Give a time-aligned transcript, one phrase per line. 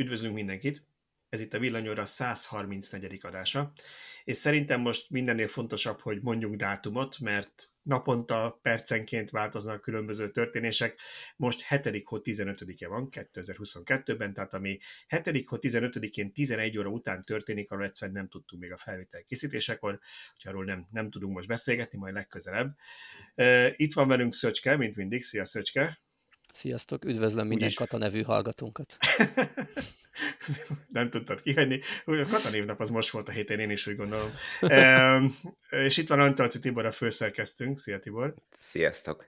[0.00, 0.84] Üdvözlünk mindenkit!
[1.28, 3.18] Ez itt a Villanyóra 134.
[3.22, 3.72] adása,
[4.24, 11.00] és szerintem most mindennél fontosabb, hogy mondjunk dátumot, mert naponta, percenként változnak különböző történések.
[11.36, 12.02] Most 7.
[12.04, 15.48] hó 15-e van 2022-ben, tehát ami 7.
[15.48, 19.98] hó 15-én 11 óra után történik, arról egyszerűen nem tudtunk még a felvétel készítésekor,
[20.34, 22.76] úgyhogy arról nem, nem tudunk most beszélgetni, majd legközelebb.
[23.76, 25.22] Itt van velünk Szöcske, mint mindig.
[25.22, 26.00] Szia Szöcske!
[26.52, 27.78] Sziasztok, üdvözlöm minden Úgyis...
[27.78, 28.96] Kata nevű hallgatónkat.
[30.92, 31.80] nem tudtad kihagyni.
[32.04, 34.30] A Kata névnap az most volt a héten, én is úgy gondolom.
[34.60, 35.20] e,
[35.70, 37.78] és itt van Antalci Tibor, a főszerkeztünk.
[37.78, 38.34] Szia Tibor!
[38.52, 39.26] Sziasztok!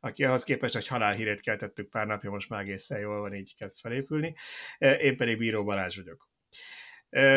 [0.00, 3.80] Aki ahhoz képest, hogy halálhírét keltettük pár napja, most már egészen jól van, így kezd
[3.80, 4.34] felépülni.
[4.78, 6.28] Én pedig Bíró Balázs vagyok.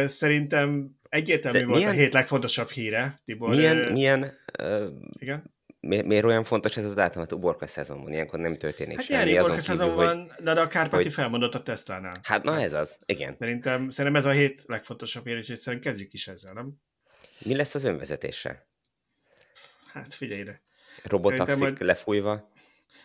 [0.05, 3.49] Szerintem egyértelmű De volt milyen, a hét legfontosabb híre, Tibor.
[3.49, 5.55] Milyen, milyen uh, igen?
[5.79, 7.21] Miért, miért olyan fontos ez a dátum?
[7.21, 9.33] Hát uborka szezon van, ilyenkor nem történik hát semmi.
[9.33, 11.13] Hát uborka szezon van, de, de a Kárpáti hogy...
[11.13, 12.19] felmondott a Tesla-nál.
[12.23, 13.35] Hát na ez az, igen.
[13.35, 16.73] Szerintem, szerintem ez a hét legfontosabb ér, és szerintem kezdjük is ezzel, nem?
[17.45, 18.67] Mi lesz az önvezetéssel?
[19.87, 20.61] Hát figyelj ide.
[21.03, 21.81] Robotaxik majd...
[21.81, 22.51] lefújva?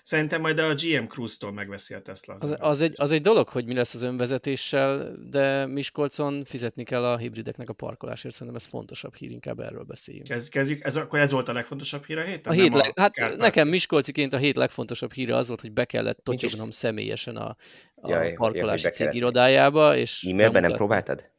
[0.02, 2.34] Szerintem majd a GM Cruise-tól megveszi a Tesla.
[2.38, 7.04] Az, az, egy, az egy dolog, hogy mi lesz az önvezetéssel, de Miskolcon fizetni kell
[7.04, 8.34] a hibrideknek a parkolásért.
[8.34, 10.28] Szerintem ez fontosabb hír, inkább erről beszéljünk.
[10.28, 12.52] Kezd, kezdjük, ez, akkor ez volt a legfontosabb hír a héten?
[12.52, 13.38] A hét leg, a hát Kárpát.
[13.38, 17.56] nekem Miskolciként a hét legfontosabb híre az volt, hogy be kellett totyognom személyesen a,
[17.94, 19.96] a Jaj, parkolási cég irodájába.
[19.96, 21.30] És E-mailben nem próbáltad?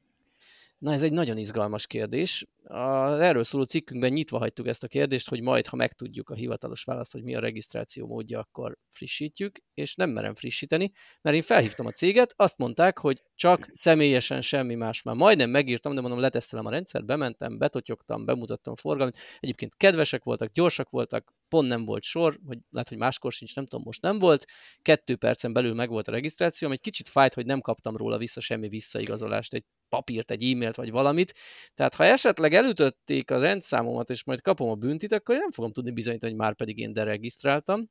[0.77, 2.45] Na ez egy nagyon izgalmas kérdés.
[2.65, 6.83] Az erről szóló cikkünkben nyitva hagytuk ezt a kérdést, hogy majd, ha megtudjuk a hivatalos
[6.83, 11.85] választ, hogy mi a regisztráció módja, akkor frissítjük, és nem merem frissíteni, mert én felhívtam
[11.85, 15.15] a céget, azt mondták, hogy csak személyesen semmi más már.
[15.15, 19.15] Majdnem megírtam, de mondom, letesztelem a rendszert, bementem, betotyogtam, bemutattam forgalmat.
[19.39, 23.65] Egyébként kedvesek voltak, gyorsak voltak, pont nem volt sor, vagy lehet, hogy máskor sincs, nem
[23.65, 24.45] tudom, most nem volt.
[24.81, 28.41] Kettő percen belül meg volt a regisztráció, egy kicsit fájt, hogy nem kaptam róla vissza
[28.41, 31.33] semmi visszaigazolást, egy papírt, egy e-mailt vagy valamit.
[31.73, 35.71] Tehát ha esetleg elütötték a rendszámomat, és majd kapom a büntit, akkor én nem fogom
[35.71, 37.89] tudni bizonyítani, hogy már pedig én deregisztráltam.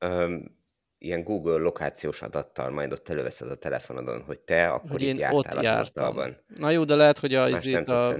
[0.00, 0.62] Um,
[1.04, 5.28] ilyen Google lokációs adattal majd ott előveszed a telefonodon, hogy te akkor hogy itt én
[5.30, 6.16] ott jártam.
[6.54, 8.16] Na jó, de lehet, hogy a, azért a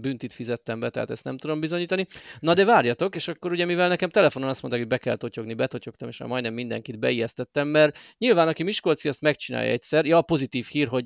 [0.00, 2.06] büntit fizettem be, tehát ezt nem tudom bizonyítani.
[2.40, 5.54] Na de várjatok, és akkor ugye mivel nekem telefonon azt mondták, hogy be kell totyogni,
[5.54, 10.66] betotyogtam, és már majdnem mindenkit beijesztettem, mert nyilván aki Miskolci azt megcsinálja egyszer, ja, pozitív
[10.66, 11.04] hír, hogy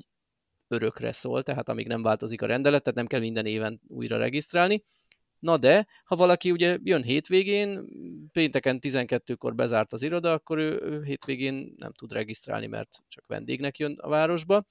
[0.73, 4.83] örökre szól, tehát amíg nem változik a rendelet, tehát nem kell minden éven újra regisztrálni.
[5.39, 7.85] Na de, ha valaki ugye jön hétvégén,
[8.31, 13.77] pénteken 12-kor bezárt az iroda, akkor ő, ő hétvégén nem tud regisztrálni, mert csak vendégnek
[13.77, 14.65] jön a városba.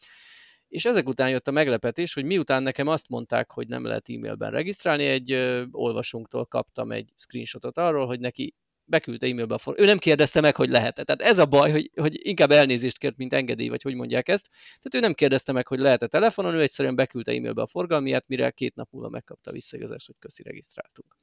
[0.69, 4.51] És ezek után jött a meglepetés, hogy miután nekem azt mondták, hogy nem lehet e-mailben
[4.51, 8.55] regisztrálni, egy ö, olvasónktól kaptam egy screenshotot arról, hogy neki
[8.85, 9.75] beküldte e-mailbe a for...
[9.79, 11.03] Ő nem kérdezte meg, hogy lehet -e.
[11.03, 14.49] Tehát ez a baj, hogy, hogy inkább elnézést kért, mint engedély, vagy hogy mondják ezt.
[14.51, 18.51] Tehát ő nem kérdezte meg, hogy lehet-e telefonon, ő egyszerűen beküldte e-mailbe a forgalmiát, mire
[18.51, 21.17] két nap múlva megkapta visszaigazást, hogy köszi, regisztráltunk.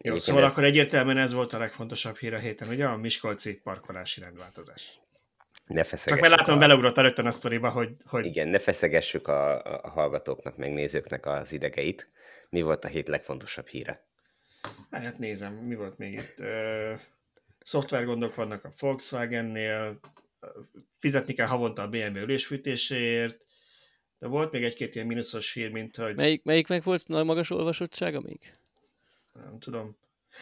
[0.00, 0.50] Jó, Én szóval ez...
[0.50, 5.00] akkor egyértelműen ez volt a legfontosabb hír a héten, ugye a Miskolci parkolási rendváltozás.
[5.66, 6.58] Ne Csak mert látom, a...
[6.58, 8.26] beleugrott rögtön a sztoriba, hogy, hogy...
[8.26, 12.08] Igen, ne feszegessük a, a hallgatóknak, meg nézőknek az idegeit.
[12.48, 14.04] Mi volt a hét legfontosabb híre?
[14.90, 16.42] Hát nézem, mi volt még itt.
[17.62, 20.00] Szoftvergondok vannak a Volkswagennél,
[20.98, 23.40] fizetni kell havonta a BMW ülésfűtéséért,
[24.18, 26.14] de volt még egy-két ilyen mínuszos hír, mint hogy...
[26.14, 28.52] Melyik, melyik meg volt nagy magas olvasottsága még?
[29.32, 29.96] Nem tudom.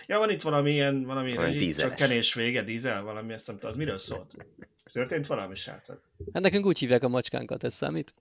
[0.06, 3.70] Ja, van itt valami ilyen, valami rezsi, csak kenés vége, dízel, valami, ezt nem tudom,
[3.70, 4.46] az miről szólt?
[4.92, 6.00] Történt valami, srácok?
[6.32, 8.14] Hát nekünk úgy hívják a macskánkat, ez számít?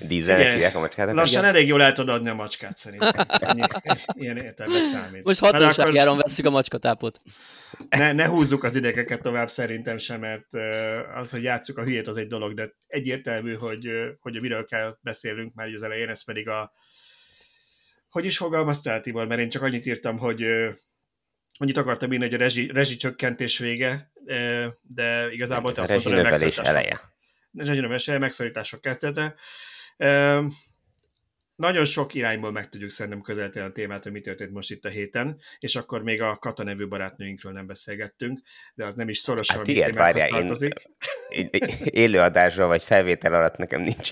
[0.00, 1.12] Dízelnek hívják a macskát.
[1.12, 1.54] Lassan Igen.
[1.54, 3.26] elég jól el tudod adni a macskát szerintem.
[4.14, 5.24] ilyen értelme számít.
[5.24, 6.28] Most hatóságjáron akkor...
[6.28, 7.20] veszük a macskatápot.
[7.88, 10.46] Ne, ne húzzuk az idegeket tovább szerintem sem, mert
[11.14, 13.88] az, hogy játsszuk a hülyét, az egy dolog, de egyértelmű, hogy,
[14.20, 16.72] hogy miről kell beszélnünk már az elején, ez pedig a
[18.08, 19.26] hogy is fogalmaztál, Tibor?
[19.26, 20.46] Mert én csak annyit írtam, hogy
[21.58, 24.12] annyit akartam írni, hogy a rezsi, rezsi csökkentés vége,
[24.82, 26.66] de igazából te azt mondtad, hogy megszorítások.
[26.66, 27.00] eleje.
[27.52, 29.34] Rezsinövelés eleje, megszorítások kezdete.
[31.56, 34.88] Nagyon sok irányból meg tudjuk szerintem közelíteni a témát, hogy mi történt most itt a
[34.88, 38.40] héten, és akkor még a Kata nevű barátnőinkről nem beszélgettünk,
[38.74, 40.72] de az nem is szorosan hát ilyet, várjál, tartozik.
[41.28, 41.48] Én,
[41.84, 44.10] élőadásra vagy felvétel alatt nekem nincs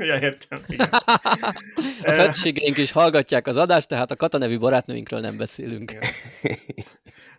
[0.00, 0.64] Ja, értem.
[2.02, 5.92] a feleségeink is hallgatják az adást, tehát a Kata nevű barátnőinkről nem beszélünk.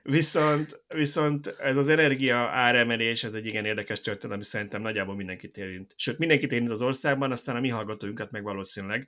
[0.03, 5.57] viszont, viszont ez az energia áremelés, ez egy igen érdekes történet, ami szerintem nagyjából mindenkit
[5.57, 5.93] érint.
[5.95, 9.07] Sőt, mindenkit érint az országban, aztán a mi hallgatóinkat meg valószínűleg.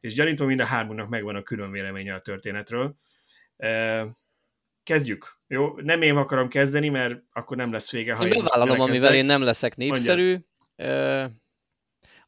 [0.00, 2.96] És gyanítom, mind a hármunknak megvan a külön véleménye a történetről.
[4.82, 5.26] kezdjük.
[5.46, 8.14] Jó, nem én akarom kezdeni, mert akkor nem lesz vége.
[8.14, 10.38] Ha én, én bevállalom, amivel én nem leszek népszerű.
[10.76, 11.44] Mondja.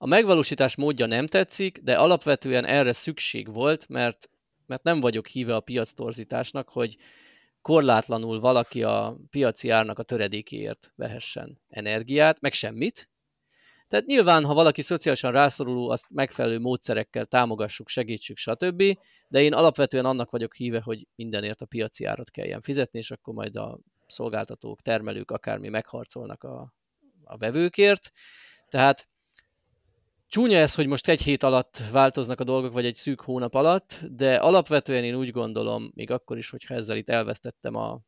[0.00, 4.30] A megvalósítás módja nem tetszik, de alapvetően erre szükség volt, mert,
[4.66, 6.96] mert nem vagyok híve a piac torzításnak, hogy
[7.62, 13.08] korlátlanul valaki a piaci árnak a töredékéért vehessen energiát, meg semmit.
[13.88, 18.82] Tehát nyilván, ha valaki szociálisan rászoruló, azt megfelelő módszerekkel támogassuk, segítsük, stb.
[19.28, 23.34] De én alapvetően annak vagyok híve, hogy mindenért a piaci árat kelljen fizetni, és akkor
[23.34, 26.74] majd a szolgáltatók, termelők akármi megharcolnak a,
[27.24, 28.12] a vevőkért.
[28.68, 29.08] Tehát
[30.30, 34.00] Csúnya ez, hogy most egy hét alatt változnak a dolgok, vagy egy szűk hónap alatt,
[34.10, 38.00] de alapvetően én úgy gondolom, még akkor is, hogyha ezzel itt elvesztettem a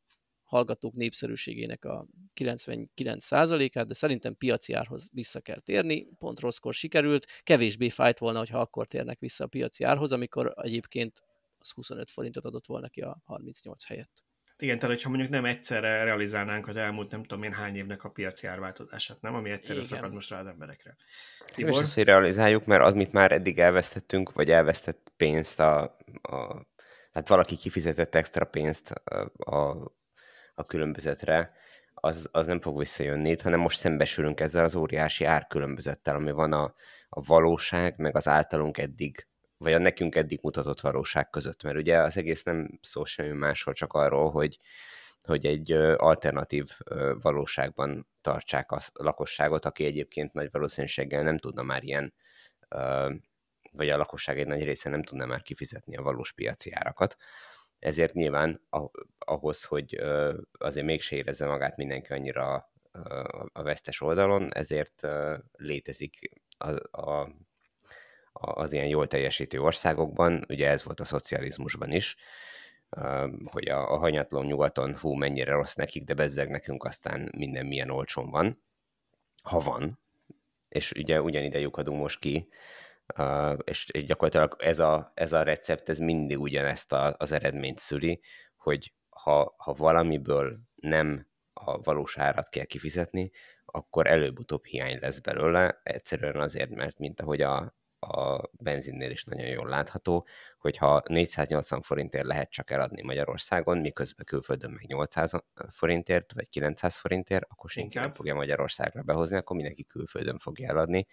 [0.45, 2.07] hallgatók népszerűségének a
[2.41, 8.61] 99%-át, de szerintem piaci árhoz vissza kell térni, pont rosszkor sikerült, kevésbé fájt volna, hogyha
[8.61, 11.23] akkor térnek vissza a piaci árhoz, amikor egyébként
[11.59, 14.23] az 25 forintot adott volna ki a 38 helyett.
[14.63, 18.09] Igen, tehát hogyha mondjuk nem egyszerre realizálnánk az elmúlt nem tudom én hány évnek a
[18.09, 19.35] piaci árváltozását, nem?
[19.35, 19.89] Ami egyszerre Igen.
[19.89, 20.97] szakad most rá az emberekre.
[21.55, 21.73] Tibor?
[21.73, 25.83] És azt, hogy realizáljuk, mert az, mit már eddig elvesztettünk, vagy elvesztett pénzt a,
[26.23, 26.69] a
[27.13, 29.93] tehát valaki kifizetett extra pénzt a, a,
[30.55, 31.53] a különbözetre,
[31.95, 36.75] az, az nem fog visszajönni hanem most szembesülünk ezzel az óriási árkülönbözettel, ami van a,
[37.09, 39.27] a valóság, meg az általunk eddig
[39.61, 43.75] vagy a nekünk eddig mutatott valóság között, mert ugye az egész nem szól semmi másról,
[43.75, 44.59] csak arról, hogy,
[45.23, 46.71] hogy egy alternatív
[47.21, 52.15] valóságban tartsák a lakosságot, aki egyébként nagy valószínűséggel nem tudna már ilyen,
[53.73, 57.17] vagy a lakosság egy nagy része nem tudna már kifizetni a valós piaci árakat.
[57.79, 58.67] Ezért nyilván
[59.19, 59.95] ahhoz, hogy
[60.59, 62.71] azért mégse érezze magát mindenki annyira
[63.53, 65.07] a vesztes oldalon, ezért
[65.53, 67.33] létezik a, a
[68.33, 72.17] az ilyen jól teljesítő országokban, ugye ez volt a szocializmusban is,
[73.45, 77.91] hogy a, a hanyatló nyugaton, hú, mennyire rossz nekik, de bezzeg nekünk aztán minden milyen
[77.91, 78.63] olcsón van,
[79.43, 79.99] ha van,
[80.69, 82.49] és ugye ugyanide lyukadunk most ki,
[83.65, 88.21] és gyakorlatilag ez a, ez a recept, ez mindig ugyanezt a, az eredményt szüli,
[88.57, 93.31] hogy ha, ha valamiből nem a valós árat kell kifizetni,
[93.65, 99.47] akkor előbb-utóbb hiány lesz belőle, egyszerűen azért, mert mint ahogy a, a benzinnél is nagyon
[99.47, 100.27] jól látható,
[100.59, 105.33] hogyha 480 forintért lehet csak eladni Magyarországon, miközben külföldön meg 800
[105.71, 111.07] forintért, vagy 900 forintért, akkor senki nem fogja Magyarországra behozni, akkor mindenki külföldön fogja eladni,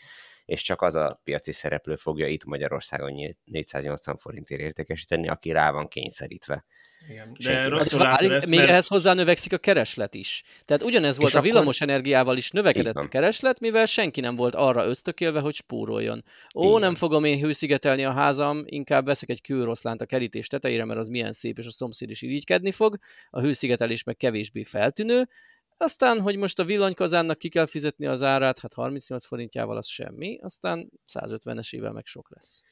[0.47, 5.87] és csak az a piaci szereplő fogja itt Magyarországon 480 forintért értékesíteni, aki rá van
[5.87, 6.65] kényszerítve
[7.09, 7.35] igen.
[7.43, 8.71] De rosszul hát, látod ezt, Még mert...
[8.71, 10.43] ehhez hozzá növekszik a kereslet is.
[10.65, 14.55] Tehát ugyanez volt és a villamos energiával is növekedett a kereslet, mivel senki nem volt
[14.55, 16.23] arra ösztökélve, hogy spóroljon.
[16.55, 16.79] Ó, Igen.
[16.79, 21.07] nem fogom én hőszigetelni a házam, inkább veszek egy kőroszlánt a kerítés tetejére, mert az
[21.07, 22.97] milyen szép, és a szomszéd is irigykedni fog.
[23.29, 25.29] A hőszigetelés meg kevésbé feltűnő.
[25.77, 30.39] Aztán, hogy most a villanykazánnak ki kell fizetni az árát, hát 38 forintjával az semmi,
[30.41, 32.63] aztán 150 évvel meg sok lesz.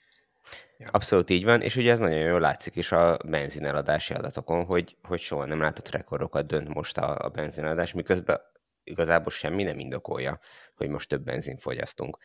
[0.77, 0.87] Ja.
[0.91, 5.19] Abszolút így van, és ugye ez nagyon jól látszik is a benzineladási adatokon, hogy, hogy
[5.19, 8.41] soha nem látott rekordokat dönt most a, a benzineladás, miközben
[8.85, 10.39] igazából semmi nem indokolja,
[10.75, 12.17] hogy most több benzin fogyasztunk.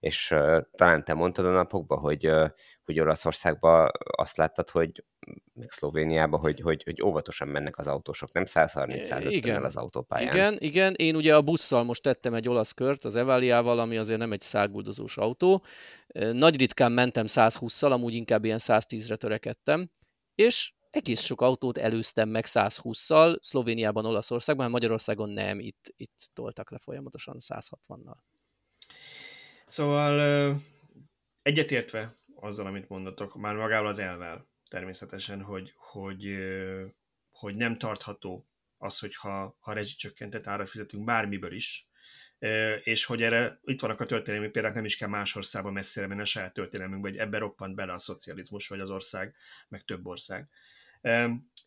[0.00, 2.50] És uh, talán te mondtad a napokban, hogy, uh,
[2.84, 5.04] hogy Olaszországban azt láttad, hogy
[5.54, 10.34] meg Szlovéniában, hogy, hogy, hogy óvatosan mennek az autósok, nem 130-150 az autópályán.
[10.34, 14.18] Igen, igen, én ugye a busszal most tettem egy olasz kört az Evaliával, ami azért
[14.18, 15.64] nem egy száguldozós autó.
[16.32, 19.90] Nagy ritkán mentem 120-szal, amúgy inkább ilyen 110-re törekedtem,
[20.34, 26.78] és egész sok autót előztem meg 120-szal, Szlovéniában, Olaszországban, Magyarországon nem, itt, itt toltak le
[26.78, 28.16] folyamatosan 160-nal.
[29.66, 30.56] Szóval
[31.42, 36.36] egyetértve azzal, amit mondatok, már magával az elvel természetesen, hogy, hogy,
[37.30, 38.46] hogy nem tartható
[38.78, 41.88] az, hogyha ha rezsicsökkentett árat fizetünk bármiből is,
[42.82, 46.20] és hogy erre itt vannak a történelmi példák, nem is kell más országba messzire menni
[46.20, 49.34] a saját történelmünkbe, hogy ebbe roppant bele a szocializmus, vagy az ország,
[49.68, 50.48] meg több ország.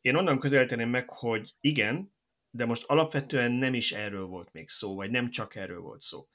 [0.02, 2.16] Én onnan közelíteném meg, hogy igen,
[2.50, 6.28] de most alapvetően nem is erről volt még szó, vagy nem csak erről volt szó.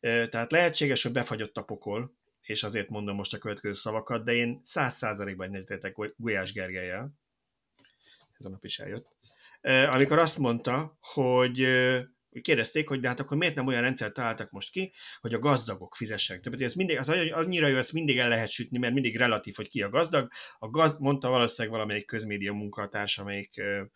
[0.00, 4.60] Tehát lehetséges, hogy befagyott a pokol, és azért mondom most a következő szavakat, de én
[4.64, 7.12] száz százalékban egyetértek Gulyás Gergelyel,
[8.38, 9.08] ez a nap is eljött,
[9.92, 11.66] amikor azt mondta, hogy
[12.40, 15.96] kérdezték, hogy de hát akkor miért nem olyan rendszert találtak most ki, hogy a gazdagok
[15.96, 16.60] fizessenek többet.
[16.60, 19.82] Ez mindig, az annyira jó, ezt mindig el lehet sütni, mert mindig relatív, hogy ki
[19.82, 20.28] a gazdag.
[20.58, 23.86] A gaz, mondta valószínűleg valamelyik közmédia munkatárs, amelyik uh,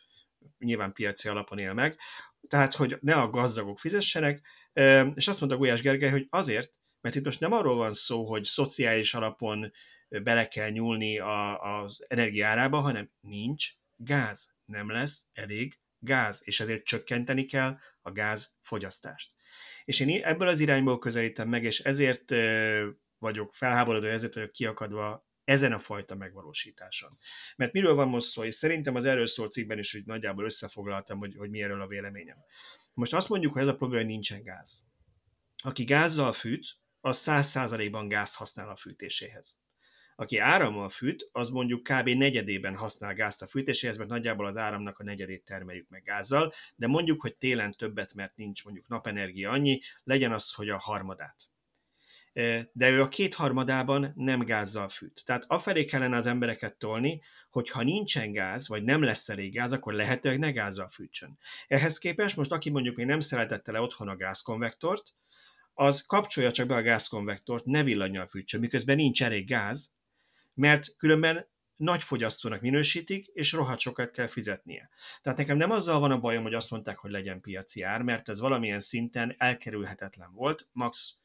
[0.59, 1.99] nyilván piaci alapon él meg.
[2.49, 7.14] Tehát, hogy ne a gazdagok fizessenek, uh, és azt mondta Gulyás Gergely, hogy azért, mert
[7.14, 9.73] itt most nem arról van szó, hogy szociális alapon
[10.09, 14.54] bele kell nyúlni a, az energiárába, hanem nincs, gáz.
[14.64, 19.33] Nem lesz elég gáz, és ezért csökkenteni kell a gáz fogyasztást.
[19.85, 22.35] És én ebből az irányból közelítem meg, és ezért
[23.19, 27.19] vagyok felháborodó, ezért vagyok kiakadva ezen a fajta megvalósításon.
[27.57, 31.19] Mert miről van most szó, és szerintem az erről szól cikkben is, hogy nagyjából összefoglaltam,
[31.19, 32.37] hogy, hogy mi erről a véleményem.
[32.95, 34.85] Most azt mondjuk, hogy ez a probléma, hogy nincsen gáz.
[35.62, 39.59] Aki gázzal fűt, az száz százalékban gázt használ a fűtéséhez.
[40.21, 42.09] Aki árammal fűt, az mondjuk kb.
[42.09, 46.87] negyedében használ gázt a fűtéséhez, mert nagyjából az áramnak a negyedét termeljük meg gázzal, de
[46.87, 51.49] mondjuk, hogy télen többet, mert nincs mondjuk napenergia annyi, legyen az, hogy a harmadát
[52.73, 55.23] de ő a kétharmadában nem gázzal fűt.
[55.25, 59.73] Tehát afelé kellene az embereket tolni, hogy ha nincsen gáz, vagy nem lesz elég gáz,
[59.73, 61.39] akkor lehetőleg ne gázzal fűtsön.
[61.67, 65.15] Ehhez képest most, aki mondjuk még nem szeretette le otthon a gázkonvektort,
[65.75, 69.93] az kapcsolja csak be a gázkonvektort, ne villanyjal fűtsön, miközben nincs elég gáz,
[70.59, 74.91] mert különben nagy fogyasztónak minősítik, és rohadt sokat kell fizetnie.
[75.23, 78.29] Tehát nekem nem azzal van a bajom, hogy azt mondták, hogy legyen piaci ár, mert
[78.29, 81.17] ez valamilyen szinten elkerülhetetlen volt, max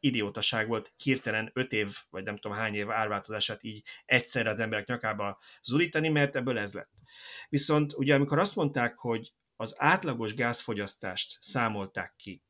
[0.00, 4.86] idiótaság volt hirtelen öt év, vagy nem tudom hány év árváltozását így egyszerre az emberek
[4.86, 6.92] nyakába zurítani, mert ebből ez lett.
[7.48, 12.42] Viszont ugye amikor azt mondták, hogy az átlagos gázfogyasztást számolták ki,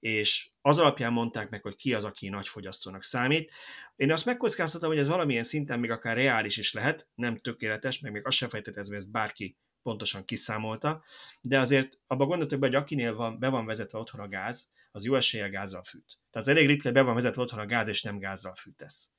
[0.00, 3.52] és az alapján mondták meg, hogy ki az, aki nagy fogyasztónak számít.
[3.96, 8.12] Én azt megkockáztatom, hogy ez valamilyen szinten még akár reális is lehet, nem tökéletes, meg
[8.12, 11.04] még azt sem fejtetezve, ezt bárki pontosan kiszámolta,
[11.40, 15.04] de azért abba gondoltok be, hogy akinél van, be van vezetve otthon a gáz, az
[15.04, 16.18] jó eséllyel gázzal fűt.
[16.30, 19.10] Tehát az elég ritka, be van vezetve otthon a gáz, és nem gázzal fűtesz.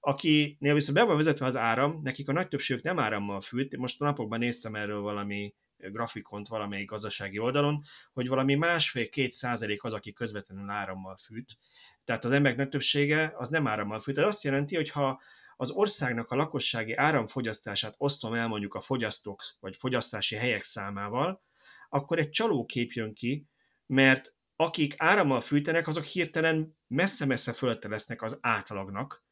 [0.00, 3.76] Akinél viszont be van vezetve az áram, nekik a nagy többségük nem árammal fűt.
[3.76, 7.82] Most a napokban néztem erről valami grafikont valamelyik gazdasági oldalon,
[8.12, 11.56] hogy valami másfél-két százalék az, aki közvetlenül árammal fűt.
[12.10, 14.18] Tehát az emberek nagy többsége az nem árammal fűt.
[14.18, 15.20] Ez azt jelenti, hogy ha
[15.56, 21.42] az országnak a lakossági áramfogyasztását osztom el mondjuk a fogyasztók vagy fogyasztási helyek számával,
[21.88, 23.46] akkor egy csalókép jön ki,
[23.86, 29.24] mert akik árammal fűtenek, azok hirtelen messze-messze fölötte lesznek az átlagnak,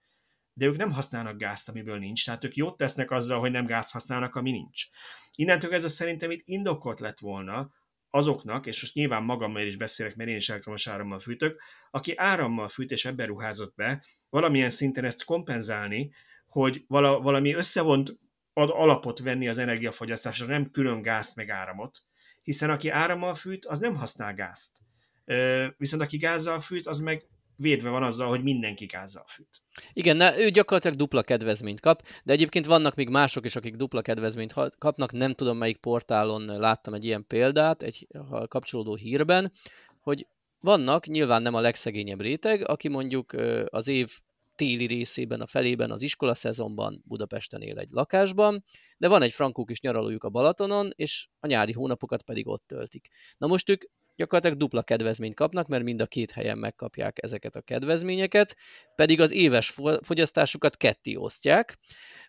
[0.53, 3.91] de ők nem használnak gázt, amiből nincs, tehát ők jót tesznek azzal, hogy nem gáz
[3.91, 4.87] használnak, ami nincs.
[5.35, 7.71] Innentől ez szerintem itt indokolt lett volna
[8.11, 11.61] azoknak, és most nyilván magammal is beszélek, mert én is elektromos árammal fűtök,
[11.91, 16.13] aki árammal fűt és ebben ruházott be, valamilyen szinten ezt kompenzálni,
[16.47, 18.19] hogy vala, valami összevont
[18.53, 21.99] ad alapot venni az energiafogyasztásra, nem külön gázt meg áramot,
[22.43, 24.77] hiszen aki árammal fűt, az nem használ gázt.
[25.77, 27.27] Viszont aki gázzal fűt, az meg
[27.59, 29.63] védve van azzal, hogy mindenki gázzal fűt.
[29.93, 34.03] Igen, na, ő gyakorlatilag dupla kedvezményt kap, de egyébként vannak még mások is, akik dupla
[34.03, 38.07] kedvezményt kapnak, nem tudom melyik portálon láttam egy ilyen példát, egy
[38.49, 39.53] kapcsolódó hírben,
[40.01, 40.27] hogy
[40.61, 43.33] vannak, nyilván nem a legszegényebb réteg, aki mondjuk
[43.67, 44.19] az év
[44.55, 48.65] téli részében, a felében, az iskola szezonban Budapesten él egy lakásban,
[48.97, 53.09] de van egy frankók is nyaralójuk a Balatonon, és a nyári hónapokat pedig ott töltik.
[53.37, 53.83] Na most ők
[54.19, 58.57] gyakorlatilag dupla kedvezményt kapnak, mert mind a két helyen megkapják ezeket a kedvezményeket,
[58.95, 61.79] pedig az éves fogyasztásukat ketté osztják.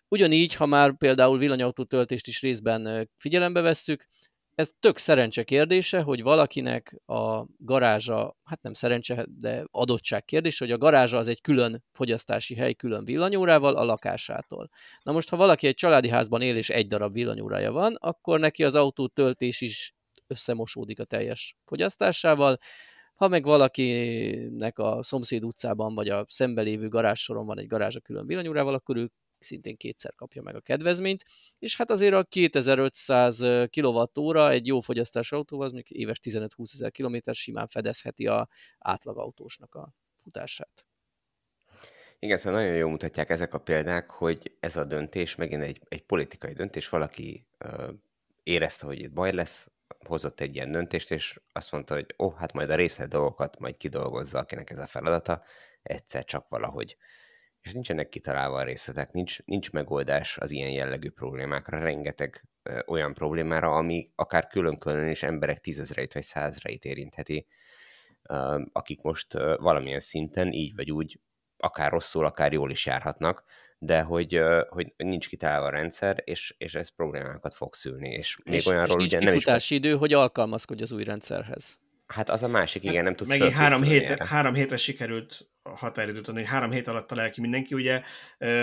[0.08, 4.08] Ugyanígy, ha már például villanyautó töltést is részben figyelembe vesszük,
[4.54, 10.74] ez tök szerencse kérdése, hogy valakinek a garázsa, hát nem szerencse, de adottság kérdése, hogy
[10.74, 14.70] a garázsa az egy külön fogyasztási hely, külön villanyórával a lakásától.
[15.02, 18.64] Na most, ha valaki egy családi házban él és egy darab villanyórája van, akkor neki
[18.64, 19.94] az autó töltés is
[20.30, 22.58] összemosódik a teljes fogyasztásával.
[23.14, 28.26] Ha meg valakinek a szomszéd utcában vagy a szembelévő garázsoron van egy garázs a külön
[28.26, 31.24] villanyórával, akkor ő szintén kétszer kapja meg a kedvezményt,
[31.58, 33.38] és hát azért a 2500
[33.70, 39.74] kWh egy jó fogyasztás autóval, az mondjuk éves 15-20 ezer kilométer simán fedezheti a átlagautósnak
[39.74, 40.84] a futását.
[42.18, 46.02] Igen, szóval nagyon jól mutatják ezek a példák, hogy ez a döntés megint egy, egy
[46.02, 47.92] politikai döntés, valaki ö,
[48.42, 49.70] érezte, hogy itt baj lesz,
[50.06, 53.58] hozott egy ilyen döntést, és azt mondta, hogy ó, oh, hát majd a részlet dolgokat
[53.58, 55.42] majd kidolgozza, akinek ez a feladata,
[55.82, 56.96] egyszer csak valahogy.
[57.60, 63.14] És nincsenek kitalálva a részletek, nincs, nincs megoldás az ilyen jellegű problémákra, rengeteg ö, olyan
[63.14, 67.46] problémára, ami akár külön-külön is emberek tízezreit vagy százreit érintheti,
[68.22, 71.20] ö, akik most ö, valamilyen szinten így vagy úgy
[71.56, 73.44] akár rosszul, akár jól is járhatnak,
[73.82, 78.08] de hogy, hogy nincs kitalálva a rendszer, és, és ez problémákat fog szülni.
[78.08, 79.70] És még és, olyanról és nincs ugye nem is...
[79.70, 81.78] idő, hogy alkalmazkodj az új rendszerhez.
[82.06, 86.28] Hát az a másik, igen, hát nem tudsz Megint három, hét, három hétre sikerült határidőt
[86.28, 87.74] adni, hogy három hét alatt talál ki mindenki.
[87.74, 88.02] Ugye,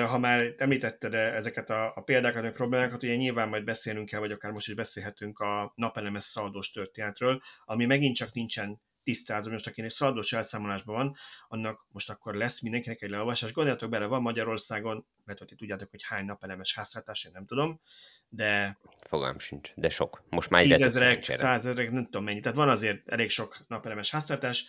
[0.08, 4.32] ha már említetted ezeket a, a példákat, a problémákat, ugye nyilván majd beszélünk kell, vagy
[4.32, 9.90] akár most is beszélhetünk a napelemes szaldós történetről, ami megint csak nincsen tisztázom, most akinek
[9.90, 11.16] szaldós elszámolásban van,
[11.48, 13.54] annak most akkor lesz mindenkinek egy leolvasás.
[13.54, 17.82] Gondoljatok bele, van Magyarországon, mert hogy tudjátok, hogy hány napelemes háztartás, én nem tudom,
[18.30, 18.78] de...
[19.08, 20.24] Fogalm sincs, de sok.
[20.30, 22.40] Most már egyre Tízezrek, százezrek, nem tudom mennyi.
[22.40, 24.66] Tehát van azért elég sok napelemes háztartás.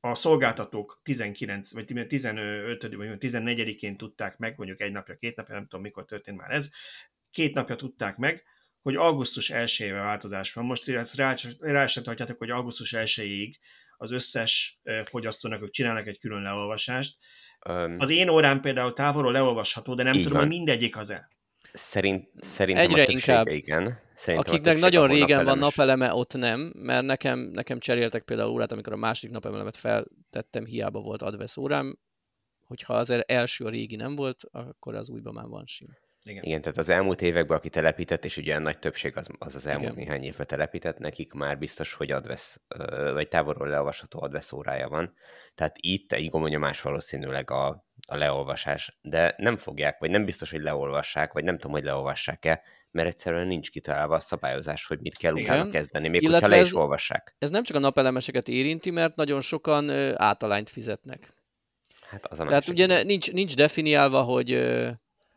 [0.00, 5.62] A szolgáltatók 19, vagy 15, vagy 14-én tudták meg, mondjuk egy napja, két napja, nem
[5.66, 6.70] tudom mikor történt már ez,
[7.30, 8.44] két napja tudták meg,
[8.82, 10.64] hogy augusztus 1 változás van.
[10.64, 13.54] Most ezt rá, rá sem tartjátok, hogy augusztus 1-ig
[13.96, 17.16] az összes fogyasztónak ők csinálnak egy külön leolvasást.
[17.68, 20.40] Um, az én órám például távolról leolvasható, de nem tudom, van.
[20.40, 21.28] hogy mindegyik az-e.
[21.72, 23.46] Szerint, szerintem Egyre a inkább.
[23.46, 23.98] igen.
[24.14, 28.92] Szerintem Akiknek nagyon régen van napeleme, ott nem, mert nekem, nekem cseréltek például órát, amikor
[28.92, 31.98] a második napelemet feltettem, hiába volt advesz órám,
[32.66, 35.88] hogyha az első a régi nem volt, akkor az újban már van sim.
[36.22, 36.42] Igen.
[36.42, 39.66] Igen, tehát az elmúlt években, aki telepített, és ugye a nagy többség az az, az
[39.66, 40.04] elmúlt Igen.
[40.04, 42.60] néhány évben telepített, nekik már biztos, hogy advesz,
[43.12, 45.14] vagy távolról leolvasható advesz órája van.
[45.54, 47.68] Tehát itt egy gomonyomás valószínűleg a,
[48.08, 52.62] a leolvasás, de nem fogják, vagy nem biztos, hogy leolvassák, vagy nem tudom, hogy leolvassák-e,
[52.90, 55.54] mert egyszerűen nincs kitalálva a szabályozás, hogy mit kell Igen.
[55.54, 57.34] utána kezdeni, még Illetve hogyha le is olvassák.
[57.38, 61.34] Ez nem csak a napelemeseket érinti, mert nagyon sokan átalányt fizetnek.
[62.08, 64.50] Hát az a Tehát ugye nincs, nincs definiálva, hogy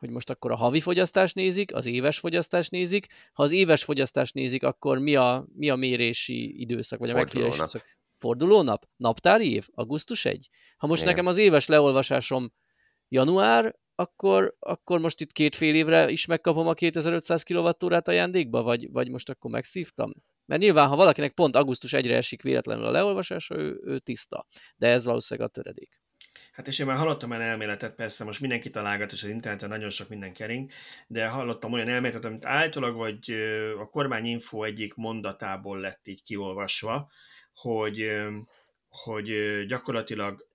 [0.04, 3.08] hogy most akkor a havi fogyasztást nézik, az éves fogyasztást nézik.
[3.34, 7.58] Ha az éves fogyasztást nézik, akkor mi a, mi a mérési időszak, vagy a megfigyelési
[7.58, 7.98] időszak?
[8.20, 8.88] Fordulónap?
[8.96, 9.68] Naptári év?
[9.74, 10.50] Augusztus 1?
[10.78, 11.14] Ha most Igen.
[11.14, 12.54] nekem az éves leolvasásom
[13.08, 18.92] január, akkor, akkor most itt két fél évre is megkapom a 2500 kWh-át ajándékba, vagy,
[18.92, 20.12] vagy most akkor megszívtam?
[20.46, 24.46] Mert nyilván, ha valakinek pont augusztus 1-re esik véletlenül a leolvasása, ő, ő tiszta.
[24.76, 26.03] De ez valószínűleg a töredék.
[26.54, 29.90] Hát és én már hallottam olyan elméletet, persze most mindenki találgat, és az interneten nagyon
[29.90, 30.72] sok minden kering,
[31.08, 33.32] de hallottam olyan elméletet, amit általában vagy
[33.80, 37.10] a kormányinfo egyik mondatából lett így kiolvasva,
[37.54, 38.18] hogy,
[38.88, 40.48] hogy gyakorlatilag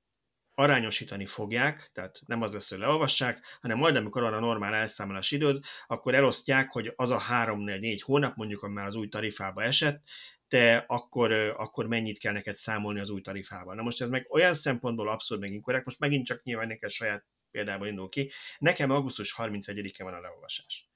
[0.55, 5.31] arányosítani fogják, tehát nem az lesz, hogy leolvassák, hanem majd, amikor van a normál elszámolás
[5.31, 10.02] időd, akkor elosztják, hogy az a 3-4 hónap, mondjuk, ami már az új tarifába esett,
[10.49, 13.75] te akkor, akkor mennyit kell neked számolni az új tarifával.
[13.75, 17.25] Na most ez meg olyan szempontból abszolút meg inkorrekt, most megint csak nyilván neked saját
[17.51, 20.88] példából indul ki, nekem augusztus 31-e van a leolvasás.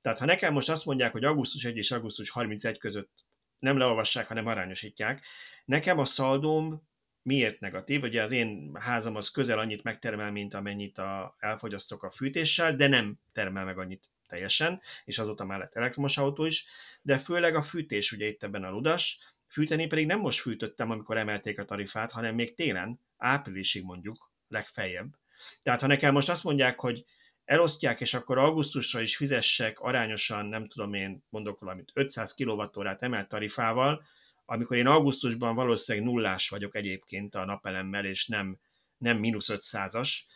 [0.00, 3.10] Tehát ha nekem most azt mondják, hogy augusztus 1 és augusztus 31 között
[3.58, 5.24] nem leolvassák, hanem arányosítják,
[5.64, 6.88] nekem a szaldóm
[7.22, 8.02] miért negatív?
[8.02, 12.86] Ugye az én házam az közel annyit megtermel, mint amennyit a, elfogyasztok a fűtéssel, de
[12.86, 16.66] nem termel meg annyit teljesen, és azóta már lett elektromos autó is,
[17.02, 21.16] de főleg a fűtés ugye itt ebben a ludas, fűteni pedig nem most fűtöttem, amikor
[21.16, 25.14] emelték a tarifát, hanem még télen, áprilisig mondjuk, legfeljebb.
[25.62, 27.04] Tehát ha nekem most azt mondják, hogy
[27.44, 33.28] elosztják, és akkor augusztusra is fizessek arányosan, nem tudom én, mondok valamit, 500 kWh emelt
[33.28, 34.02] tarifával,
[34.44, 38.58] amikor én augusztusban valószínűleg nullás vagyok egyébként a napelemmel, és nem,
[38.98, 40.28] nem mínusz 500-as, Sőt,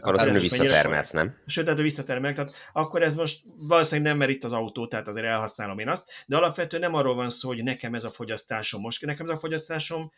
[0.00, 1.36] valószínűleg visszatermelsz, nem?
[1.46, 5.26] Sőt, tehát visszatermelek, tehát akkor ez most valószínűleg nem mer itt az autó, tehát azért
[5.26, 9.06] elhasználom én azt, de alapvetően nem arról van szó, hogy nekem ez a fogyasztásom most,
[9.06, 10.12] nekem ez a fogyasztásom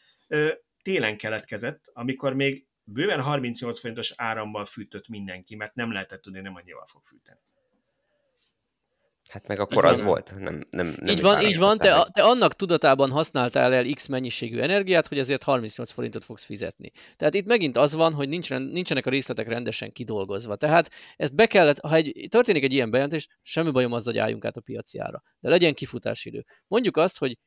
[0.82, 6.56] télen keletkezett, amikor még bőven 38 forintos árammal fűtött mindenki, mert nem lehetett tudni, nem
[6.56, 7.40] annyival fog fűteni.
[9.32, 10.32] Hát meg akkor az volt.
[10.38, 11.78] Nem, nem, nem így van, így van.
[11.78, 16.90] Te, te annak tudatában használtál el X mennyiségű energiát, hogy ezért 38 forintot fogsz fizetni.
[17.16, 20.56] Tehát itt megint az van, hogy nincsen, nincsenek a részletek rendesen kidolgozva.
[20.56, 24.44] Tehát ezt be kellett, ha egy, történik egy ilyen bejelentés, semmi bajom azzal, hogy álljunk
[24.44, 25.22] át a piaci ára.
[25.40, 26.44] De legyen kifutási idő.
[26.66, 27.38] Mondjuk azt, hogy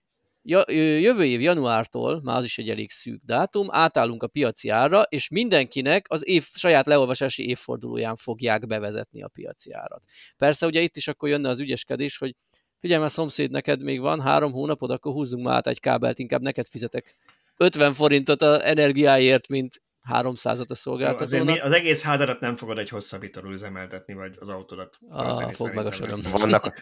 [0.46, 5.30] jövő év januártól, már az is egy elég szűk dátum, átállunk a piaci ára, és
[5.30, 10.04] mindenkinek az év, saját leolvasási évfordulóján fogják bevezetni a piaci árat.
[10.38, 12.36] Persze ugye itt is akkor jönne az ügyeskedés, hogy
[12.80, 16.42] figyelj már szomszéd, neked még van három hónapod, akkor húzzunk már át egy kábelt, inkább
[16.42, 17.16] neked fizetek
[17.58, 21.64] 50 forintot az energiáért, mint 300-at a szolgáltatónak.
[21.64, 24.98] az egész házadat nem fogod egy hosszabbítóról üzemeltetni, vagy az autódat.
[25.10, 26.20] Ah, fog meg a sorom.
[26.32, 26.64] Vannak,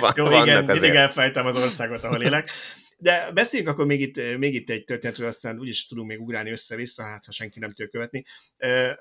[0.00, 2.50] van, Jó, vannak igen, mindig elfejtem az országot, ahol élek.
[2.98, 7.02] De beszéljünk akkor még itt, még itt egy történetről, aztán úgyis tudunk még ugrálni össze-vissza,
[7.02, 8.24] hát ha senki nem tudja követni.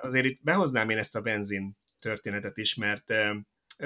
[0.01, 3.13] Azért itt behoznám én ezt a benzin történetet is, mert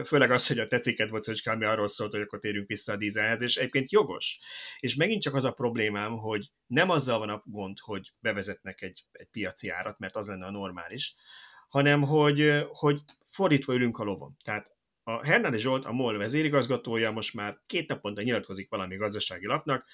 [0.05, 2.97] főleg az, hogy a teciket volt szöcske, ami arról szólt, hogy akkor térjünk vissza a
[2.97, 4.39] dízelhez, és egyébként jogos.
[4.79, 9.05] És megint csak az a problémám, hogy nem azzal van a gond, hogy bevezetnek egy,
[9.11, 11.15] egy piaci árat, mert az lenne a normális,
[11.69, 14.37] hanem hogy, hogy fordítva ülünk a lovon.
[14.43, 19.87] Tehát a Hernádi Zsolt, a MOL vezérigazgatója most már két naponta nyilatkozik valami gazdasági lapnak,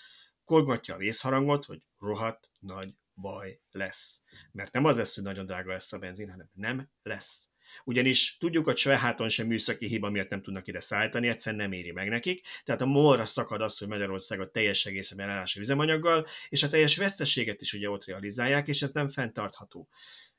[0.46, 4.24] korgatja a vészharangot, hogy rohadt nagy baj lesz.
[4.52, 7.50] Mert nem az lesz, hogy nagyon drága lesz a benzin, hanem nem lesz.
[7.84, 11.92] Ugyanis tudjuk, hogy Sveháton sem műszaki hiba miatt nem tudnak ide szállítani, egyszerűen nem éri
[11.92, 12.48] meg nekik.
[12.64, 17.62] Tehát a molra szakad az, hogy Magyarországot teljes egészében ellássa üzemanyaggal, és a teljes veszteséget
[17.62, 19.90] is ugye ott realizálják, és ez nem fenntartható.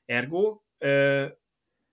[0.05, 0.61] Ergo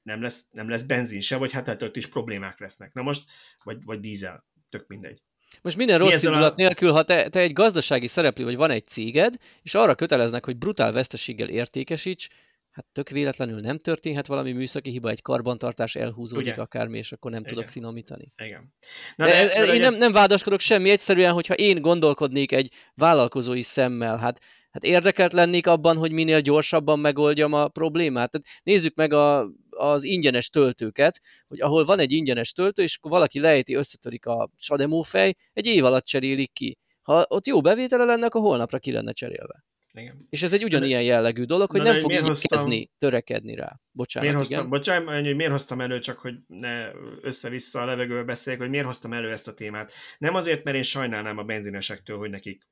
[0.02, 2.92] nem lesz, nem lesz benzin se, vagy hát, hát ott is problémák lesznek.
[2.92, 3.24] Na most,
[3.64, 5.22] vagy, vagy dízel, tök mindegy.
[5.62, 6.54] Most minden rossz indulat a...
[6.56, 10.56] nélkül, ha te, te egy gazdasági szereplő vagy van egy céged, és arra köteleznek, hogy
[10.56, 12.28] brutál veszteséggel értékesíts,
[12.76, 17.40] hát tök véletlenül nem történhet valami műszaki hiba, egy karbantartás elhúzódik akármi, és akkor nem
[17.40, 17.54] Igen.
[17.54, 18.32] tudok finomítani.
[18.36, 18.74] Igen.
[19.16, 23.62] Na, de, de, de én nem, nem vádaskodok semmi, egyszerűen, hogyha én gondolkodnék egy vállalkozói
[23.62, 28.30] szemmel, hát hát érdekelt lennék abban, hogy minél gyorsabban megoldjam a problémát.
[28.30, 33.10] Tehát nézzük meg a, az ingyenes töltőket, hogy ahol van egy ingyenes töltő, és akkor
[33.10, 36.78] valaki lejti, összetörik a sademófej, egy év alatt cserélik ki.
[37.02, 39.64] Ha ott jó bevétele lenne, akkor holnapra ki lenne cserélve.
[40.00, 40.16] Igen.
[40.30, 42.96] És ez egy ugyanilyen jellegű dolog, hogy Na nem fog igyekezni, hoztam...
[42.98, 43.80] törekedni rá.
[43.90, 44.58] Bocsánat, miért igen.
[44.58, 48.86] hoztam, bocsánat, hogy miért hoztam elő, csak hogy ne össze-vissza a levegőbe beszéljek, hogy miért
[48.86, 49.92] hoztam elő ezt a témát.
[50.18, 52.68] Nem azért, mert én sajnálnám a benzinesektől, hogy nekik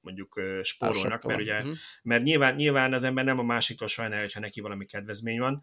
[0.00, 1.76] mondjuk spórolnak, mert ugye, uh-huh.
[2.02, 5.62] mert nyilván, nyilván az ember nem a másiktól sajnálja, hogyha neki valami kedvezmény van.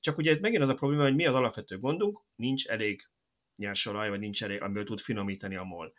[0.00, 3.08] Csak ugye megint az a probléma, hogy mi az alapvető gondunk, nincs elég
[3.56, 5.92] nyersolaj, vagy nincs elég, amiből tud finomítani a mol.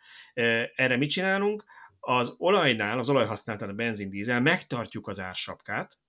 [0.74, 1.64] Erre mit csinálunk?
[2.04, 6.00] Az olajnál, az olajhasználatán a benzin, dízel megtartjuk az ársapkát,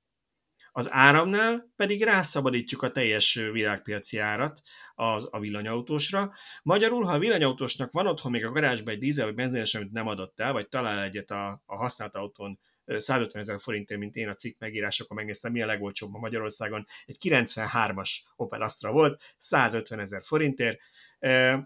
[0.75, 4.61] az áramnál pedig rászabadítjuk a teljes világpiaci árat
[4.95, 6.31] az, a villanyautósra.
[6.63, 10.07] Magyarul, ha a villanyautósnak van otthon még a garázsban egy dízel vagy benzines, amit nem
[10.07, 14.33] adott el, vagy talál egyet a, a használt autón 150 ezer forintért, mint én a
[14.33, 16.85] cikk megírásokon megnéztem, mi a legolcsóbb a Magyarországon.
[17.05, 20.79] Egy 93-as Opel Astra volt, 150 ezer forintért.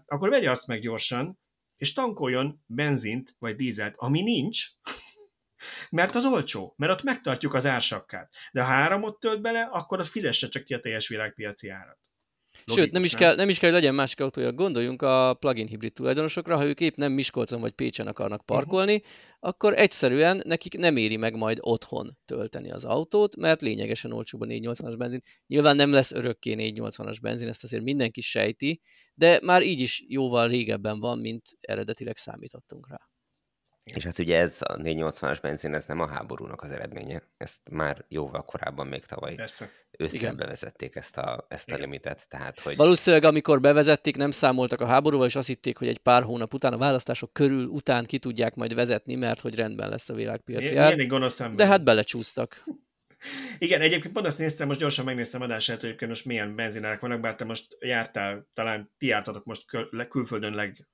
[0.06, 1.38] Akkor vegye azt meg gyorsan,
[1.78, 4.66] és tankoljon benzint vagy dízelt, ami nincs,
[5.90, 8.34] mert az olcsó, mert ott megtartjuk az ársapkát.
[8.52, 12.07] De ha áramot tölt bele, akkor az fizesse csak ki a teljes világpiaci árat.
[12.74, 13.14] Sőt, nem is?
[13.14, 14.52] Kell, nem is kell, hogy legyen másik autója.
[14.52, 18.46] Gondoljunk a plug-in hibrid tulajdonosokra, ha ők épp nem Miskolcon vagy Pécsen akarnak mhm.
[18.46, 19.08] parkolni, uh-huh.
[19.40, 24.46] akkor egyszerűen nekik nem éri meg majd otthon tölteni az autót, mert lényegesen olcsóbb a
[24.46, 25.22] 480-as benzin.
[25.46, 28.80] Nyilván nem lesz örökké 480-as benzin, ezt azért mindenki sejti,
[29.14, 32.98] de már így is jóval régebben van, mint eredetileg számítottunk rá.
[33.94, 37.22] És hát ugye ez a 480-as benzin, ez nem a háborúnak az eredménye.
[37.36, 39.70] Ezt már jóval korábban, még tavaly Persze.
[39.98, 42.28] ősszel bevezették ezt a, ezt a limitet.
[42.28, 42.76] Tehát, hogy...
[42.76, 46.72] Valószínűleg amikor bevezették, nem számoltak a háborúval, és azt hitték, hogy egy pár hónap után,
[46.72, 50.96] a választások körül után ki tudják majd vezetni, mert hogy rendben lesz a világpiaci ár.
[51.54, 52.64] De hát belecsúsztak.
[53.58, 57.34] Igen, egyébként pont azt néztem, most gyorsan megnéztem adását, hogy most milyen benzinárak vannak, bár
[57.34, 60.88] te most jártál, talán ti jártatok most kül- külföldön leg,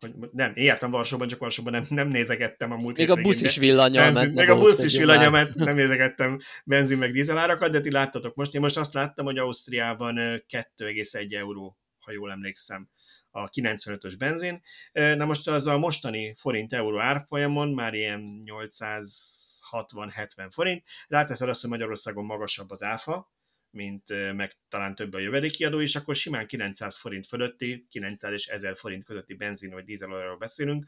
[0.00, 3.56] hogy nem, jártam Varsóban, csak Varsóban nem, nem nézegettem a múlt Még a busz is
[3.56, 4.34] villanya ment.
[4.34, 8.54] Még a busz is villanya ment, nem nézegettem benzin meg dízelárakat, de ti láttatok most.
[8.54, 12.90] Én most azt láttam, hogy Ausztriában 2,1 euró, ha jól emlékszem,
[13.30, 14.62] a 95-ös benzin.
[14.92, 20.84] Na most az a mostani forint-euró árfolyamon már ilyen 860-70 forint.
[21.08, 23.32] Ráteszed azt, hogy Magyarországon magasabb az áfa,
[23.70, 28.76] mint meg talán több a jövedékiadó, és akkor simán 900 forint fölötti, 900 és 1000
[28.76, 30.86] forint közötti benzin vagy dízelolajról beszélünk,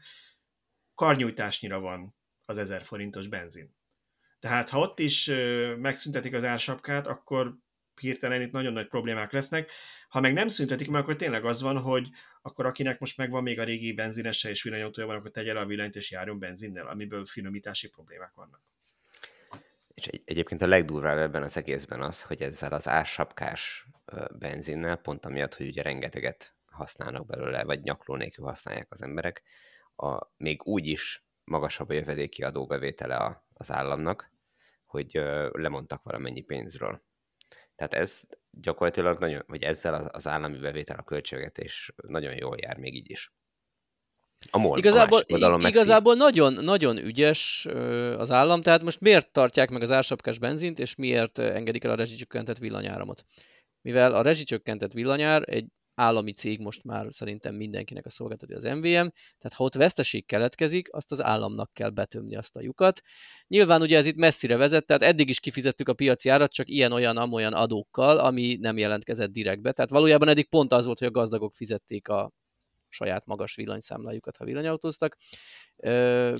[0.95, 2.15] karnyújtásnyira van
[2.45, 3.75] az 1000 forintos benzin.
[4.39, 5.31] Tehát ha ott is
[5.77, 7.57] megszüntetik az ársapkát, akkor
[8.01, 9.71] hirtelen itt nagyon nagy problémák lesznek.
[10.09, 12.09] Ha meg nem szüntetik meg, akkor tényleg az van, hogy
[12.41, 15.65] akkor akinek most megvan még a régi benzinese és villanyautója van, akkor tegye le a
[15.65, 18.61] villanyt és járjon benzinnel, amiből finomítási problémák vannak.
[19.93, 23.87] És egy, egyébként a legdurvább ebben az egészben az, hogy ezzel az ársapkás
[24.37, 29.43] benzinnel, pont amiatt, hogy ugye rengeteget használnak belőle, vagy nyakló nélkül használják az emberek,
[29.95, 34.31] a, még úgy is magasabb a jövedéki adóbevétele a, az államnak,
[34.85, 37.03] hogy ö, lemondtak valamennyi pénzről.
[37.75, 42.77] Tehát ez gyakorlatilag nagyon, vagy ezzel az, az állami bevétel a költségvetés nagyon jól jár
[42.77, 43.33] még így is.
[44.51, 47.65] A MOL, igazából, a igazából nagyon, nagyon ügyes
[48.17, 51.95] az állam, tehát most miért tartják meg az ársapkás benzint, és miért engedik el a
[51.95, 53.25] rezsicsökkentett villanyáramot?
[53.81, 59.07] Mivel a rezsicsökkentett villanyár egy állami cég most már szerintem mindenkinek a szolgáltatja az MVM,
[59.37, 63.01] tehát ha ott veszteség keletkezik, azt az államnak kell betömni azt a lyukat.
[63.47, 67.53] Nyilván ugye ez itt messzire vezet, tehát eddig is kifizettük a piaci árat, csak ilyen-olyan-amolyan
[67.53, 69.71] adókkal, ami nem jelentkezett direktbe.
[69.71, 72.31] Tehát valójában eddig pont az volt, hogy a gazdagok fizették a
[72.93, 75.17] saját magas villanyszámlájukat, ha villanyautóztak.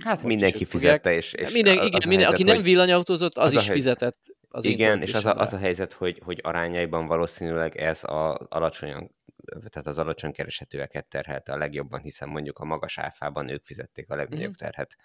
[0.04, 3.70] Hát mindenki fizette, és, és minden, igen, minden, helyzet, aki nem villanyautózott, az, az is
[3.70, 4.18] fizetett.
[4.48, 9.12] Az igen, és az a, az a helyzet, hogy, hogy arányaiban valószínűleg ez az alacsonyan
[9.70, 14.16] tehát az alacsony keresetőeket terhelte a legjobban, hiszen mondjuk a magas áfában ők fizették a
[14.16, 14.58] legnagyobb mhm.
[14.58, 14.98] terhet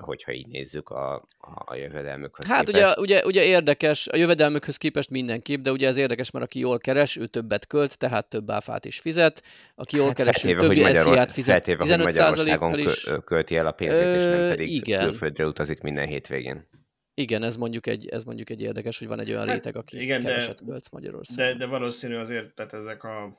[0.00, 1.26] hogyha így nézzük a,
[1.64, 2.98] a jövedelmükhöz Hát képest.
[2.98, 6.78] ugye, ugye, ugye érdekes, a jövedelmükhöz képest mindenképp, de ugye ez érdekes, mert aki jól
[6.78, 9.42] keres, ő többet költ, tehát több áfát is fizet.
[9.74, 13.08] Aki jól hát keres, ő többi SZIA-t fizet feltéve, 15 hogy Magyarországon is.
[13.24, 15.04] költi el a pénzét, Ö, és nem pedig igen.
[15.04, 16.68] külföldre utazik minden hétvégén.
[17.14, 20.02] Igen, ez mondjuk egy, ez mondjuk egy érdekes, hogy van egy olyan hát, réteg, aki
[20.02, 21.52] igen, keveset de, költ Magyarországon.
[21.52, 23.34] De, de valószínű azért, tehát ezek a...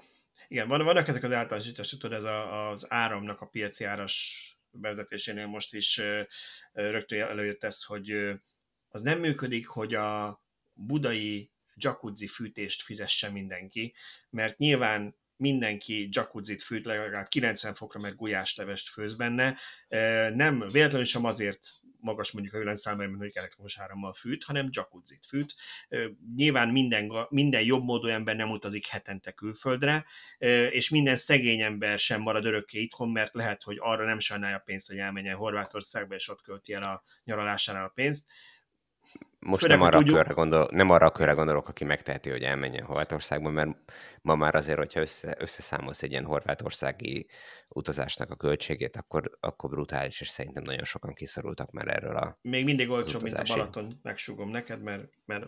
[0.48, 5.74] Igen, vannak ezek az általánosítások, tudod, ez a, az áramnak a piaci áras bevezetésénél most
[5.74, 6.02] is
[6.72, 8.32] rögtön előjött ez, hogy
[8.88, 10.42] az nem működik, hogy a
[10.74, 13.94] budai jacuzzi fűtést fizesse mindenki,
[14.30, 19.58] mert nyilván mindenki jacuzzit fűt, legalább 90 fokra, meg gulyáslevest főz benne.
[20.30, 21.70] Nem véletlenül sem azért
[22.02, 25.56] magas mondjuk a villanyszámban, mert mondjuk elektromos árammal fűt, hanem jacuzzit fűt.
[26.36, 30.06] Nyilván minden, minden jobb módú ember nem utazik hetente külföldre,
[30.70, 34.64] és minden szegény ember sem marad örökké itthon, mert lehet, hogy arra nem sajnálja a
[34.66, 38.26] pénzt, hogy elmenjen Horvátországba, és ott költi el a nyaralásánál a pénzt
[39.40, 40.16] most nem arra, tudjuk...
[40.16, 43.78] körre gondol, nem arra a körre gondolok, aki megteheti, hogy elmenjen Horvátországba, mert
[44.22, 47.28] ma már azért, hogyha össze, összeszámolsz egy ilyen horvátországi
[47.70, 52.66] utazásnak a költségét, akkor, akkor brutális, és szerintem nagyon sokan kiszorultak már erről a Még
[52.66, 55.46] mindig olcsóbb, mint a Balaton, megsugom neked, mert, mert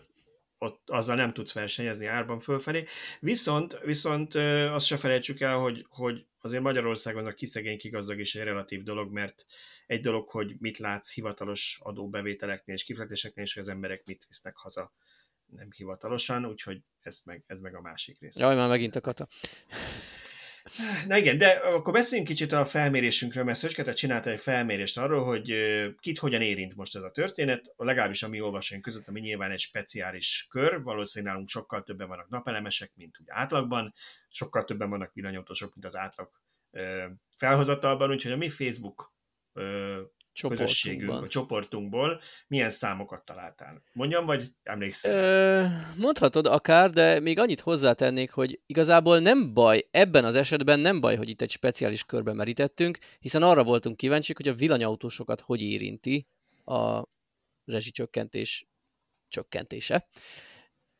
[0.63, 2.85] ott azzal nem tudsz versenyezni árban fölfelé.
[3.19, 8.43] Viszont, viszont azt se felejtsük el, hogy, hogy azért Magyarországon a kiszegény gazdag is egy
[8.43, 9.45] relatív dolog, mert
[9.87, 14.55] egy dolog, hogy mit látsz hivatalos adóbevételeknél és kifizetéseknél, és hogy az emberek mit visznek
[14.55, 14.93] haza
[15.45, 18.37] nem hivatalosan, úgyhogy ez meg, ez meg a másik rész.
[18.37, 19.27] Jaj, már megint a kata.
[21.07, 25.53] Na igen, de akkor beszéljünk kicsit a felmérésünkről, mert Szöcskete csinálta egy felmérést arról, hogy
[25.99, 29.59] kit hogyan érint most ez a történet, legalábbis a mi olvasóink között, ami nyilván egy
[29.59, 33.93] speciális kör, valószínűleg nálunk sokkal többen vannak napelemesek, mint úgy átlagban,
[34.29, 36.29] sokkal többen vannak villanyautósok, mint az átlag
[37.37, 39.13] felhozatalban, úgyhogy a mi Facebook
[40.47, 43.83] közösségünk, a csoportunkból milyen számokat találtál?
[43.93, 45.13] Mondjam, vagy emlékszel?
[45.13, 45.65] Ö,
[46.01, 51.15] mondhatod akár, de még annyit hozzátennék, hogy igazából nem baj, ebben az esetben nem baj,
[51.15, 56.27] hogy itt egy speciális körbe merítettünk, hiszen arra voltunk kíváncsiak, hogy a villanyautósokat hogy érinti
[56.65, 57.03] a
[57.65, 58.67] rezsicsökkentés
[59.27, 60.07] csökkentése.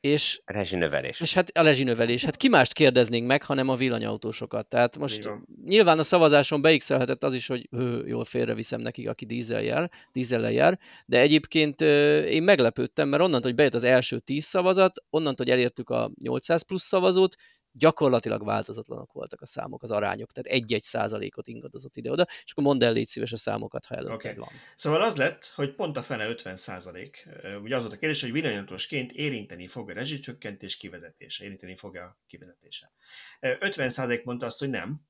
[0.04, 1.22] És, rezsinövelés.
[1.22, 2.26] És hát a rezsinövelés.
[2.26, 4.68] Hát ki mást kérdeznénk meg, hanem a villanyautósokat.
[4.68, 5.48] Tehát most Igen.
[5.66, 10.52] nyilván a szavazáson beixelhetett az is, hogy hő, jól félreviszem nekik, aki dízel jár, dízellel
[10.52, 11.82] jár, de egyébként
[12.30, 16.62] én meglepődtem, mert onnantól, hogy bejött az első 10 szavazat, onnantól, hogy elértük a 800
[16.62, 17.36] plusz szavazót,
[17.74, 22.84] gyakorlatilag változatlanok voltak a számok, az arányok, tehát egy-egy százalékot ingadozott ide-oda, és akkor mondd
[22.84, 24.34] el légy szíves a számokat, ha előtted okay.
[24.36, 24.50] van.
[24.76, 27.28] Szóval az lett, hogy pont a fele 50 százalék.
[27.62, 32.18] Ugye az volt a kérdés, hogy villanyautósként érinteni fog a rezsicsökkentés kivezetése, érinteni fog a
[32.28, 32.92] kivezetése.
[33.40, 35.02] 50 százalék mondta azt, hogy nem,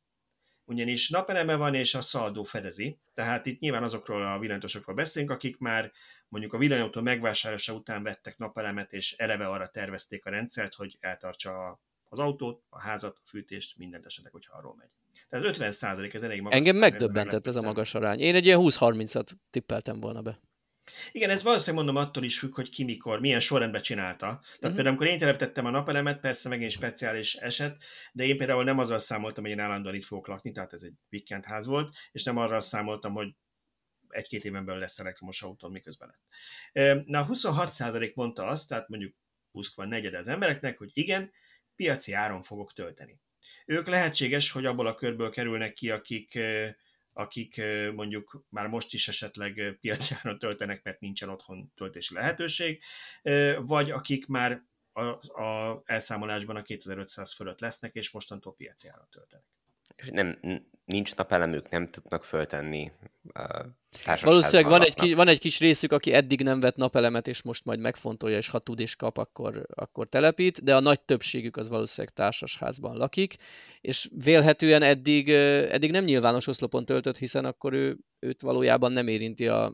[0.65, 5.57] ugyanis napeleme van, és a szaldó fedezi, tehát itt nyilván azokról a villanyautósokról beszélünk, akik
[5.57, 5.91] már
[6.27, 11.67] mondjuk a villanyautó megvásárlása után vettek napelemet, és eleve arra tervezték a rendszert, hogy eltartsa
[11.67, 11.81] a
[12.13, 14.89] az autót, a házat, a fűtést, mindent esetleg, hogyha arról megy.
[15.29, 16.57] Tehát 50 százalék, ez elég magas.
[16.57, 18.19] Engem megdöbbentett ez a magas arány.
[18.19, 20.39] Én egy ilyen 20-30-at tippeltem volna be.
[21.11, 24.25] Igen, ez valószínűleg mondom attól is függ, hogy ki mikor, milyen sorrendben csinálta.
[24.25, 24.61] Tehát uh-huh.
[24.61, 28.99] például amikor én telepítettem a napelemet, persze megint speciális eset, de én például nem azzal
[28.99, 32.37] számoltam, hogy én állandóan itt fogok lakni, tehát ez egy weekend ház volt, és nem
[32.37, 33.35] arra számoltam, hogy
[34.07, 37.05] egy-két éven belül lesz elektromos autó, miközben lett.
[37.05, 39.15] Na, 26% mondta azt, tehát mondjuk
[39.51, 41.31] 20 van negyed az embereknek, hogy igen,
[41.75, 43.19] piaci áron fogok tölteni.
[43.65, 46.39] Ők lehetséges, hogy abból a körből kerülnek ki, akik,
[47.13, 47.61] akik
[47.95, 52.81] mondjuk már most is esetleg piaci áron töltenek, mert nincsen otthon töltési lehetőség,
[53.57, 59.45] vagy akik már a, a elszámolásban a 2500 fölött lesznek, és mostantól piaci áron töltenek
[60.11, 60.39] nem,
[60.85, 62.91] nincs napelemük, nem tudnak föltenni
[64.21, 67.65] Valószínűleg van egy, kis, van egy kis részük, aki eddig nem vett napelemet, és most
[67.65, 71.69] majd megfontolja, és ha tud és kap, akkor, akkor telepít, de a nagy többségük az
[71.69, 73.35] valószínűleg társasházban lakik,
[73.81, 79.47] és vélhetően eddig, eddig nem nyilvános oszlopon töltött, hiszen akkor ő, őt valójában nem érinti
[79.47, 79.73] a,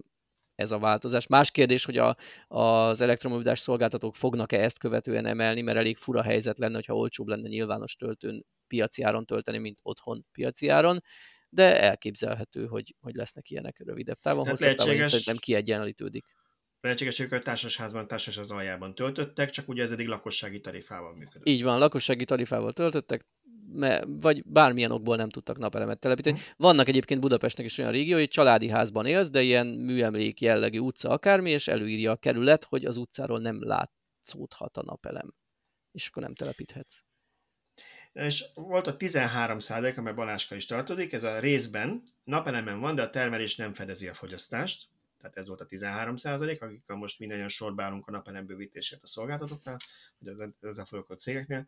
[0.56, 1.28] ez a változás.
[1.28, 2.16] Más kérdés, hogy a,
[2.48, 7.48] az elektromobilitás szolgáltatók fognak-e ezt követően emelni, mert elég fura helyzet lenne, hogyha olcsóbb lenne
[7.48, 11.02] nyilvános töltőn piaci áron tölteni, mint otthon piaci áron,
[11.50, 14.94] de elképzelhető, hogy, hogy lesznek ilyenek rövidebb távon, hosszabb lehetséges...
[14.94, 16.26] távon, szerintem kiegyenlítődik.
[16.82, 21.48] Lehetséges, hogy a társasházban, társasház aljában töltöttek, csak ugye ez eddig lakossági tarifával működött.
[21.48, 23.26] Így van, lakossági tarifával töltöttek,
[24.06, 26.38] vagy bármilyen okból nem tudtak napelemet telepíteni.
[26.38, 26.54] Uh-huh.
[26.58, 31.10] Vannak egyébként Budapestnek is olyan régiói, hogy családi házban élsz, de ilyen műemlék jellegű utca
[31.10, 35.34] akármi, és előírja a kerület, hogy az utcáról nem látszódhat a napelem.
[35.92, 36.98] És akkor nem telepíthetsz
[38.14, 43.02] és volt a 13 százalék, amely Baláska is tartozik, ez a részben napelemen van, de
[43.02, 44.88] a termelés nem fedezi a fogyasztást,
[45.22, 49.08] tehát ez volt a 13 százalék, akikkel most mindannyian sorba állunk a napelem bővítésért a
[49.08, 49.78] szolgáltatóknál,
[50.18, 51.68] vagy az ezzel foglalkozó cégeknél.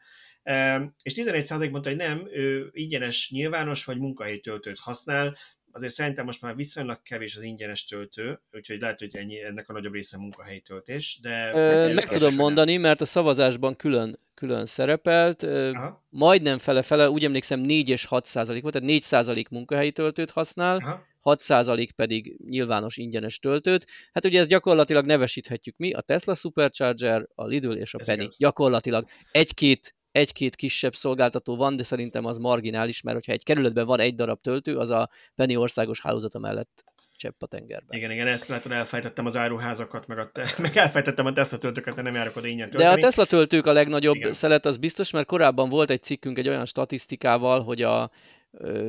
[1.04, 5.36] És 11 százalék mondta, hogy nem, ő ingyenes nyilvános vagy munkahelyi töltőt használ,
[5.72, 9.74] azért szerintem most már viszonylag kevés az ingyenes töltő, úgyhogy lehet, hogy ennyi, ennek a
[9.74, 11.52] nagyobb része munkahelyi töltés, de...
[11.56, 16.06] Ö, meg tudom mondani, mert a szavazásban külön, külön szerepelt, Aha.
[16.10, 20.78] majdnem fele-fele, úgy emlékszem 4 és 6 százalék volt, tehát 4 százalék munkahelyi töltőt használ,
[20.78, 21.10] Aha.
[21.24, 23.88] 6% pedig nyilvános ingyenes töltőt.
[24.14, 28.20] Hát ugye ezt gyakorlatilag nevesíthetjük mi, a Tesla Supercharger, a Lidl és a Ez Penny.
[28.20, 28.38] Igaz.
[28.38, 34.00] Gyakorlatilag egy-két egy-két kisebb szolgáltató van, de szerintem az marginális, mert hogyha egy kerületben van
[34.00, 36.84] egy darab töltő, az a Penny országos hálózata mellett
[37.16, 37.98] csepp a tengerben.
[37.98, 41.96] Igen, igen, ezt látod, elfejtettem az áruházakat, meg, a te- meg elfejtettem a Tesla töltőket,
[41.96, 42.94] de nem járok oda ingyen tölteni.
[42.94, 44.34] De a Tesla töltők a legnagyobb igen.
[44.34, 48.12] szelet, az biztos, mert korábban volt egy cikkünk egy olyan statisztikával, hogy a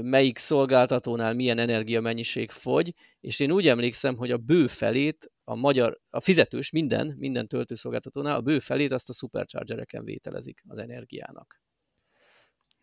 [0.02, 6.00] melyik szolgáltatónál milyen energiamennyiség fogy, és én úgy emlékszem, hogy a bő felét a magyar,
[6.10, 11.60] a fizetős minden, minden töltőszolgáltatónál a bő felét azt a superchargereken vételezik az energiának.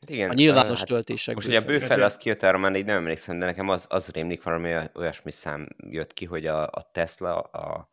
[0.08, 1.36] Igen, a nyilvános hát töltések.
[1.36, 4.10] Most ugye a bőfele az kijött arra már így nem emlékszem, de nekem az, az
[4.10, 7.90] rémlik valami olyasmi szám jött ki, hogy a, a Tesla a,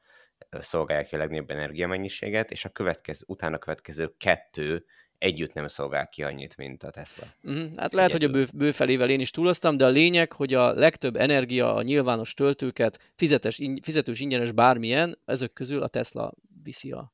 [0.50, 4.85] a szolgálja ki a legnagyobb energiamennyiséget, és a következő, utána következő kettő
[5.18, 7.26] együtt nem szolgál ki annyit, mint a Tesla.
[7.42, 7.76] Uh-huh.
[7.76, 8.38] Hát lehet, Egyedül.
[8.38, 11.83] hogy a bő, bőfelével én is túloztam, de a lényeg, hogy a legtöbb energia, a
[11.83, 17.12] nyilvános töltőket, fizetes, in, fizetős ingyenes bármilyen, ezek közül a Tesla viszi a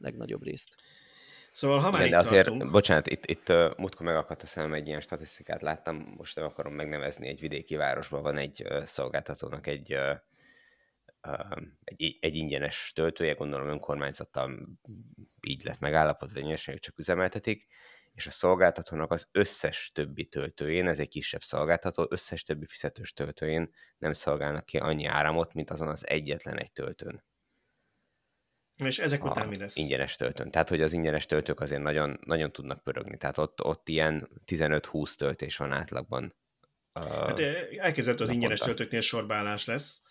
[0.00, 0.76] legnagyobb részt.
[1.52, 2.70] Szóval ha már de azért, tartunk...
[2.70, 6.74] bocsánat, itt, itt uh, múltkor megakadt a szemem egy ilyen statisztikát láttam, most nem akarom
[6.74, 10.00] megnevezni, egy vidéki városban van egy uh, szolgáltatónak egy uh,
[11.84, 14.68] egy, egy ingyenes töltője, gondolom önkormányzattal
[15.40, 17.66] így lett megállapodva, hogy hogy csak üzemeltetik,
[18.16, 23.74] és a szolgáltatónak az összes többi töltőjén, ez egy kisebb szolgáltató, összes többi fizetős töltőjén
[23.98, 27.24] nem szolgálnak ki annyi áramot, mint azon az egyetlen egy töltőn.
[28.76, 29.76] És ezek után mi lesz?
[29.76, 30.50] Ingyenes töltőn.
[30.50, 33.16] Tehát, hogy az ingyenes töltők azért nagyon, nagyon tudnak pörögni.
[33.16, 36.34] Tehát ott, ott ilyen 15-20 töltés van átlagban.
[36.92, 37.40] Hát
[37.78, 40.02] elképzelhető az ingyenes töltőknél sorbálás lesz,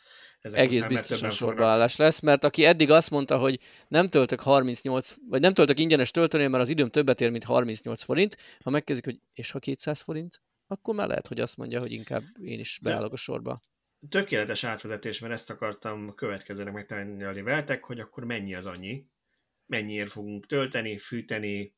[0.46, 5.42] ezek Egész biztosan sorbaállás lesz, mert aki eddig azt mondta, hogy nem töltök 38, vagy
[5.42, 9.20] nem töltök ingyenes töltőnél, mert az időm többet ér, mint 38 forint, ha megkezdik, hogy
[9.34, 13.14] és ha 200 forint, akkor már lehet, hogy azt mondja, hogy inkább én is beállok
[13.14, 13.62] a sorba.
[14.10, 19.06] Tökéletes átvezetés, mert ezt akartam következőnek megtalálni veletek, hogy akkor mennyi az annyi,
[19.66, 21.76] mennyiért fogunk tölteni, fűteni,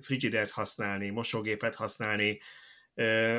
[0.00, 2.40] frigidert használni, mosógépet használni,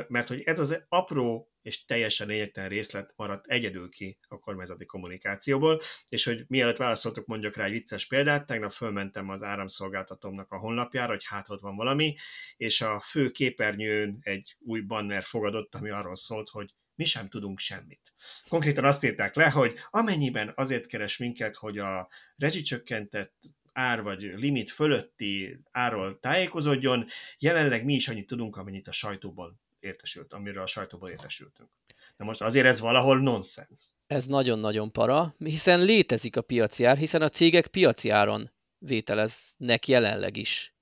[0.08, 5.80] mert hogy ez az apró és teljesen lényegtelen részlet maradt egyedül ki a kormányzati kommunikációból,
[6.08, 11.12] és hogy mielőtt válaszoltok mondjak rá egy vicces példát, tegnap fölmentem az áramszolgáltatómnak a honlapjára,
[11.12, 12.14] hogy hát ott van valami,
[12.56, 17.58] és a fő képernyőn egy új banner fogadott, ami arról szólt, hogy mi sem tudunk
[17.58, 18.14] semmit.
[18.48, 23.34] Konkrétan azt írták le, hogy amennyiben azért keres minket, hogy a rezsicsökkentett
[23.74, 27.06] ár vagy limit fölötti árról tájékozódjon,
[27.38, 31.68] jelenleg mi is annyit tudunk, amennyit a sajtóból értesült, amiről a sajtóból értesültünk.
[32.16, 33.90] De most azért ez valahol nonsens.
[34.06, 40.36] Ez nagyon-nagyon para, hiszen létezik a piaci ár, hiszen a cégek piaci áron vételeznek jelenleg
[40.36, 40.74] is.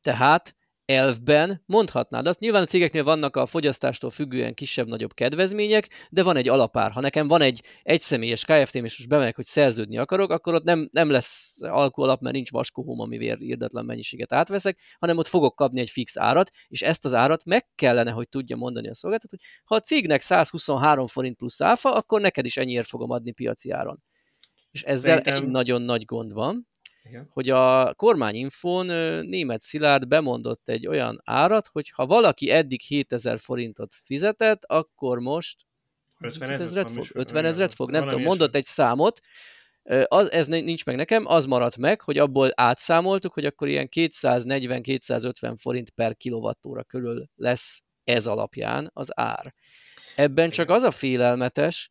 [0.00, 0.56] Tehát
[0.90, 2.40] elvben mondhatnád azt.
[2.40, 6.90] Nyilván a cégeknél vannak a fogyasztástól függően kisebb-nagyobb kedvezmények, de van egy alapár.
[6.90, 10.88] Ha nekem van egy egyszemélyes KFT-m, és most bemegyek, hogy szerződni akarok, akkor ott nem,
[10.92, 15.90] nem lesz alkoholap, mert nincs vaskóhóm, amivel írdetlen mennyiséget átveszek, hanem ott fogok kapni egy
[15.90, 19.74] fix árat, és ezt az árat meg kellene, hogy tudja mondani a szolgáltató, hogy ha
[19.74, 24.02] a cégnek 123 forint plusz áfa, akkor neked is ennyiért fogom adni piaci áron.
[24.70, 25.42] És ezzel Szerintem...
[25.42, 26.69] egy nagyon nagy gond van,
[27.04, 27.28] igen.
[27.30, 28.86] hogy a kormányinfón
[29.26, 35.56] német Szilárd bemondott egy olyan árat, hogy ha valaki eddig 7000 forintot fizetett, akkor most
[36.20, 39.20] 50 ezeret fog, 50 ezeret fog, nem tudom, mondott egy számot,
[40.04, 45.54] az, ez nincs meg nekem, az maradt meg, hogy abból átszámoltuk, hogy akkor ilyen 240-250
[45.60, 49.54] forint per kilovattóra körül lesz ez alapján az ár.
[50.16, 51.90] Ebben csak az a félelmetes,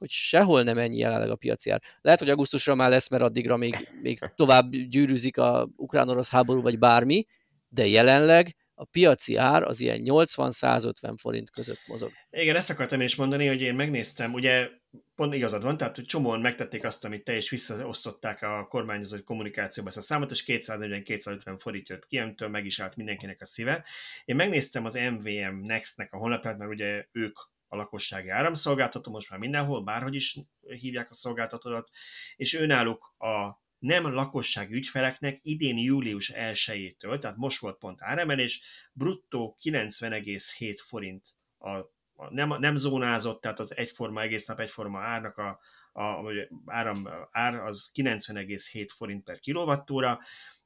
[0.00, 1.82] hogy sehol nem ennyi jelenleg a piaci ár.
[2.00, 6.78] Lehet, hogy augusztusra már lesz, mert addigra még, még tovább gyűrűzik a ukrán-orosz háború, vagy
[6.78, 7.26] bármi,
[7.68, 12.10] de jelenleg a piaci ár az ilyen 80-150 forint között mozog.
[12.30, 14.68] Igen, ezt akartam is mondani, hogy én megnéztem, ugye
[15.14, 19.88] pont igazad van, tehát hogy csomóan megtették azt, amit te is visszaosztották a kormányozó kommunikációba
[19.88, 23.84] ezt a számot, és 240-250 forint jött ki, meg is állt mindenkinek a szíve.
[24.24, 27.38] Én megnéztem az MVM Next-nek a honlapját, mert ugye ők
[27.72, 31.90] a lakossági áramszolgáltató, most már mindenhol, bárhogy is hívják a szolgáltatót,
[32.36, 38.62] és őnáluk a nem lakossági ügyfeleknek idén július 1-től, tehát most volt pont áremelés,
[38.92, 41.70] bruttó 90,7 forint a,
[42.14, 45.60] a nem, nem zónázott, tehát az egyforma, egész nap egyforma árnak a,
[45.92, 46.24] a
[46.66, 50.18] áram, ár az 90,7 forint per kilovattóra,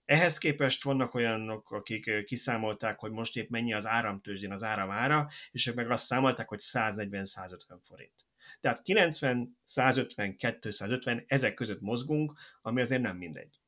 [0.04, 5.28] ehhez képest vannak olyanok, akik kiszámolták, hogy most épp mennyi az áramtőzsdén az áram ára,
[5.50, 8.26] és ők meg azt számolták, hogy 140-150 forint.
[8.60, 12.32] Tehát 90, 150, 250, ezek között mozgunk,
[12.62, 13.60] ami azért nem mindegy.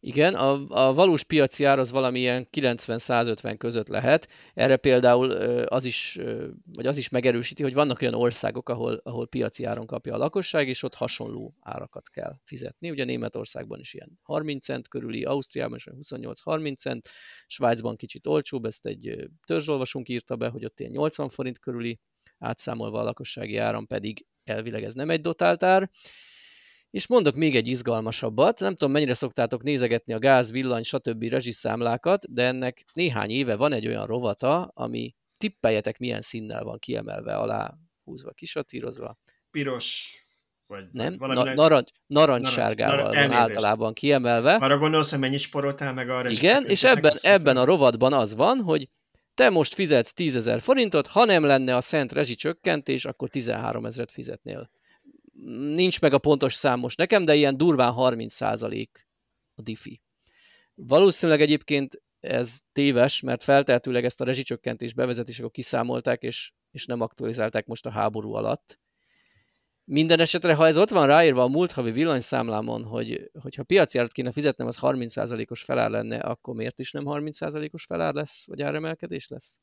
[0.00, 4.28] Igen, a, a valós piaci ár az valamilyen 90-150 között lehet.
[4.54, 5.30] Erre például
[5.64, 6.18] az is,
[6.72, 10.68] vagy az is megerősíti, hogy vannak olyan országok, ahol, ahol piaci áron kapja a lakosság,
[10.68, 12.90] és ott hasonló árakat kell fizetni.
[12.90, 17.08] Ugye Németországban is ilyen 30 cent körüli, Ausztriában is 28-30 cent,
[17.46, 21.98] Svájcban kicsit olcsóbb, ezt egy törzsolvasunk írta be, hogy ott ilyen 80 forint körüli,
[22.38, 25.90] átszámolva a lakossági áram pedig elvileg ez nem egy dotált ár.
[26.94, 31.22] És mondok még egy izgalmasabbat, nem tudom mennyire szoktátok nézegetni a gáz, villany, stb.
[31.22, 37.36] rezsiszámlákat, de ennek néhány éve van egy olyan rovata, ami tippeljetek milyen színnel van kiemelve,
[37.36, 37.74] alá
[38.04, 39.18] húzva, kisatírozva.
[39.50, 40.12] Piros,
[40.66, 44.54] vagy nem, valami na, narancs, narancssárgával narancs, van általában kiemelve.
[44.54, 48.60] Arra gondolsz, hogy mennyit sporoltál meg a Igen, és ebben, ebben a rovatban az van,
[48.60, 48.88] hogy
[49.34, 54.12] te most fizetsz 10 ezer forintot, ha nem lenne a szent rezsicsökkentés, akkor 13 ezeret
[54.12, 54.70] fizetnél
[55.74, 58.88] nincs meg a pontos szám most nekem, de ilyen durván 30%
[59.54, 60.00] a diffi.
[60.74, 67.66] Valószínűleg egyébként ez téves, mert feltehetőleg ezt a rezsicsökkentést bevezetésekor kiszámolták, és, és nem aktualizálták
[67.66, 68.78] most a háború alatt.
[69.84, 74.12] Minden esetre, ha ez ott van ráírva a múlt havi villanyszámlámon, hogy, hogyha piaci árat
[74.12, 79.28] kéne fizetnem, az 30%-os felár lenne, akkor miért is nem 30%-os felár lesz, vagy áremelkedés
[79.28, 79.60] lesz?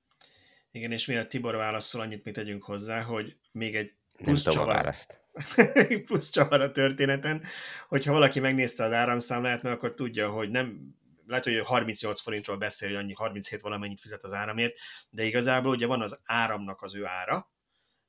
[0.71, 4.73] Igen, és miért Tibor válaszol, annyit mi tegyünk hozzá, hogy még egy plusz nem csavar,
[4.73, 5.20] választ.
[6.05, 7.43] plusz csavar a történeten,
[7.87, 10.95] hogyha valaki megnézte az áramszámlát, mert akkor tudja, hogy nem
[11.27, 14.77] lehet, hogy 38 forintról beszél, hogy annyi 37 valamennyit fizet az áramért,
[15.09, 17.51] de igazából ugye van az áramnak az ő ára,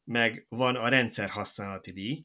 [0.04, 2.24] meg van a rendszer használati díj,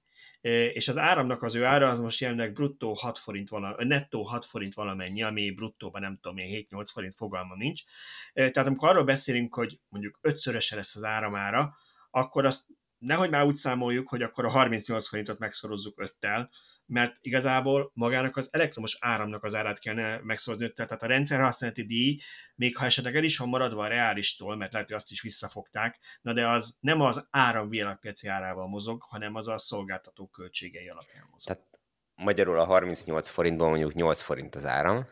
[0.74, 4.46] és az áramnak az ő ára az most jelenleg bruttó 6 forint vala, nettó 6
[4.46, 7.82] forint valamennyi, ami bruttóban nem tudom én 7-8 forint fogalmam nincs.
[8.34, 11.76] Tehát amikor arról beszélünk, hogy mondjuk ötszöröse lesz az áramára,
[12.12, 12.66] akkor azt
[12.98, 16.48] nehogy már úgy számoljuk, hogy akkor a 38 forintot megszorozzuk 5-tel,
[16.86, 21.86] mert igazából magának az elektromos áramnak az árát kellene megszorozni 5 tehát a rendszer használati
[21.86, 22.20] díj,
[22.56, 26.00] még ha esetleg el is van maradva a reálistól, mert lehet, hogy azt is visszafogták,
[26.22, 31.28] na de az nem az áram világpiaci árával mozog, hanem az a szolgáltató költségei alapján
[31.32, 31.48] mozog.
[31.48, 31.80] Tehát
[32.16, 35.08] magyarul a 38 forintból mondjuk 8 forint az áram,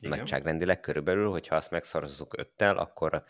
[0.00, 0.18] Igen.
[0.18, 3.24] nagyságrendileg körülbelül, hogyha azt megszorozzuk 5-tel, akkor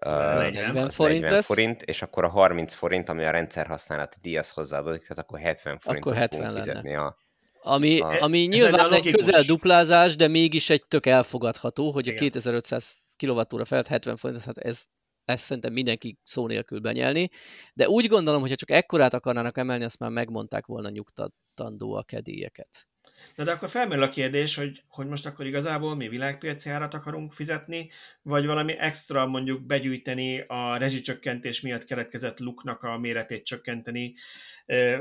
[0.00, 1.46] 40 forint 40 lesz.
[1.46, 5.78] forint, és akkor a 30 forint, ami a rendszer használati díjaz hozzáadódik, tehát akkor 70
[5.78, 6.58] forintot akkor 70 lenne.
[6.58, 7.16] fizetni a,
[7.60, 12.16] ami, a, ami nyilván egy közel duplázás, de mégis egy tök elfogadható, hogy Igen.
[12.16, 14.84] a 2500 kWh felett 70 forint, hát ez,
[15.24, 17.30] ezt szerintem mindenki szó nélkül benyelni,
[17.74, 22.02] de úgy gondolom, hogy ha csak ekkorát akarnának emelni, azt már megmondták volna nyugtatandó a
[22.02, 22.86] kedélyeket.
[23.34, 27.32] Na de akkor felmerül a kérdés, hogy, hogy most akkor igazából mi világpiaci árat akarunk
[27.32, 27.90] fizetni,
[28.22, 34.14] vagy valami extra mondjuk begyűjteni a rezsicsökkentés miatt keletkezett luknak a méretét csökkenteni,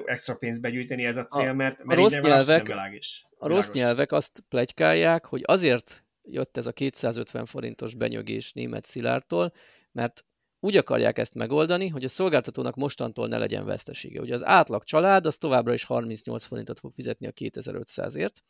[0.06, 3.26] extra pénzt begyűjteni ez a cél, mert, mert a rossz nyelvek, nem világos.
[3.38, 9.54] A rossz nyelvek azt plegykálják, hogy azért jött ez a 250 forintos benyögés német Szilártól,
[9.92, 10.26] mert
[10.66, 14.20] úgy akarják ezt megoldani, hogy a szolgáltatónak mostantól ne legyen vesztesége.
[14.20, 18.44] Ugye az átlag család az továbbra is 38 forintot fog fizetni a 2500-ért,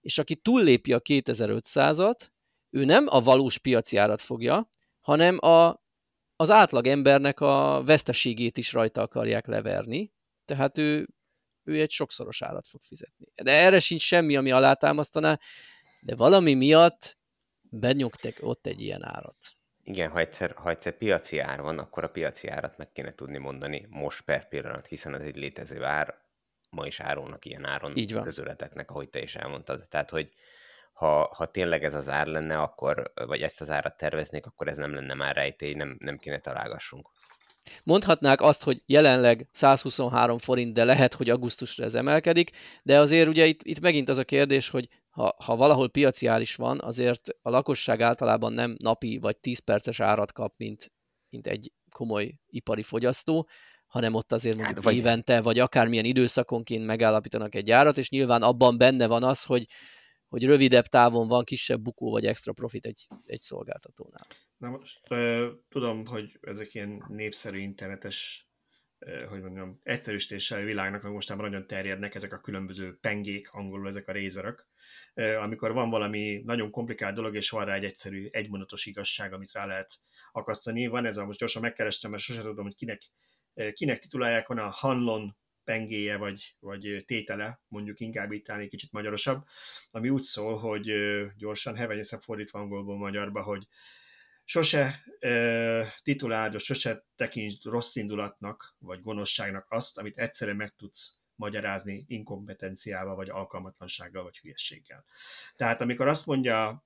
[0.00, 2.28] és aki túllépi a 2500-at,
[2.70, 4.68] ő nem a valós piaci árat fogja,
[5.00, 5.82] hanem a,
[6.36, 10.12] az átlag embernek a veszteségét is rajta akarják leverni,
[10.44, 11.08] tehát ő,
[11.64, 13.26] ő egy sokszoros árat fog fizetni.
[13.42, 15.38] De erre sincs semmi, ami alátámasztaná,
[16.00, 17.18] de valami miatt
[17.62, 19.59] benyugtek ott egy ilyen árat.
[19.84, 23.38] Igen, ha egyszer, ha egyszer piaci ár van, akkor a piaci árat meg kéne tudni
[23.38, 26.14] mondani most per pillanat, hiszen ez egy létező ár,
[26.70, 28.22] ma is árulnak ilyen áron Így van.
[28.22, 29.88] közületeknek, ahogy te is elmondtad.
[29.88, 30.28] Tehát, hogy
[30.92, 34.76] ha, ha tényleg ez az ár lenne, akkor, vagy ezt az árat terveznék, akkor ez
[34.76, 37.10] nem lenne már rejtély, nem, nem kéne találgassunk.
[37.84, 42.50] Mondhatnák azt, hogy jelenleg 123 forint, de lehet, hogy augusztusra ez emelkedik,
[42.82, 46.40] de azért ugye itt, itt megint az a kérdés, hogy ha, ha valahol piaci ár
[46.40, 50.92] is van, azért a lakosság általában nem napi vagy 10 perces árat kap, mint,
[51.28, 53.48] mint egy komoly ipari fogyasztó,
[53.86, 54.96] hanem ott azért mondjuk hát, vagy...
[54.96, 59.66] évente, vagy akármilyen időszakonként megállapítanak egy árat, és nyilván abban benne van az, hogy,
[60.28, 64.26] hogy rövidebb távon van kisebb bukó vagy extra profit egy, egy szolgáltatónál.
[64.60, 65.00] Na most
[65.68, 68.48] tudom, hogy ezek ilyen népszerű internetes
[69.28, 74.12] hogy mondjam, egyszerűsítéssel világnak, hogy mostában nagyon terjednek ezek a különböző pengék, angolul ezek a
[74.12, 74.66] rézerök,
[75.14, 79.66] amikor van valami nagyon komplikált dolog, és van rá egy egyszerű, egymondatos igazság, amit rá
[79.66, 80.00] lehet
[80.32, 80.86] akasztani.
[80.86, 83.02] Van ez a, most gyorsan megkerestem, mert sosem tudom, hogy kinek,
[83.72, 89.44] kinek titulálják, van a Hanlon pengéje vagy, vagy tétele, mondjuk inkább itt egy kicsit magyarosabb,
[89.90, 90.92] ami úgy szól, hogy
[91.36, 93.66] gyorsan hevenyeszem fordítva angolból magyarba, hogy
[94.50, 102.04] sose e, titulálod, sose tekintsd rossz indulatnak, vagy gonoszságnak azt, amit egyszerűen meg tudsz magyarázni
[102.08, 105.04] inkompetenciával, vagy alkalmatlansággal, vagy hülyességgel.
[105.56, 106.84] Tehát amikor azt mondja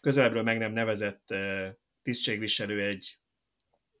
[0.00, 1.34] közelebbről meg nem nevezett
[2.02, 3.18] tisztségviselő egy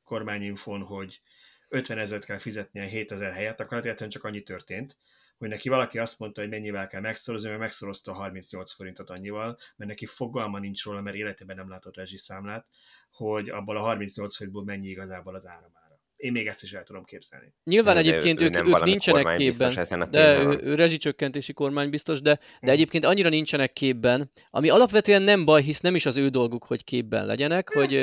[0.04, 1.22] kormányinfon, hogy
[1.68, 4.98] 50 ezeret kell fizetnie 7000 helyett, akkor egyszerűen csak annyi történt,
[5.38, 9.58] hogy neki valaki azt mondta, hogy mennyivel kell megszorozni, mert megszorozta a 38 forintot annyival,
[9.76, 12.66] mert neki fogalma nincs róla, mert életében nem látott rezsiszámlát,
[13.10, 16.00] hogy abból a 38 forintból mennyi igazából az áramára.
[16.16, 17.54] Én még ezt is el tudom képzelni.
[17.64, 22.34] Nyilván de egyébként ő, ők, ők nincsenek képben, de ő, ő rezsicsökkentési kormány biztos, de,
[22.34, 22.70] de hmm.
[22.70, 26.84] egyébként annyira nincsenek képben, ami alapvetően nem baj, hisz nem is az ő dolguk, hogy
[26.84, 27.94] képben legyenek, hogy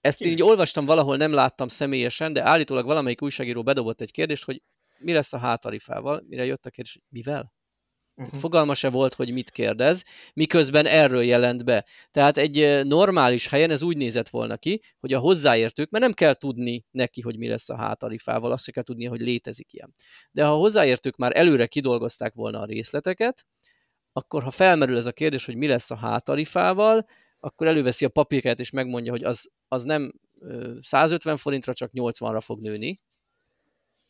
[0.00, 4.44] ezt én így olvastam valahol, nem láttam személyesen, de állítólag valamelyik újságíró bedobott egy kérdést,
[4.44, 4.62] hogy
[4.98, 7.52] mi lesz a hátarifával, mire jött a kérdés, hogy mivel?
[8.16, 8.40] Uh-huh.
[8.40, 11.86] Fogalma se volt, hogy mit kérdez, miközben erről jelent be.
[12.10, 16.34] Tehát egy normális helyen ez úgy nézett volna ki, hogy a hozzáértők, mert nem kell
[16.34, 19.94] tudni neki, hogy mi lesz a hátarifával, azt se kell tudnia, hogy létezik ilyen.
[20.30, 23.46] De ha a hozzáértők már előre kidolgozták volna a részleteket,
[24.12, 27.06] akkor ha felmerül ez a kérdés, hogy mi lesz a hátarifával,
[27.40, 30.12] akkor előveszi a papírkát és megmondja, hogy az, az nem
[30.80, 32.98] 150 forintra, csak 80-ra fog nőni,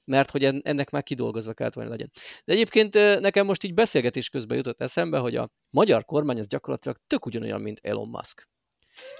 [0.08, 2.10] mert hogy ennek már kidolgozva kellett volna legyen.
[2.44, 6.96] De egyébként nekem most így beszélgetés közben jutott eszembe, hogy a magyar kormány az gyakorlatilag
[7.06, 8.48] tök ugyanolyan, mint Elon Musk.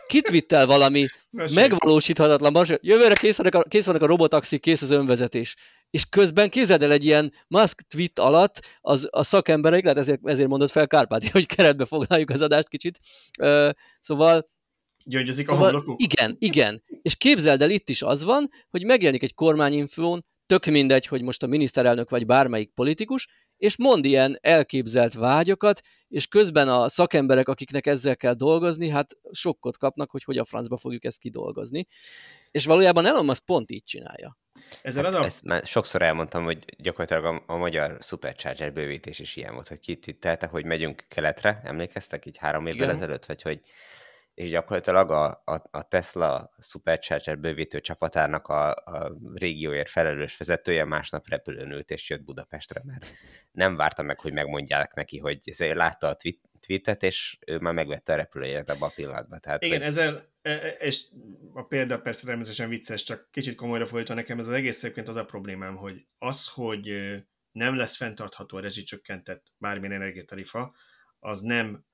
[0.07, 1.07] Kitvittel valami
[1.55, 5.57] megvalósíthatatlan, most jövőre kész vannak, a, kész vannak a robotaxik, kész az önvezetés.
[5.91, 10.49] És közben képzeld el egy ilyen Musk tweet alatt az, a szakemberek, lehet ezért, ezért
[10.49, 12.99] mondott fel Kárpáti, hogy keretbe foglaljuk az adást kicsit.
[13.41, 13.71] Uh,
[14.01, 14.49] szóval
[15.05, 16.03] Gyöngyözik szóval, a homlokuk.
[16.03, 16.83] Igen, igen.
[17.03, 21.43] És képzeld el, itt is az van, hogy megjelenik egy kormányinfón, tök mindegy, hogy most
[21.43, 27.87] a miniszterelnök vagy bármelyik politikus, és mond ilyen elképzelt vágyokat, és közben a szakemberek, akiknek
[27.87, 31.87] ezzel kell dolgozni, hát sokkot kapnak, hogy hogy a francba fogjuk ezt kidolgozni.
[32.51, 34.39] És valójában Elon Musk pont így csinálja.
[34.83, 35.25] Ezzel hát az a...
[35.25, 39.81] Ezt már sokszor elmondtam, hogy gyakorlatilag a, a magyar Supercharger bővítés is ilyen volt, hogy
[39.81, 42.95] kitittelte, hogy megyünk keletre, emlékeztek így három évvel Igen.
[42.95, 43.61] ezelőtt, vagy hogy
[44.39, 51.29] és gyakorlatilag a, a, a Tesla Supercharger bővítő csapatának a, a régióért felelős vezetője másnap
[51.29, 53.07] repülőn ült és jött Budapestre, mert
[53.51, 58.13] nem várta meg, hogy megmondják neki, hogy látta a tweet, tweetet, és ő már megvette
[58.13, 59.41] a repülőjét abban a pillanatban.
[59.41, 59.87] Tehát, Igen, hogy...
[59.87, 61.05] ezzel, e, e, és
[61.53, 65.17] a példa persze természetesen vicces, csak kicsit komolyra folytva nekem ez az egész egyébként az
[65.17, 67.15] a problémám, hogy az, hogy
[67.53, 70.75] nem lesz fenntartható a rezsicsökkentett bármilyen energiatarifa,
[71.19, 71.87] az nem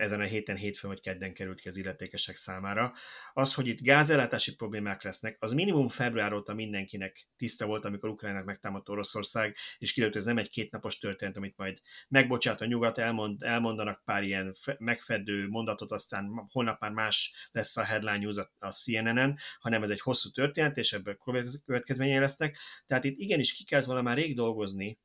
[0.00, 2.92] ezen a héten, hétfőn vagy kedden került ki az illetékesek számára.
[3.32, 8.44] Az, hogy itt gázellátási problémák lesznek, az minimum február óta mindenkinek tiszta volt, amikor Ukrajnát
[8.44, 11.78] megtámadt Oroszország, és kiderült, ez nem egy kétnapos történet, amit majd
[12.08, 17.82] megbocsát a nyugat, elmond, elmondanak pár ilyen megfedő mondatot, aztán holnap már más lesz a
[17.82, 21.18] headline news a CNN-en, hanem ez egy hosszú történet, és ebből
[21.64, 22.58] következményei lesznek.
[22.86, 24.98] Tehát itt igenis ki kellett volna már rég dolgozni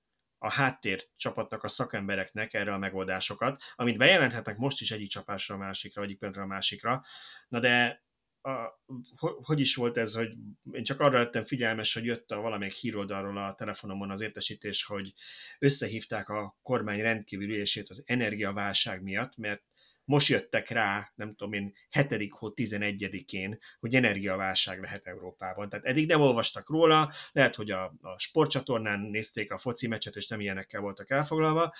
[0.45, 5.57] a háttér csapatnak, a szakembereknek erre a megoldásokat, amit bejelenthetnek most is egyik csapásra a
[5.57, 7.03] másikra, egyik pillanatra a másikra.
[7.47, 8.03] Na de
[8.41, 8.81] a,
[9.17, 10.29] hogy is volt ez, hogy
[10.71, 15.13] én csak arra lettem figyelmes, hogy jött a valamelyik híroldalról a telefonomon az értesítés, hogy
[15.59, 19.63] összehívták a kormány rendkívül ülését az energiaválság miatt, mert
[20.05, 22.29] most jöttek rá, nem tudom én, 7.
[22.29, 25.69] hó 11-én, hogy energiaválság lehet Európában.
[25.69, 30.27] Tehát eddig nem olvastak róla, lehet, hogy a, a sportcsatornán nézték a foci meccset, és
[30.27, 31.73] nem ilyenekkel voltak elfoglalva,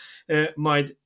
[0.53, 0.97] majd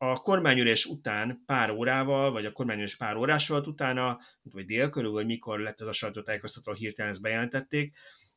[0.00, 5.10] a kormányülés után pár órával, vagy a kormányülés pár órás volt utána, vagy dél körül,
[5.10, 7.96] vagy mikor lett ez a sajtótájékoztató, hirtelen ezt bejelentették,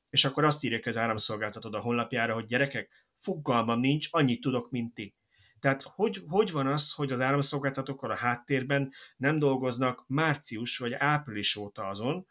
[0.10, 4.94] és akkor azt írják az áramszolgáltató a honlapjára, hogy gyerekek, fogalmam nincs, annyit tudok, mint
[4.94, 5.16] ti.
[5.62, 11.55] Tehát hogy, hogy van az, hogy az áramszolgáltatókkal a háttérben nem dolgoznak március vagy április
[11.55, 12.28] óta azon,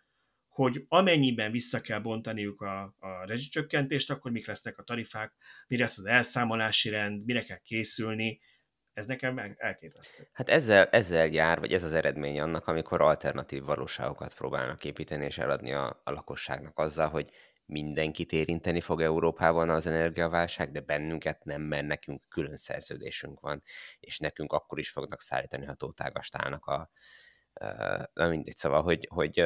[0.49, 5.33] hogy amennyiben vissza kell bontaniuk a, a rezsicsökkentést, akkor mik lesznek a tarifák,
[5.67, 8.41] mi lesz az elszámolási rend, mire kell készülni,
[8.93, 10.29] ez nekem elképesztő.
[10.33, 15.39] Hát ezzel, ezzel jár, vagy ez az eredmény annak, amikor alternatív valóságokat próbálnak építeni és
[15.39, 17.31] eladni a, a lakosságnak azzal, hogy
[17.71, 23.63] mindenkit érinteni fog Európában az energiaválság, de bennünket nem, mert nekünk külön szerződésünk van,
[24.01, 26.91] és nekünk akkor is fognak szállítani, ha tótágast állnak a...
[28.13, 29.39] Na mindegy, szóval, hogy, hogy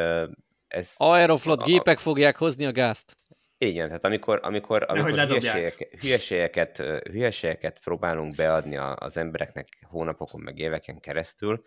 [0.69, 0.95] ez...
[0.97, 3.17] Aeroflot a, gépek fogják hozni a gázt.
[3.59, 6.77] Igen, tehát amikor, amikor, amikor hülyeségek, hülyeségeket,
[7.11, 11.63] hülyeségeket próbálunk beadni az embereknek hónapokon, meg éveken keresztül,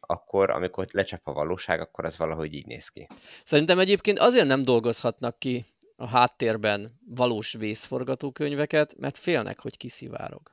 [0.00, 3.06] akkor amikor lecsap a valóság, akkor az valahogy így néz ki.
[3.44, 5.64] Szerintem egyébként azért nem dolgozhatnak ki
[6.00, 10.52] a háttérben valós vészforgatókönyveket, mert félnek, hogy kiszivárog.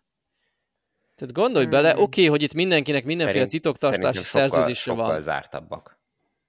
[1.15, 1.73] Tehát gondolj hmm.
[1.73, 5.05] bele, oké, okay, hogy itt mindenkinek mindenféle Szerint, titoktartási szerződése van.
[5.05, 5.99] Sokkal zártabbak.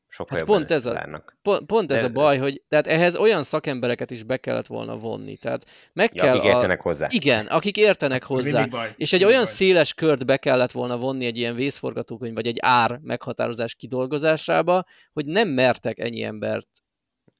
[0.08, 2.06] Sokkal hát pont ez, a, pont, pont ez De...
[2.06, 5.36] a baj, hogy tehát ehhez olyan szakembereket is be kellett volna vonni.
[5.36, 6.54] Tehát meg ja, kell akik a...
[6.54, 7.06] értenek hozzá.
[7.10, 8.64] Igen, akik értenek hozzá.
[8.64, 8.92] Baj.
[8.96, 9.52] És egy olyan baj.
[9.52, 15.24] széles kört be kellett volna vonni egy ilyen vészforgatókönyv, vagy egy ár meghatározás kidolgozásába, hogy
[15.26, 16.68] nem mertek ennyi embert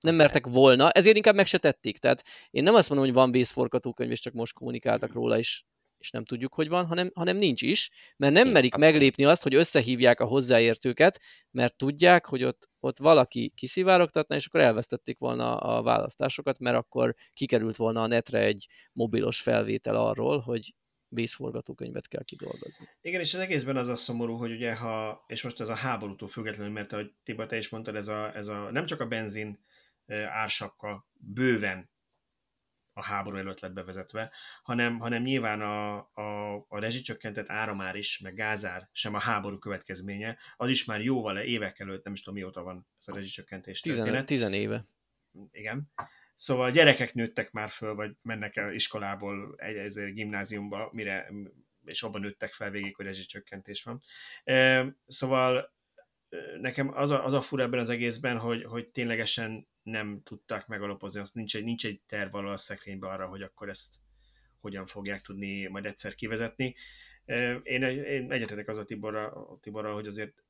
[0.01, 1.99] nem mertek volna, ezért inkább meg se tették.
[1.99, 5.63] Tehát én nem azt mondom, hogy van vészforgatókönyv, és csak most kommunikáltak róla, és
[5.99, 9.55] és nem tudjuk, hogy van, hanem, hanem nincs is, mert nem merik meglépni azt, hogy
[9.55, 11.21] összehívják a hozzáértőket,
[11.51, 17.15] mert tudják, hogy ott, ott valaki kiszivárogtatna, és akkor elvesztették volna a választásokat, mert akkor
[17.33, 20.75] kikerült volna a netre egy mobilos felvétel arról, hogy
[21.09, 22.87] vészforgatókönyvet kell kidolgozni.
[23.01, 26.29] Igen, és az egészben az a szomorú, hogy ugye ha, és most ez a háborútól
[26.29, 29.67] függetlenül, mert ahogy Tibor, te is mondtad, ez a, ez a nem csak a benzin
[30.15, 31.91] ársapka bőven
[32.99, 34.33] a háború előtt lett bevezetve,
[34.63, 40.39] hanem, hanem nyilván a, a, a rezsicsökkentett áramár is, meg gázár sem a háború következménye,
[40.57, 44.27] az is már jóval évek előtt, nem is tudom mióta van ez a rezsicsökkentés történet.
[44.27, 44.87] Tizen éve.
[45.51, 45.93] Igen.
[46.35, 51.31] Szóval gyerekek nőttek már föl, vagy mennek el iskolából egy, egy gimnáziumba, mire,
[51.85, 54.03] és abban nőttek fel végig, hogy rezsicsökkentés van.
[55.07, 55.73] Szóval
[56.61, 61.21] nekem az a, az a fura ebben az egészben, hogy, hogy ténylegesen nem tudták megalapozni,
[61.21, 63.97] azt nincs egy, nincs egy terv a szekrényben arra, hogy akkor ezt
[64.61, 66.75] hogyan fogják tudni majd egyszer kivezetni.
[67.63, 70.43] Én, én egyetetek az a Tiborra, Tiborra, hogy azért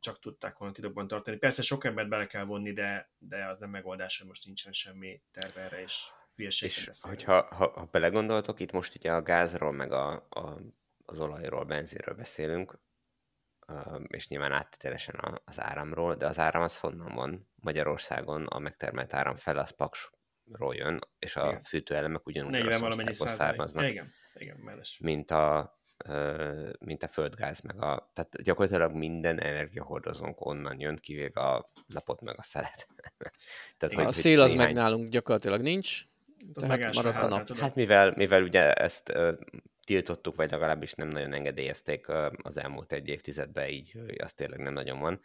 [0.00, 1.36] csak tudták volna titokban tartani.
[1.36, 5.22] Persze sok embert bele kell vonni, de, de az nem megoldás, hogy most nincsen semmi
[5.30, 9.92] terve erre, és hülyeségre És hogyha ha, ha belegondoltok, itt most ugye a gázról, meg
[9.92, 10.60] a, a,
[11.04, 12.78] az olajról, benzinről beszélünk,
[14.06, 17.48] és nyilván áttételesen az áramról, de az áram az honnan van?
[17.66, 21.62] Magyarországon a megtermelt áram fel az paksról jön, és a igen.
[21.62, 23.88] fűtőelemek ugyanúgy 40 valamennyi származnak.
[23.88, 24.80] Igen, igen.
[25.00, 25.78] Mint a,
[26.78, 32.38] mint a földgáz, meg a, tehát gyakorlatilag minden energiahordozónk onnan jön, kivéve a napot meg
[32.38, 32.88] a szelet.
[33.78, 34.66] tehát, hogy, a szél az néhány...
[34.66, 36.04] meg nálunk gyakorlatilag nincs,
[36.54, 37.58] tehát maradt a nap.
[37.58, 39.12] Hát mivel, mivel ugye ezt
[39.86, 42.06] tiltottuk, vagy legalábbis nem nagyon engedélyezték
[42.42, 45.20] az elmúlt egy évtizedben, így az tényleg nem nagyon van.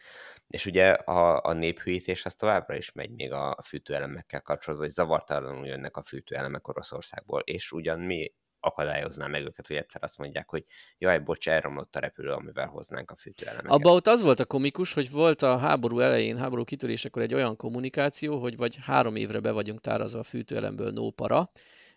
[0.47, 5.67] És ugye a, a néphűítés az továbbra is megy még a fűtőelemekkel kapcsolatban, hogy zavartalanul
[5.67, 10.63] jönnek a fűtőelemek Oroszországból, és ugyan mi akadályozná meg őket, hogy egyszer azt mondják, hogy
[10.97, 13.71] jaj, bocs, elromlott a repülő, amivel hoznánk a fűtőelemeket.
[13.71, 17.55] Abba ott az volt a komikus, hogy volt a háború elején, háború kitörésekor egy olyan
[17.55, 21.51] kommunikáció, hogy vagy három évre be vagyunk tárazva a fűtőelemből nópara,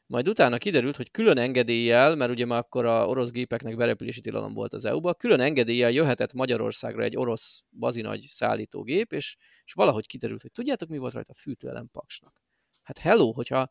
[0.06, 4.54] majd utána kiderült, hogy külön engedéllyel, mert ugye már akkor a orosz gépeknek berepülési tilalom
[4.54, 10.42] volt az EU-ba, külön engedéllyel jöhetett Magyarországra egy orosz bazinagy szállítógép, és, és valahogy kiderült,
[10.42, 12.42] hogy tudjátok, mi volt rajta fűtőelem paksnak.
[12.82, 13.70] Hát hello, hogyha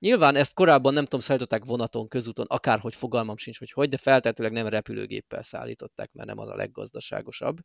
[0.00, 4.54] Nyilván ezt korábban nem tudom, szállították vonaton, közúton, akárhogy fogalmam sincs, hogy hogy, de feltétlenül
[4.54, 7.56] nem repülőgéppel szállították, mert nem az a leggazdaságosabb.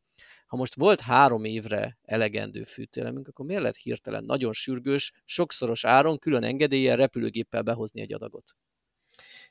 [0.47, 6.19] Ha most volt három évre elegendő fűtőelemünk, akkor miért lehet hirtelen nagyon sürgős, sokszoros áron,
[6.19, 8.55] külön engedéllyel repülőgéppel behozni egy adagot?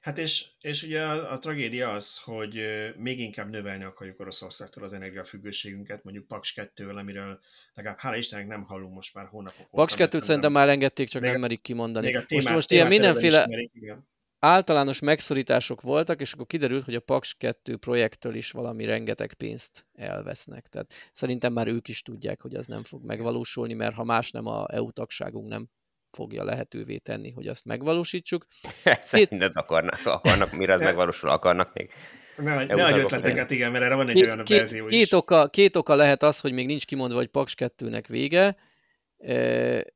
[0.05, 2.61] Hát és, és ugye a, a tragédia az, hogy
[2.97, 7.41] még inkább növelni akarjuk Oroszországtól az energiafüggőségünket, mondjuk Paks 2-vel, amiről
[7.75, 11.41] legalább hála Istennek nem hallunk most már hónapok Paks 2-t szerintem már engedték, csak nem
[11.41, 12.07] merik kimondani.
[12.07, 14.09] Még a témát, most, most ilyen mindenféle igen.
[14.39, 19.87] általános megszorítások voltak, és akkor kiderült, hogy a Paks 2 projektől is valami rengeteg pénzt
[19.95, 20.67] elvesznek.
[20.67, 24.47] Tehát szerintem már ők is tudják, hogy az nem fog megvalósulni, mert ha más nem
[24.47, 25.69] a EU tagságunk nem
[26.15, 28.47] fogja lehetővé tenni, hogy azt megvalósítsuk.
[29.03, 31.93] Szerinted akarnak, akarnak, mire az megvalósul, akarnak még
[32.37, 35.13] ne, ne adj ötleteket, igen, mert erre van egy két, olyan két, verzió két is.
[35.13, 38.57] Oka, két oka lehet az, hogy még nincs kimondva, hogy Paks 2-nek vége.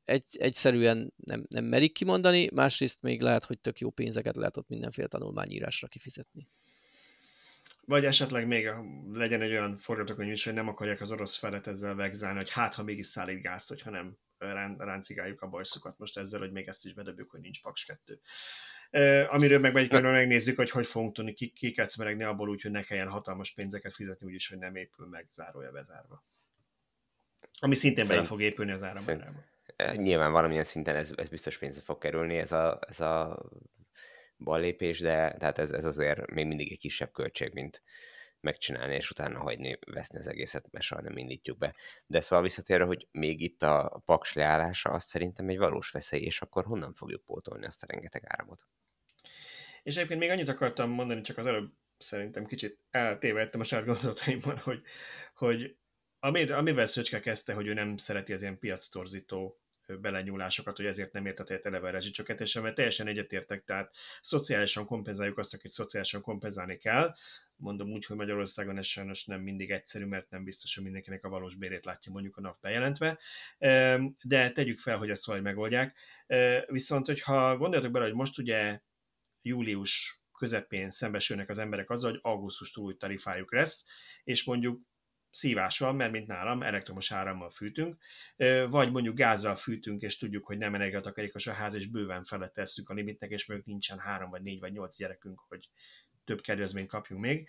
[0.03, 4.67] Egy, egyszerűen nem, nem merik kimondani, másrészt még lehet, hogy tök jó pénzeket lehet ott
[4.67, 6.47] mindenféle tanulmányírásra kifizetni.
[7.85, 8.69] Vagy esetleg még
[9.13, 12.75] legyen egy olyan forgatókönyv is, hogy nem akarják az orosz felet ezzel vegzálni, hogy hát,
[12.75, 14.17] ha mégis szállít gázt, hogyha nem
[14.77, 18.19] ráncigáljuk a bajszukat most ezzel, hogy még ezt is bedobjuk, hogy nincs Paks 2.
[18.91, 23.09] Uh, amiről meg egyébként megnézzük, hogy hogy fogunk tudni kikecmeregni abból úgy, hogy ne kelljen
[23.09, 26.23] hatalmas pénzeket fizetni, úgyis, hogy nem épül meg zárója bezárva.
[27.59, 29.43] Ami szintén Szerint, bele fog épülni az áramárába.
[29.95, 33.45] Nyilván valamilyen szinten ez, ez biztos pénzbe fog kerülni, ez a, ez a
[34.37, 37.81] ballépés, de tehát ez, ez azért még mindig egy kisebb költség, mint,
[38.41, 41.75] megcsinálni, és utána hagyni, veszni az egészet, mert soha nem indítjuk be.
[42.05, 46.41] De szóval visszatérve, hogy még itt a paks leállása, azt szerintem egy valós veszély, és
[46.41, 48.67] akkor honnan fogjuk pótolni azt a rengeteg áramot?
[49.83, 54.57] És egyébként még annyit akartam mondani, csak az előbb szerintem kicsit eltévedtem a saját gondolataimban,
[54.57, 54.81] hogy,
[55.35, 55.77] hogy
[56.19, 59.59] amivel Szöcske kezdte, hogy ő nem szereti az ilyen piactorzító
[59.97, 65.37] belenyúlásokat, hogy ezért nem értett egyet eleve a rezsicsökkentésre, mert teljesen egyetértek, tehát szociálisan kompenzáljuk
[65.37, 67.15] azt, akit szociálisan kompenzálni kell.
[67.55, 71.29] Mondom úgy, hogy Magyarországon ez sajnos nem mindig egyszerű, mert nem biztos, hogy mindenkinek a
[71.29, 73.19] valós bérét látja mondjuk a nap bejelentve,
[74.23, 75.97] de tegyük fel, hogy ezt valahogy megoldják.
[76.67, 78.79] Viszont, hogyha gondoljatok bele, hogy most ugye
[79.41, 83.85] július közepén szembesülnek az emberek azzal, hogy augusztustól új tarifájuk lesz,
[84.23, 84.81] és mondjuk
[85.31, 87.97] szívás van, mert mint nálam elektromos árammal fűtünk,
[88.67, 92.89] vagy mondjuk gázzal fűtünk, és tudjuk, hogy nem energiatakarékos a ház, és bőven felett tesszük
[92.89, 95.69] a limitnek, és mondjuk nincsen három, vagy négy, vagy nyolc gyerekünk, hogy
[96.25, 97.47] több kedvezményt kapjunk még,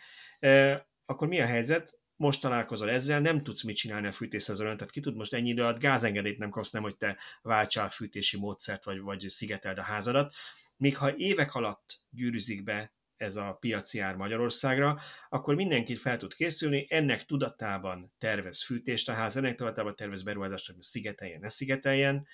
[1.05, 1.99] akkor mi a helyzet?
[2.17, 5.63] Most találkozol ezzel, nem tudsz mit csinálni a fűtészezőn, tehát ki tud most ennyi idő
[5.63, 10.35] alatt gázengedélyt nem kapsz, nem, hogy te váltsál fűtési módszert, vagy, vagy szigeteld a házadat.
[10.77, 16.35] Míg ha évek alatt gyűrűzik be ez a piaci ár Magyarországra, akkor mindenki fel tud
[16.35, 22.27] készülni, ennek tudatában tervez fűtést a ház, ennek tudatában tervez beruházást, hogy szigeteljen, ne szigeteljen.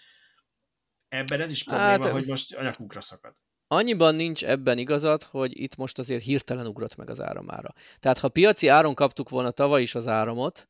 [1.08, 3.34] Ebben ez is probléma, hát, hogy most a nyakunkra szakad.
[3.66, 7.72] Annyiban nincs ebben igazad, hogy itt most azért hirtelen ugrott meg az áramára.
[7.98, 10.68] Tehát ha piaci áron kaptuk volna tavaly is az áramot,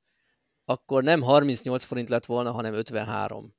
[0.65, 3.55] akkor nem 38 forint lett volna, hanem 53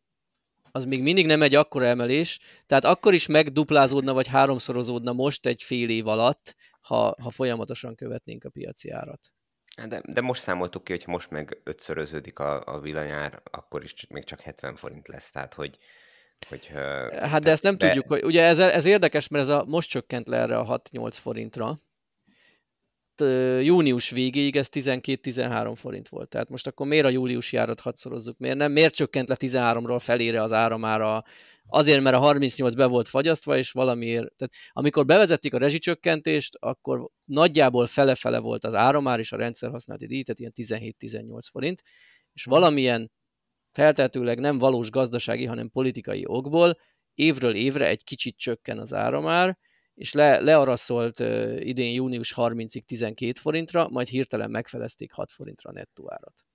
[0.71, 5.63] az még mindig nem egy akkora emelés, tehát akkor is megduplázódna, vagy háromszorozódna most egy
[5.63, 9.31] fél év alatt, ha, ha folyamatosan követnénk a piaci árat.
[9.87, 14.23] De, de most számoltuk ki, hogy most meg ötszöröződik a, a villanyár, akkor is még
[14.23, 15.77] csak 70 forint lesz, tehát hogy...
[16.49, 16.67] hogy
[17.11, 17.87] hát de ezt nem de...
[17.87, 21.17] tudjuk, hogy ugye ez, ez érdekes, mert ez a, most csökkent le erre a 6-8
[21.21, 21.77] forintra,
[23.61, 26.29] június végéig ez 12-13 forint volt.
[26.29, 28.37] Tehát most akkor miért a júliusi árat hatszorozzuk?
[28.37, 31.23] Miért, nem, miért csökkent le 13-ról felére az áramára?
[31.67, 34.35] Azért, mert a 38 be volt fagyasztva, és valamiért...
[34.35, 40.07] Tehát amikor bevezették a rezsicsökkentést, akkor nagyjából fele-fele volt az áramár és a rendszer használati
[40.07, 41.81] díj, tehát ilyen 17-18 forint,
[42.33, 43.11] és valamilyen
[43.71, 46.77] feltehetőleg nem valós gazdasági, hanem politikai okból
[47.13, 49.57] évről évre egy kicsit csökken az áramár,
[49.97, 55.73] és le, learaszolt uh, idén június 30-ig 12 forintra, majd hirtelen megfelezték 6 forintra a
[55.73, 56.45] nettó árat.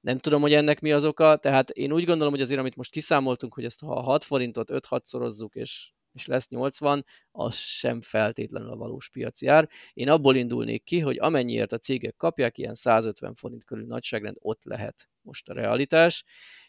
[0.00, 2.90] Nem tudom, hogy ennek mi az oka, tehát én úgy gondolom, hogy azért, amit most
[2.90, 8.70] kiszámoltunk, hogy ezt ha 6 forintot 5-6 szorozzuk, és, és lesz 80, az sem feltétlenül
[8.70, 9.68] a valós piaci ár.
[9.92, 14.64] Én abból indulnék ki, hogy amennyiért a cégek kapják, ilyen 150 forint körül nagyságrend, ott
[14.64, 16.24] lehet most a realitás,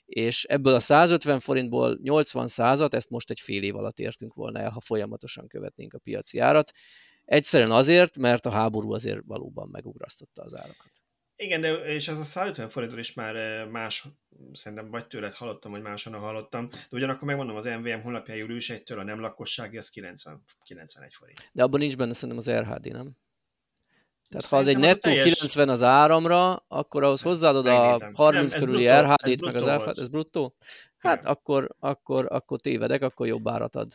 [0.06, 4.60] és ebből a 150 forintból 80 százat, ezt most egy fél év alatt értünk volna
[4.60, 6.72] el, ha folyamatosan követnénk a piaci árat.
[7.26, 10.91] Egyszerűen azért, mert a háború azért valóban megugrasztotta az árakat.
[11.38, 14.08] Igen, de és ez a 150 forintot is már eh, más,
[14.53, 18.97] szerintem vagy tőled hallottam, vagy máshonnan hallottam, de ugyanakkor megmondom, az MVM honlapja július 1-től
[18.97, 21.49] a nem lakossági, az 90, 91 forint.
[21.51, 23.18] De abban nincs benne szerintem az RHD, nem?
[24.36, 25.24] Tehát ha az egy nettó teljes...
[25.24, 30.08] 90 az áramra, akkor ahhoz hozzáadod a 30 nem, körüli RHD-t, meg az elfát, ez
[30.08, 30.56] bruttó?
[30.98, 31.32] Hát Igen.
[31.32, 33.92] akkor, akkor, akkor tévedek, akkor jobb árat ad.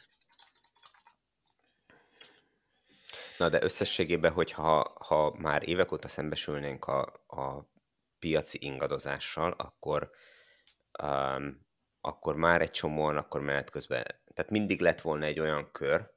[3.38, 7.70] Na de összességében, hogyha ha már évek óta szembesülnénk a, a
[8.18, 10.10] piaci ingadozással, akkor,
[11.02, 11.66] um,
[12.00, 16.10] akkor már egy csomóan, akkor menet közben, tehát mindig lett volna egy olyan kör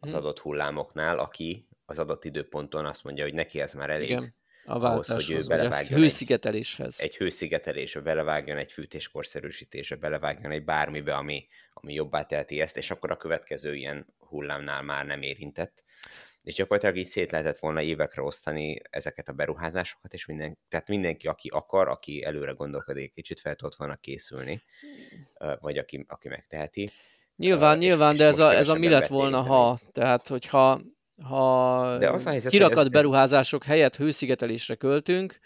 [0.00, 0.18] az hmm.
[0.18, 4.08] adott hullámoknál, aki az adott időponton azt mondja, hogy neki ez már elég.
[4.08, 4.34] Igen.
[4.64, 7.00] A ahhoz, hogy ő belevágjon hőszigeteléshez.
[7.00, 12.90] Egy, egy hőszigetelésbe, belevágjon egy fűtéskorszerűsítésbe, belevágjon egy bármibe, ami, ami jobbá teheti ezt, és
[12.90, 15.84] akkor a következő ilyen hullámnál már nem érintett.
[16.42, 21.26] És gyakorlatilag így szét lehetett volna évekre osztani ezeket a beruházásokat, és minden, tehát mindenki,
[21.26, 24.62] aki akar, aki előre gondolkodik, kicsit fel tudott volna készülni,
[25.60, 26.90] vagy aki, aki megteheti.
[27.36, 30.80] Nyilván, uh, nyilván, és, de ez a, ez a mi lett volna, ha, tehát hogyha
[31.22, 33.68] ha De az a helyzet, kirakat ez, beruházások ez...
[33.68, 35.38] helyett hőszigetelésre költünk,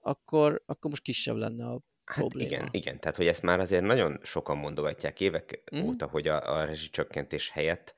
[0.00, 2.48] akkor, akkor most kisebb lenne a hát probléma.
[2.48, 5.86] Igen, igen, tehát hogy ezt már azért nagyon sokan mondogatják évek mm.
[5.86, 7.94] óta, hogy a, a rezsicsökkentés helyett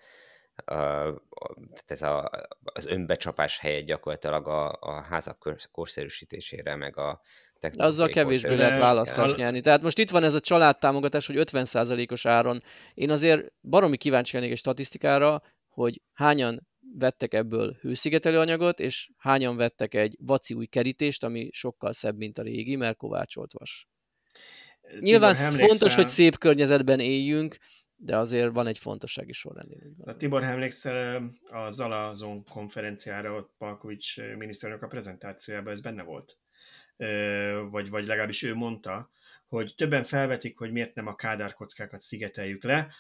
[0.65, 1.57] a, a,
[1.87, 2.31] ez a,
[2.63, 7.21] az önbecsapás helyett gyakorlatilag a, a házak korszerűsítésére, meg a
[7.73, 9.61] azzal kevésbé lehet választást nyerni.
[9.61, 12.61] Tehát most itt van ez a családtámogatás, hogy 50%-os áron.
[12.95, 16.69] Én azért baromi kíváncsi lennék egy statisztikára, hogy hányan
[16.99, 22.39] vettek ebből hőszigetelő anyagot, és hányan vettek egy vaci új kerítést, ami sokkal szebb, mint
[22.39, 23.89] a régi, mert kovácsolt vas.
[25.01, 27.59] Nyilván Tibor, fontos, hogy szép környezetben éljünk,
[27.97, 29.73] de azért van egy fontossági sorrend.
[30.05, 36.39] A Tibor, emlékszel a Zalazon konferenciára, ott Palkovics miniszterelnök a prezentációjában ez benne volt?
[37.71, 39.11] Vagy, vagy legalábbis ő mondta,
[39.47, 42.95] hogy többen felvetik, hogy miért nem a kádárkockákat szigeteljük le.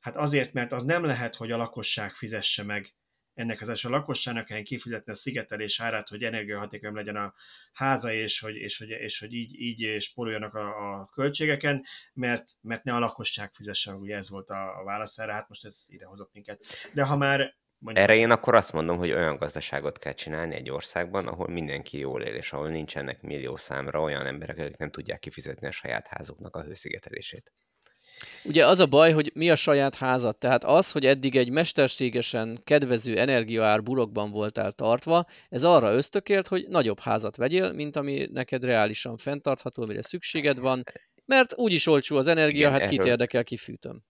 [0.00, 2.94] Hát azért, mert az nem lehet, hogy a lakosság fizesse meg
[3.36, 7.34] ennek az a lakosságnak helyen kifizetni a szigetelés árát, hogy energiahatékony legyen a
[7.72, 12.84] háza, és hogy, és hogy, és hogy így, így spóroljanak a, a költségeken, mert, mert
[12.84, 16.06] ne a lakosság fizessen, ugye ez volt a, a válasz erre, hát most ez ide
[16.06, 16.64] hozott minket.
[16.92, 18.04] De ha már Mondjuk.
[18.04, 22.22] Erre én akkor azt mondom, hogy olyan gazdaságot kell csinálni egy országban, ahol mindenki jól
[22.22, 26.56] él, és ahol nincsenek millió számra olyan emberek, akik nem tudják kifizetni a saját házuknak
[26.56, 27.52] a hőszigetelését.
[28.44, 30.38] Ugye az a baj, hogy mi a saját házad.
[30.38, 36.66] Tehát az, hogy eddig egy mesterségesen kedvező energiaár bulokban voltál tartva, ez arra ösztökélt, hogy
[36.68, 40.84] nagyobb házat vegyél, mint ami neked reálisan fenntartható, mire szükséged van,
[41.24, 42.96] mert úgyis olcsó az energia, Igen, hát erről...
[42.98, 44.04] kit érdekel, kifűtöm.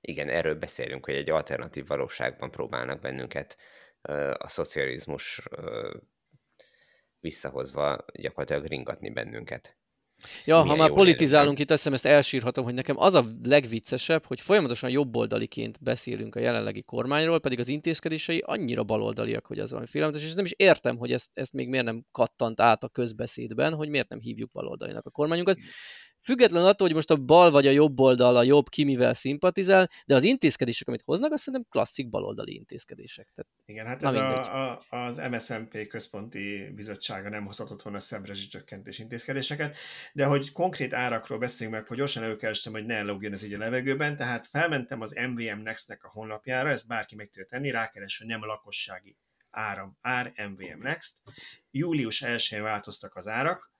[0.00, 3.56] Igen, erről beszélünk, hogy egy alternatív valóságban próbálnak bennünket
[4.32, 5.42] a szocializmus
[7.20, 9.76] visszahozva gyakorlatilag ringatni bennünket.
[10.44, 14.24] Ja, Milyen ha már politizálunk itt, azt hiszem ezt elsírhatom, hogy nekem az a legviccesebb,
[14.24, 19.88] hogy folyamatosan jobboldaliként beszélünk a jelenlegi kormányról, pedig az intézkedései annyira baloldaliak, hogy az valami
[19.88, 23.74] félelmetes, és nem is értem, hogy ezt, ezt még miért nem kattant át a közbeszédben,
[23.74, 25.58] hogy miért nem hívjuk baloldalinak a kormányunkat.
[26.24, 29.90] Független attól, hogy most a bal vagy a jobb oldal, a jobb ki mivel szimpatizál,
[30.06, 33.28] de az intézkedések, amit hoznak, azt szerintem klasszik baloldali intézkedések.
[33.34, 38.98] Tehát, Igen, hát ez a, a, az MSZMP központi bizottsága nem hozhatott volna szemrezsi csökkentés
[38.98, 39.76] intézkedéseket,
[40.12, 43.58] de hogy konkrét árakról beszéljünk meg, hogy gyorsan előkerestem, hogy ne logjon ez így a
[43.58, 48.26] levegőben, tehát felmentem az MVM Next-nek a honlapjára, ezt bárki meg tudja tenni, rákeres, hogy
[48.26, 49.16] nem a lakossági
[49.50, 51.18] áram, ár MVM Next.
[51.70, 53.72] Július 1-én változtak az árak,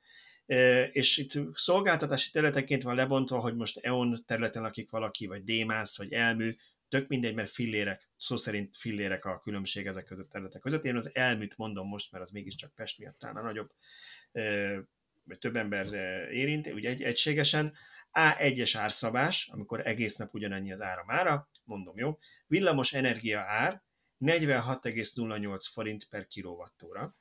[0.93, 6.13] és itt szolgáltatási területeként van lebontva, hogy most EON területen lakik valaki, vagy Démász, vagy
[6.13, 6.57] Elmű,
[6.89, 10.85] tök mindegy, mert fillérek, szó szerint fillérek a különbség ezek között területek között.
[10.85, 13.71] Én az elműt mondom most, mert az mégiscsak Pest miatt talán nagyobb,
[15.25, 15.93] vagy több ember
[16.33, 17.73] érint, ugye egy, egységesen.
[18.13, 23.83] A1-es árszabás, amikor egész nap ugyanannyi az áramára, mondom jó, villamos energia ár
[24.21, 27.17] 46,08 forint per kilovattóra,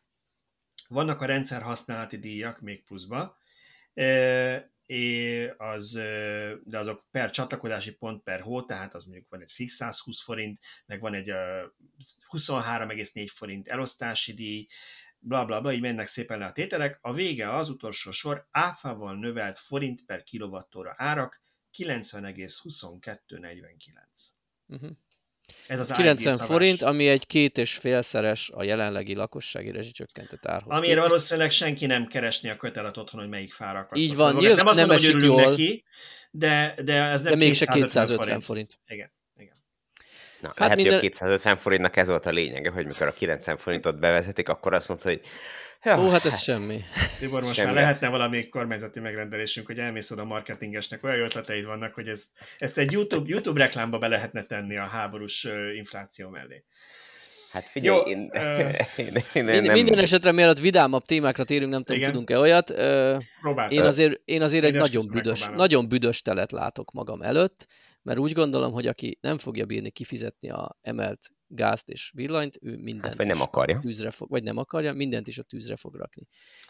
[0.93, 3.37] vannak a rendszer használati díjak még pluszba,
[5.57, 5.91] az,
[6.63, 10.59] de azok per csatlakozási pont per hó, tehát az mondjuk van egy fix 120 forint,
[10.85, 11.29] meg van egy
[12.31, 14.67] 23,4 forint elosztási díj,
[15.19, 16.97] bla bla bla, így mennek szépen le a tételek.
[17.01, 21.41] A vége az utolsó sor áfával növelt forint per kilovattóra árak
[21.77, 24.31] 90,2249.
[24.67, 24.91] Uh-huh.
[25.67, 30.77] Ez az 90 forint, ami egy két és félszeres a jelenlegi lakossági rezsicsökkentett árhoz.
[30.77, 31.07] Amire képest.
[31.07, 34.77] valószínűleg senki nem keresni a kötelet otthon, hogy melyik fára Így van, nyilván nem, azt
[34.77, 35.83] nem mondom, hogy jól, neki,
[36.31, 38.43] de, de ez nem de mégse 250 forint.
[38.43, 38.79] forint.
[38.87, 39.11] Igen.
[40.43, 40.55] Igen.
[40.57, 40.93] Na, hát lehet, minden...
[40.93, 44.73] hogy a 250 forintnak ez volt a lényege, hogy mikor a 90 forintot bevezetik, akkor
[44.73, 45.21] azt mondta, hogy
[45.85, 46.81] Ja, Ó, hát ez semmi.
[47.19, 47.67] Tibor, most semmi.
[47.67, 52.25] már lehetne valami kormányzati megrendelésünk, hogy elmész oda a marketingesnek, olyan ötleteid vannak, hogy ez,
[52.57, 56.63] ezt egy YouTube, YouTube reklámba be lehetne tenni a háborús infláció mellé.
[57.51, 58.69] Hát figyelj, Jó, én, uh,
[59.05, 59.73] én, én, én nem...
[59.73, 62.69] Minden esetre mielőtt vidámabb témákra térünk, nem tudom, tudunk-e olyat.
[62.69, 63.23] Uh,
[63.69, 67.67] én azért, én azért egy nagyon büdös, nagyon büdös telet látok magam előtt,
[68.03, 72.77] mert úgy gondolom, hogy aki nem fogja bírni kifizetni a emelt gázt és villanyt, ő
[72.77, 73.79] mindent hát, vagy nem akarja.
[73.79, 76.27] tűzre fog, vagy nem akarja, mindent is a tűzre fog rakni.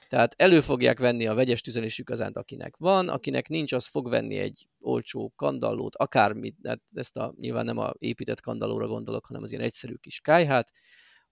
[0.10, 4.38] Tehát elő fogják venni a vegyes tüzelésű kazánt, akinek van, akinek nincs, az fog venni
[4.38, 9.52] egy olcsó kandallót, akármit, hát ezt a, nyilván nem a épített kandallóra gondolok, hanem az
[9.52, 10.72] ilyen egyszerű kis kájhát,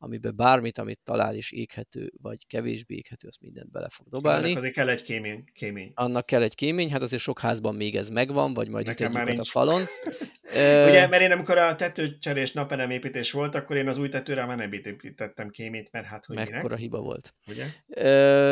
[0.04, 4.46] amiben bármit, amit talál is éghető, vagy kevésbé éghető, azt mindent bele fog dobálni.
[4.46, 5.44] Annak azért kell egy kémény.
[5.54, 5.92] kémény.
[5.96, 9.38] Annak kell egy kémény, hát azért sok házban még ez megvan, vagy majd Nekem itt
[9.38, 9.82] a falon.
[10.88, 12.54] Ugye, mert én amikor a tetőcserés
[12.90, 16.62] építés volt, akkor én az új tetőre már nem építettem kémét, mert hát hogy Mekkora
[16.62, 16.78] minek?
[16.78, 17.34] hiba volt.
[17.48, 17.66] Ugye?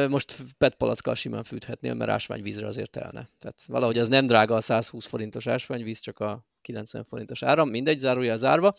[0.07, 3.29] Most PET palackkal simán fűthetnél, mert ásványvízre azért telne.
[3.39, 7.97] Tehát valahogy az nem drága a 120 forintos ásványvíz, csak a 90 forintos áram, mindegy,
[7.97, 8.73] zárója zárva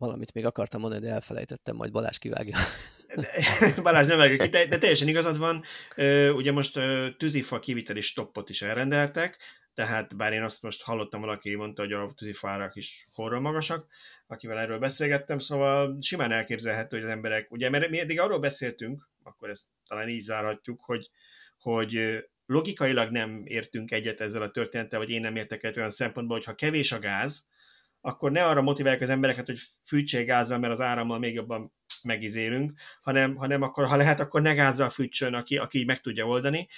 [0.00, 2.56] valamit még akartam mondani, de elfelejtettem, majd Balázs kivágja.
[3.82, 5.62] Balázs nem vágja ki, de, de teljesen igazad van.
[6.34, 6.78] Ugye most
[7.18, 9.36] tűzifa kiviteli stoppot is elrendeltek,
[9.74, 13.86] tehát bár én azt most hallottam, valaki mondta, hogy a tűzifárak is horror magasak,
[14.26, 19.08] akivel erről beszélgettem, szóval simán elképzelhető, hogy az emberek, ugye, mert mi eddig arról beszéltünk,
[19.22, 21.10] akkor ezt talán így zárhatjuk, hogy,
[21.58, 26.36] hogy logikailag nem értünk egyet ezzel a történettel, vagy én nem értek egyet olyan szempontból,
[26.36, 27.48] hogy ha kevés a gáz,
[28.00, 31.72] akkor ne arra motiválják az embereket, hogy fűtsék gázzal, mert az árammal még jobban
[32.02, 36.68] megizélünk, hanem, hanem akkor, ha lehet, akkor ne gázzal fűtsön, aki, aki meg tudja oldani.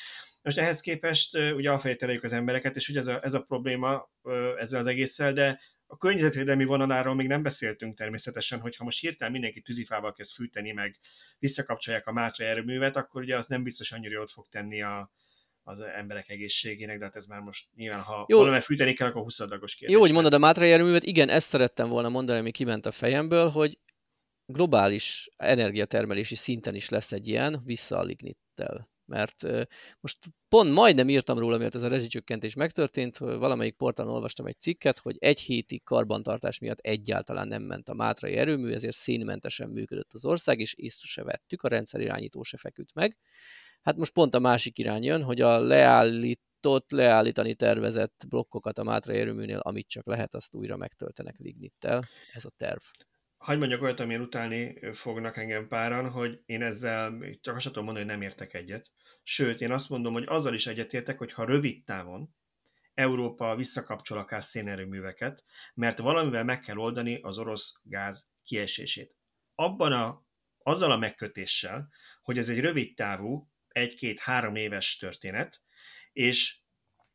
[0.42, 4.10] Most ehhez képest ugye afelé az embereket, és ugye ez a, ez a probléma
[4.58, 9.32] ezzel az egésszel, de a környezetvédelmi vonaláról még nem beszéltünk természetesen, hogy ha most hirtelen
[9.32, 10.98] mindenki tűzifával kezd fűteni, meg
[11.38, 15.12] visszakapcsolják a Mátra erőművet, akkor ugye az nem biztos annyira jót fog tenni a,
[15.62, 18.38] az emberek egészségének, de hát ez már most nyilván, ha Jó.
[18.38, 19.96] valami fűteni kell, akkor 20 adagos kérdés.
[19.96, 23.48] Jó, hogy mondod a Mátrai erőművet, igen, ezt szerettem volna mondani, ami kiment a fejemből,
[23.48, 23.78] hogy
[24.46, 28.90] globális energiatermelési szinten is lesz egy ilyen, vissza a lignittel.
[29.04, 29.42] Mert
[30.00, 34.98] most pont majdnem írtam róla, miatt ez a rezsicsökkentés megtörtént, valamelyik portálon olvastam egy cikket,
[34.98, 40.24] hogy egy hétig karbantartás miatt egyáltalán nem ment a mátrai erőmű, ezért szénmentesen működött az
[40.24, 43.16] ország, és észre se vettük, a rendszerirányító se feküdt meg.
[43.82, 49.18] Hát most pont a másik irány jön, hogy a leállított, leállítani tervezett blokkokat a Mátrai
[49.18, 52.08] erőműnél, amit csak lehet, azt újra megtöltenek lignittel.
[52.32, 52.82] Ez a terv
[53.42, 58.06] hagyd mondjak olyat, amilyen utálni fognak engem páran, hogy én ezzel csak azt tudom mondani,
[58.06, 58.90] hogy nem értek egyet.
[59.22, 62.34] Sőt, én azt mondom, hogy azzal is egyetértek, hogy ha rövid távon
[62.94, 69.16] Európa visszakapcsol akár szénerőműveket, mert valamivel meg kell oldani az orosz gáz kiesését.
[69.54, 70.24] Abban a,
[70.58, 71.88] azzal a megkötéssel,
[72.22, 75.60] hogy ez egy rövid távú, egy-két-három éves történet,
[76.12, 76.56] és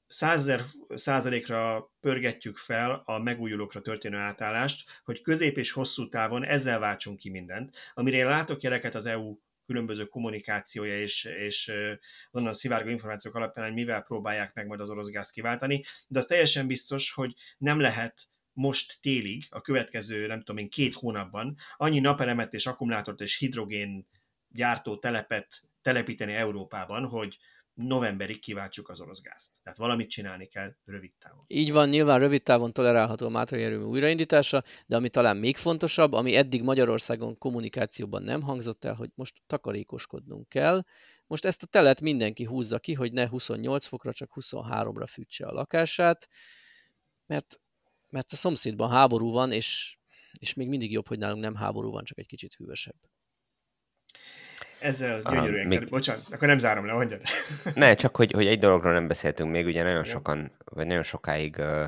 [0.07, 7.19] százezer százalékra pörgetjük fel a megújulókra történő átállást, hogy közép és hosszú távon ezzel váltsunk
[7.19, 7.75] ki mindent.
[7.93, 11.71] Amire én látok jeleket az EU különböző kommunikációja és, és
[12.31, 16.25] onnan szivárgó információk alapján, hogy mivel próbálják meg majd az orosz gáz kiváltani, de az
[16.25, 18.21] teljesen biztos, hogy nem lehet
[18.53, 24.07] most télig, a következő, nem tudom én, két hónapban annyi napelemet és akkumulátort és hidrogén
[24.49, 27.37] gyártó telepet telepíteni Európában, hogy,
[27.77, 29.51] novemberig kiváltsuk az orosz gázt.
[29.63, 31.43] Tehát valamit csinálni kell rövid távon.
[31.47, 36.13] Így van, nyilván rövid távon tolerálható a Mátrai erőmű újraindítása, de ami talán még fontosabb,
[36.13, 40.83] ami eddig Magyarországon kommunikációban nem hangzott el, hogy most takarékoskodnunk kell.
[41.27, 45.53] Most ezt a telet mindenki húzza ki, hogy ne 28 fokra, csak 23-ra fűtse a
[45.53, 46.27] lakását,
[47.25, 47.59] mert,
[48.09, 49.97] mert a szomszédban háború van, és,
[50.39, 52.95] és még mindig jobb, hogy nálunk nem háború van, csak egy kicsit hűvösebb.
[54.79, 55.89] Ezzel gyönyörűen uh, még...
[55.89, 57.21] Bocsánat, akkor nem zárom le, mondjad.
[57.73, 61.55] ne, csak hogy, hogy egy dologról nem beszéltünk még, ugye nagyon sokan, vagy nagyon sokáig
[61.59, 61.85] uh,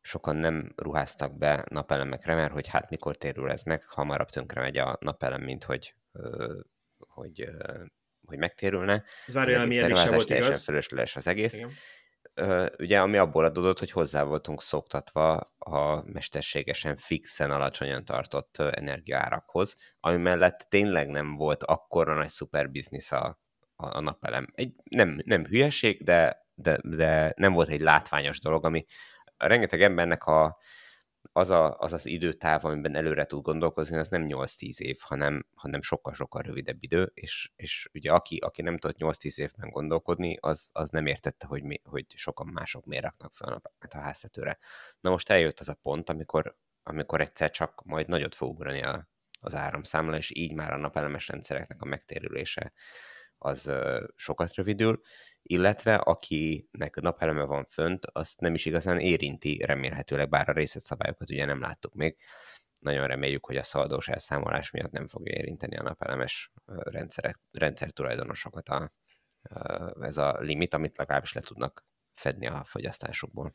[0.00, 4.76] sokan nem ruháztak be napelemekre, mert hogy hát mikor térül ez meg, hamarabb tönkre megy
[4.78, 6.60] a napelem, mint hogy, uh,
[6.98, 7.80] hogy, uh,
[8.26, 9.04] hogy megtérülne.
[9.26, 10.64] Zárójelmi eddig sem volt igaz.
[10.64, 11.54] fölösleges az egész.
[11.54, 11.70] Igen
[12.78, 20.16] ugye ami abból adódott, hogy hozzá voltunk szoktatva a mesterségesen fixen alacsonyan tartott energiaárakhoz, ami
[20.16, 23.40] mellett tényleg nem volt akkora nagy szuper biznisz a,
[23.76, 24.46] a, a napelem.
[24.54, 28.86] Egy, nem, nem hülyeség, de, de, de nem volt egy látványos dolog, ami
[29.36, 30.58] rengeteg embernek a,
[31.38, 35.82] az, a, az az időtáv, amiben előre tud gondolkozni, az nem 8-10 év, hanem, hanem
[35.82, 40.90] sokkal-sokkal rövidebb idő, és, és ugye aki, aki nem tudott 8-10 évben gondolkodni, az, az
[40.90, 44.58] nem értette, hogy, mi, hogy sokan mások miért raknak fel a, hát a háztetőre.
[45.00, 49.08] Na most eljött az a pont, amikor, amikor egyszer csak majd nagyot fog ugrani a,
[49.40, 52.72] az áramszámla, és így már a napelemes rendszereknek a megtérülése
[53.38, 53.72] az
[54.16, 55.00] sokat rövidül,
[55.50, 61.44] illetve akinek napeleme van fönt, azt nem is igazán érinti remélhetőleg, bár a részletszabályokat ugye
[61.44, 62.16] nem láttuk még.
[62.80, 68.68] Nagyon reméljük, hogy a szaldós elszámolás miatt nem fogja érinteni a napelemes rendszerek, rendszer tulajdonosokat
[68.68, 68.92] a,
[70.00, 71.84] ez a limit, amit legalábbis le tudnak
[72.14, 73.54] fedni a fogyasztásukból.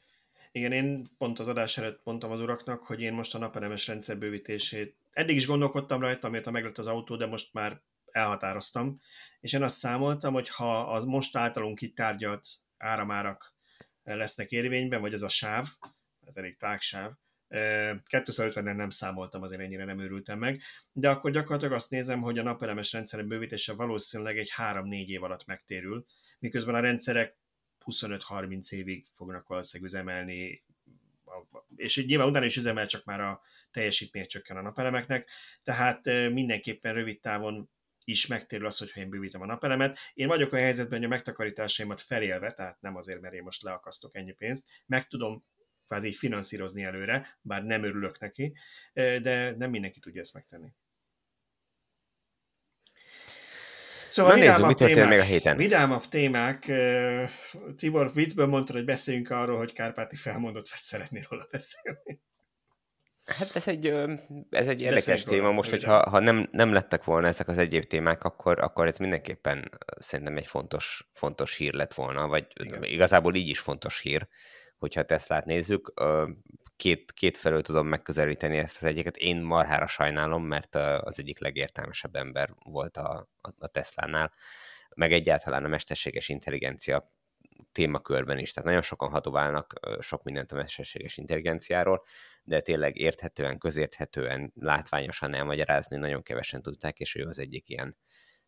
[0.51, 4.17] Igen, én pont az adás előtt mondtam az uraknak, hogy én most a napelemes rendszer
[4.17, 7.81] bővítését, eddig is gondolkodtam rajta, miért meglett az autó, de most már
[8.13, 9.01] elhatároztam,
[9.39, 12.47] és én azt számoltam, hogy ha az most általunk itt tárgyalt
[12.77, 13.55] áramárak
[14.03, 15.67] lesznek érvényben, vagy ez a sáv,
[16.25, 17.11] ez elég tágsáv,
[17.49, 20.61] 250-en nem számoltam, azért ennyire nem őrültem meg,
[20.91, 25.45] de akkor gyakorlatilag azt nézem, hogy a napelemes rendszerek bővítése valószínűleg egy 3-4 év alatt
[25.45, 26.05] megtérül,
[26.39, 27.37] miközben a rendszerek
[27.85, 30.63] 25-30 évig fognak valószínűleg üzemelni,
[31.75, 33.41] és nyilván utána is üzemel, csak már a
[33.71, 35.29] teljesítmény csökken a napelemeknek,
[35.63, 37.69] tehát mindenképpen rövid távon
[38.03, 39.99] is megtérül az, hogyha én bővítem a napelemet.
[40.13, 44.15] Én vagyok olyan helyzetben, hogy a megtakarításaimat felélve, tehát nem azért, mert én most leakasztok
[44.15, 45.45] ennyi pénzt, meg tudom
[45.87, 48.57] kvázi finanszírozni előre, bár nem örülök neki,
[48.93, 50.73] de nem mindenki tudja ezt megtenni.
[54.09, 55.57] Szóval Na nézzük, mi történt még a héten.
[55.57, 56.71] Vidámabb témák.
[57.75, 62.21] Tibor viccből mondtad, hogy beszéljünk arról, hogy Kárpáti felmondott, vagy szeretnél róla beszélni.
[63.25, 63.87] Hát ez egy,
[64.49, 65.51] ez egy érdekes téma.
[65.51, 69.71] Most, hogyha ha nem, nem lettek volna ezek az egyéb témák, akkor, akkor ez mindenképpen
[69.99, 72.83] szerintem egy fontos, fontos hír lett volna, vagy Igen.
[72.83, 74.27] igazából így is fontos hír,
[74.77, 75.93] hogyha Teslát nézzük.
[76.75, 79.17] Két, két felől tudom megközelíteni ezt az egyiket.
[79.17, 84.33] Én marhára sajnálom, mert az egyik legértelmesebb ember volt a, a, a Teslánál,
[84.95, 87.11] meg egyáltalán a mesterséges intelligencia
[87.71, 88.51] témakörben is.
[88.53, 92.03] Tehát nagyon sokan hatoválnak sok mindent a mesterséges intelligenciáról,
[92.43, 97.97] de tényleg érthetően, közérthetően, látványosan elmagyarázni nagyon kevesen tudták, és ő az egyik ilyen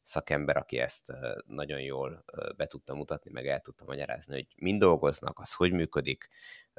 [0.01, 1.12] szakember, aki ezt
[1.45, 2.26] nagyon jól
[2.56, 6.28] be tudta mutatni, meg el tudta magyarázni, hogy mind dolgoznak, az hogy működik,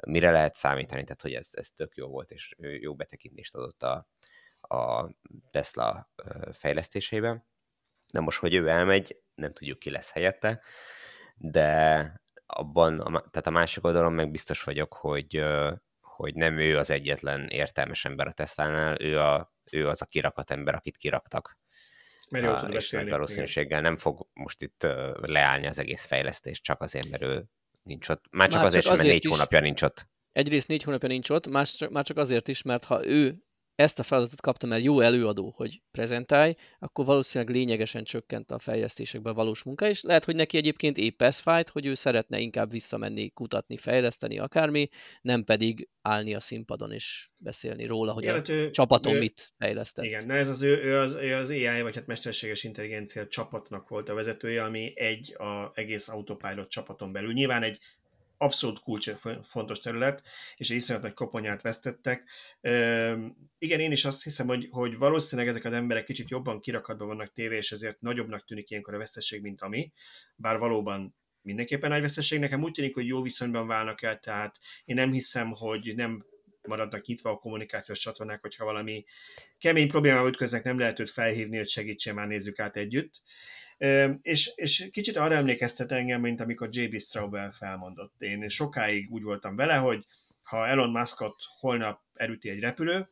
[0.07, 4.07] mire lehet számítani, tehát hogy ez, ez tök jó volt, és jó betekintést adott a,
[4.75, 5.09] a
[5.51, 6.11] Tesla
[6.51, 7.45] fejlesztésében.
[8.11, 10.61] De most, hogy ő elmegy, nem tudjuk, ki lesz helyette,
[11.37, 12.13] de
[12.45, 15.45] abban, tehát a másik oldalon meg biztos vagyok, hogy,
[16.01, 20.51] hogy nem ő az egyetlen értelmes ember a Tesla-nál, ő, a, ő az a kirakat
[20.51, 21.57] ember, akit kiraktak.
[22.29, 24.87] Mert jól tud nagy valószínűséggel nem fog most itt
[25.21, 27.45] leállni az egész fejlesztés, csak azért, mert ő
[27.83, 28.23] nincs ott.
[28.31, 29.37] Már csak már azért, csak azért mert négy is.
[29.37, 30.07] hónapja nincs ott.
[30.31, 33.46] Egyrészt négy hónapja nincs ott, más, már csak azért is, mert ha ő
[33.77, 39.35] ezt a feladatot kapta, mert jó előadó, hogy prezentálj, akkor valószínűleg lényegesen csökkent a fejlesztésekben
[39.35, 43.29] valós munka, és lehet, hogy neki egyébként épp ez fájt, hogy ő szeretne inkább visszamenni,
[43.29, 44.89] kutatni, fejleszteni akármi,
[45.21, 49.53] nem pedig állni a színpadon és beszélni róla, hogy igen, a ő, csapatom ő, mit
[49.57, 50.05] fejlesztett.
[50.05, 53.89] Igen, na ez az ő, ő az, ő az AI, vagy hát mesterséges intelligencia csapatnak
[53.89, 57.33] volt a vezetője, ami egy a egész autopilot csapaton belül.
[57.33, 57.79] Nyilván egy
[58.37, 59.11] abszolút kulcs
[59.43, 62.29] fontos terület, és iszonyat nagy koponyát vesztettek.
[63.57, 67.33] igen, én is azt hiszem, hogy, hogy valószínűleg ezek az emberek kicsit jobban kirakadva vannak
[67.33, 69.91] tévé, és ezért nagyobbnak tűnik ilyenkor a veszteség, mint ami,
[70.35, 72.39] bár valóban mindenképpen nagy veszteség.
[72.39, 76.25] Nekem úgy tűnik, hogy jó viszonyban válnak el, tehát én nem hiszem, hogy nem
[76.67, 79.05] maradnak nyitva a kommunikációs csatornák, hogyha valami
[79.57, 83.21] kemény problémával ütköznek, nem lehet őt felhívni, hogy segítsen, már nézzük át együtt.
[84.21, 86.99] És, és kicsit arra emlékeztet engem, mint amikor J.B.
[86.99, 88.21] Straubel felmondott.
[88.21, 90.05] Én sokáig úgy voltam vele, hogy
[90.41, 93.09] ha Elon Muskot holnap erüti egy repülő,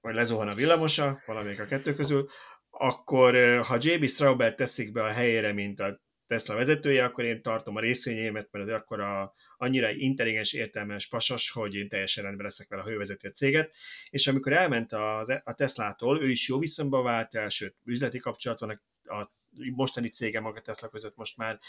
[0.00, 2.28] vagy lezuhan a villamosa, valamelyik a kettő közül,
[2.70, 4.08] akkor ha J.B.
[4.08, 8.64] Straubel teszik be a helyére, mint a Tesla vezetője, akkor én tartom a részvényeimet, mert
[8.64, 13.28] az akkor a, annyira intelligens, értelmes pasas, hogy én teljesen rendben leszek vele, a hővezető
[13.28, 13.76] céget.
[14.10, 18.60] És amikor elment a, a Teslától, ő is jó viszonyba vált el, sőt, üzleti kapcsolat
[18.60, 19.30] van a
[19.74, 21.60] mostani cége maga Tesla között most már,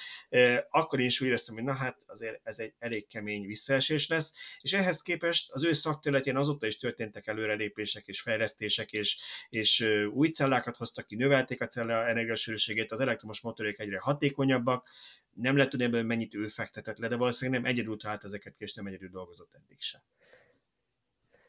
[0.70, 4.34] akkor én is úgy éreztem, hogy na hát azért ez egy elég kemény visszaesés lesz,
[4.60, 9.20] és ehhez képest az ő szakterületén azóta is történtek előrelépések és fejlesztések, és,
[9.50, 9.82] és
[10.14, 14.88] új cellákat hoztak ki, növelték a cella energiasűrűségét, az elektromos motorok egyre hatékonyabbak,
[15.34, 18.64] nem lehet tudni ebből mennyit ő fektetett le, de valószínűleg nem egyedül talált ezeket ki,
[18.64, 20.04] és nem egyedül dolgozott eddig se.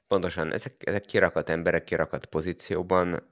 [0.07, 3.32] Pontosan, ezek, ezek kirakat emberek, kirakat pozícióban,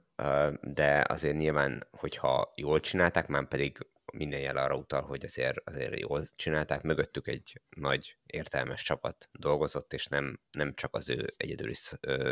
[0.61, 3.77] de azért nyilván, hogyha jól csinálták, már pedig
[4.13, 9.93] minden jel arra utal, hogy azért, azért jól csinálták, mögöttük egy nagy értelmes csapat dolgozott,
[9.93, 11.73] és nem, nem csak az ő egyedüli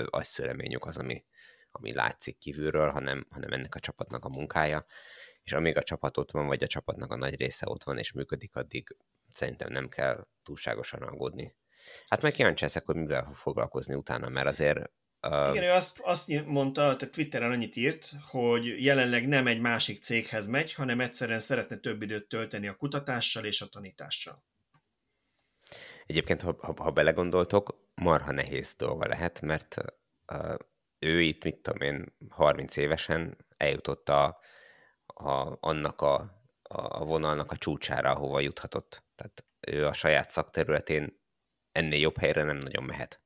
[0.06, 1.26] agyszőleményük az, ami,
[1.72, 4.86] ami látszik kívülről, hanem, hanem ennek a csapatnak a munkája,
[5.44, 8.12] és amíg a csapat ott van, vagy a csapatnak a nagy része ott van, és
[8.12, 8.96] működik, addig
[9.30, 11.56] szerintem nem kell túlságosan aggódni.
[12.08, 14.92] Hát meg kíváncsi leszek, hogy mivel fog foglalkozni utána, mert azért
[15.22, 20.48] Igen, ő azt, azt mondta, tehát Twitteren annyit írt, hogy jelenleg nem egy másik céghez
[20.48, 24.44] megy, hanem egyszerűen szeretne több időt tölteni a kutatással és a tanítással.
[26.06, 29.76] Egyébként, ha, ha, ha belegondoltok, marha nehéz dolga lehet, mert
[30.34, 30.56] uh,
[31.00, 34.40] ő itt, mit tudom én, 30 évesen eljutott a,
[35.06, 39.04] a, annak a, a vonalnak a csúcsára, ahova juthatott.
[39.16, 41.22] Tehát ő a saját szakterületén
[41.72, 43.22] ennél jobb helyre nem nagyon mehet.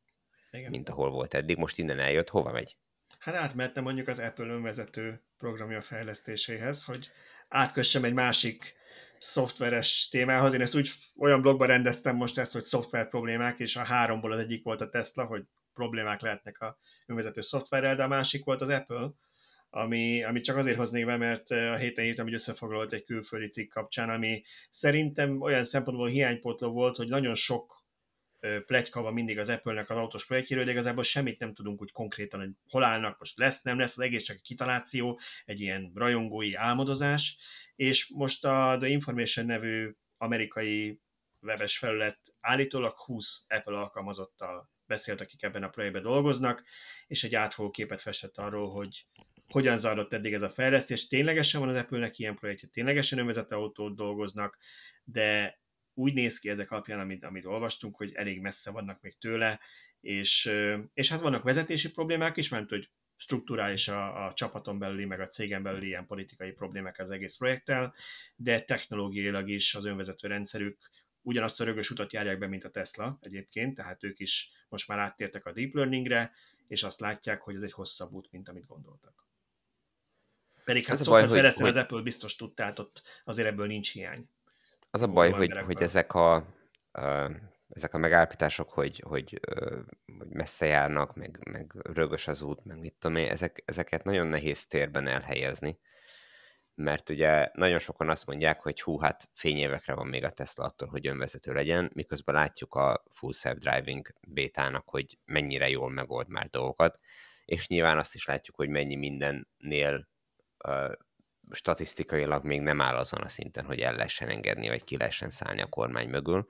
[0.58, 0.70] Igen.
[0.72, 1.58] mint ahol volt eddig.
[1.58, 2.78] Most innen eljött, hova megy?
[3.20, 7.12] Hát átmehetne mondjuk az Apple önvezető programja fejlesztéséhez, hogy
[7.48, 8.76] átkössem egy másik
[9.20, 10.54] szoftveres témához.
[10.54, 14.40] Én ezt úgy olyan blogban rendeztem most ezt, hogy szoftver problémák, és a háromból az
[14.40, 15.44] egyik volt a Tesla, hogy
[15.74, 19.10] problémák lehetnek a önvezető szoftverrel, de a másik volt az Apple,
[19.70, 23.72] ami, ami csak azért hoznék be, mert a héten írtam, hogy összefoglalt egy külföldi cikk
[23.72, 27.83] kapcsán, ami szerintem olyan szempontból hiánypótló volt, hogy nagyon sok
[28.66, 32.40] plegyka van mindig az Apple-nek az autós projektjéről, de igazából semmit nem tudunk úgy konkrétan,
[32.40, 36.54] hogy hol állnak, most lesz, nem lesz, az egész csak egy kitaláció, egy ilyen rajongói
[36.54, 37.38] álmodozás,
[37.76, 41.00] és most a The Information nevű amerikai
[41.42, 46.64] webes felület állítólag 20 Apple alkalmazottal beszélt, akik ebben a projektben dolgoznak,
[47.08, 49.08] és egy átfogó képet festett arról, hogy
[49.48, 51.08] hogyan zajlott eddig ez a fejlesztés.
[51.08, 54.58] Ténylegesen van az Apple-nek ilyen projektje, ténylegesen önvezető autót dolgoznak,
[55.04, 55.60] de
[55.94, 59.60] úgy néz ki ezek alapján, amit, amit olvastunk, hogy elég messze vannak még tőle,
[60.02, 60.52] és,
[60.94, 65.28] és hát vannak vezetési problémák is, mert hogy strukturális a, a csapaton belüli, meg a
[65.28, 67.94] cégen belüli ilyen politikai problémák az egész projekttel,
[68.36, 70.78] de technológiailag is az önvezető rendszerük
[71.22, 75.00] ugyanazt a rögös utat járják be, mint a Tesla egyébként, tehát ők is most már
[75.00, 76.34] áttértek a deep learningre,
[76.68, 79.28] és azt látják, hogy ez egy hosszabb út, mint amit gondoltak.
[80.64, 81.78] Pedig hát fejleszteni hogy...
[81.78, 84.30] az Apple biztos tudta, tehát ott azért ebből nincs hiány.
[84.96, 86.34] Az a baj, hogy, hogy ezek a,
[86.92, 87.32] a
[87.70, 89.40] ezek a megállapítások, hogy, hogy,
[90.18, 94.28] hogy messze járnak, meg, meg rögös az út, meg mit tudom én, ezek, ezeket nagyon
[94.28, 95.80] nehéz térben elhelyezni,
[96.76, 100.88] mert ugye nagyon sokan azt mondják, hogy hú, hát fényévekre van még a Tesla attól,
[100.88, 107.00] hogy önvezető legyen, miközben látjuk a full self-driving bétának, hogy mennyire jól megold már dolgokat,
[107.46, 110.08] és nyilván azt is látjuk, hogy mennyi mindennél
[111.52, 115.62] statisztikailag még nem áll azon a szinten, hogy el lehessen engedni, vagy ki lehessen szállni
[115.62, 116.48] a kormány mögül.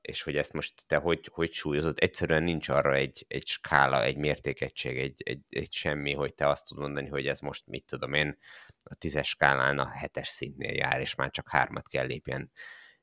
[0.00, 4.16] És hogy ezt most te hogy, hogy súlyozod, egyszerűen nincs arra egy, egy skála, egy
[4.16, 8.12] mértékegység, egy, egy, egy semmi, hogy te azt tudod mondani, hogy ez most mit tudom
[8.12, 8.38] én,
[8.84, 12.50] a tízes skálán a hetes szintnél jár, és már csak hármat kell lépjen,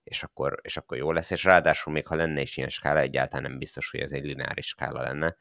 [0.03, 3.49] és akkor, és akkor jó lesz, és ráadásul még ha lenne is ilyen skála, egyáltalán
[3.49, 5.35] nem biztos, hogy ez egy lineáris skála lenne,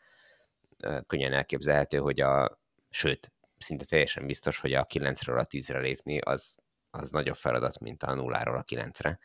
[1.07, 2.61] könnyen elképzelhető, hogy a,
[2.91, 6.57] sőt, szinte teljesen biztos, hogy a 9-ről a 10-re lépni az,
[6.91, 9.19] az nagyobb feladat, mint a 0-ról a 9-re.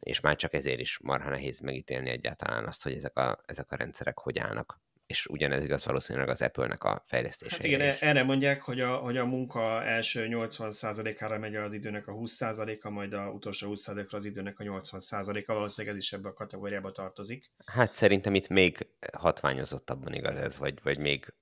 [0.00, 3.76] És már csak ezért is marha nehéz megítélni egyáltalán azt, hogy ezek a, ezek a
[3.76, 8.00] rendszerek hogy állnak és ugyanez igaz valószínűleg az Apple-nek a fejlesztésére hát igen, is.
[8.00, 13.12] erre mondják, hogy a, hogy a munka első 80%-ára megy az időnek a 20%-a, majd
[13.12, 17.50] a utolsó 20%-ra az időnek a 80%-a, valószínűleg ez is ebbe a kategóriába tartozik.
[17.64, 21.34] Hát szerintem itt még hatványozottabban igaz ez, vagy, vagy még,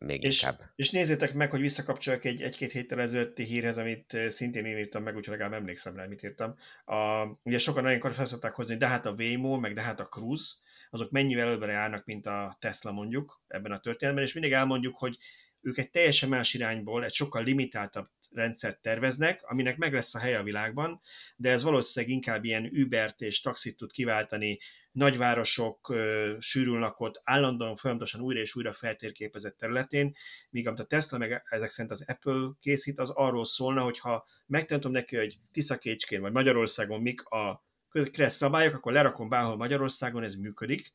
[0.00, 0.60] még és, inkább.
[0.76, 5.16] És nézzétek meg, hogy visszakapcsoljak egy, egy-két héttel ezelőtti hírhez, amit szintén én írtam meg,
[5.16, 6.54] úgyhogy legalább emlékszem rá, mit írtam.
[6.84, 10.54] A, ugye sokan nagyon felszokták hozni, de hát a Waymo, meg de hát a Cruise,
[10.90, 15.18] azok mennyivel előbbre járnak, mint a Tesla mondjuk ebben a történetben, és mindig elmondjuk, hogy
[15.60, 20.38] ők egy teljesen más irányból, egy sokkal limitáltabb rendszert terveznek, aminek meg lesz a helye
[20.38, 21.00] a világban,
[21.36, 24.58] de ez valószínűleg inkább ilyen Ubert és taxit tud kiváltani,
[24.96, 25.94] nagyvárosok,
[26.38, 30.16] sűrűn lakott, állandóan folyamatosan újra és újra feltérképezett területén,
[30.50, 34.26] míg amit a Tesla meg ezek szerint az Apple készít, az arról szólna, hogy ha
[34.46, 40.34] megtanítom neki, hogy Tiszakécskén vagy Magyarországon mik a kressz szabályok, akkor lerakom bárhol Magyarországon, ez
[40.34, 40.92] működik,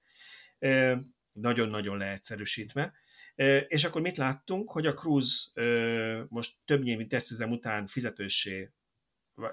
[1.32, 2.94] nagyon-nagyon leegyszerűsítve.
[3.68, 5.49] És akkor mit láttunk, hogy a Cruise
[6.28, 8.72] most több évi tesztüzem után fizetőssé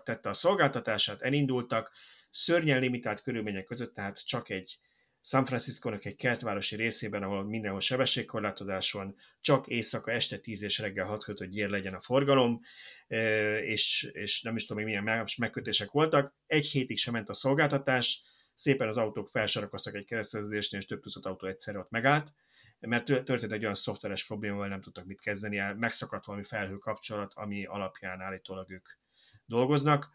[0.05, 1.93] tette a szolgáltatását, elindultak,
[2.31, 4.79] szörnyen limitált körülmények között, tehát csak egy
[5.21, 11.07] San Francisco-nak egy kertvárosi részében, ahol mindenhol sebességkorlátozás van, csak éjszaka este 10 és reggel
[11.07, 12.61] 6 között, hogy gyér legyen a forgalom,
[13.63, 16.35] és, és nem is tudom, hogy milyen megkötések voltak.
[16.47, 18.23] Egy hétig sem ment a szolgáltatás,
[18.55, 22.33] szépen az autók felsorakoztak egy kereszteződésnél, és több tucat autó egyszerre ott megállt,
[22.79, 27.65] mert történt egy olyan szoftveres probléma, nem tudtak mit kezdeni, megszakadt valami felhő kapcsolat, ami
[27.65, 28.89] alapján állítólag ők
[29.45, 30.11] dolgoznak,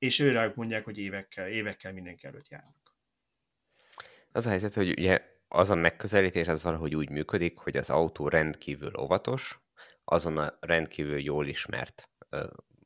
[0.00, 2.94] és ő rájuk mondják, hogy évekkel, évekkel mindenki előtt járnak.
[4.32, 8.28] Az a helyzet, hogy ugye az a megközelítés az valahogy úgy működik, hogy az autó
[8.28, 9.60] rendkívül óvatos,
[10.04, 12.10] azon a rendkívül jól ismert,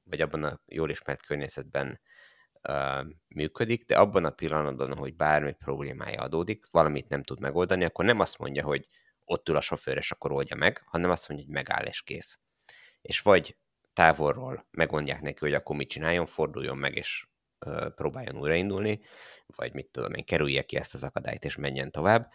[0.04, 2.00] vagy abban a jól ismert környezetben
[3.28, 8.20] működik, de abban a pillanatban, hogy bármi problémája adódik, valamit nem tud megoldani, akkor nem
[8.20, 8.88] azt mondja, hogy
[9.24, 12.40] ott ül a sofőr, és akkor oldja meg, hanem azt mondja, hogy megáll és kész.
[13.00, 13.56] És vagy
[13.94, 17.26] távolról megmondják neki, hogy akkor mit csináljon, forduljon meg, és
[17.94, 19.00] próbáljon újraindulni,
[19.46, 22.32] vagy mit tudom én, kerülje ki ezt az akadályt, és menjen tovább,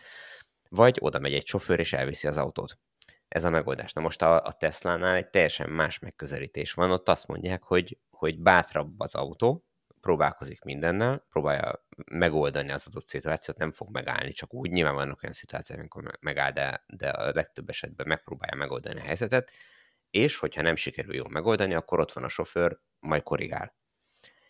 [0.70, 2.78] vagy oda megy egy sofőr, és elviszi az autót.
[3.28, 3.94] Ez a megoldás.
[3.94, 8.40] Na most a, a Tesla-nál egy teljesen más megközelítés van, ott azt mondják, hogy, hogy
[8.40, 9.64] bátrabb az autó,
[10.02, 14.72] próbálkozik mindennel, próbálja megoldani az adott szituációt, nem fog megállni, csak úgy.
[14.72, 19.52] Nyilván vannak olyan szituációk, amikor megáll, de, de a legtöbb esetben megpróbálja megoldani a helyzetet,
[20.12, 23.78] és hogyha nem sikerül jól megoldani, akkor ott van a sofőr, majd korrigál.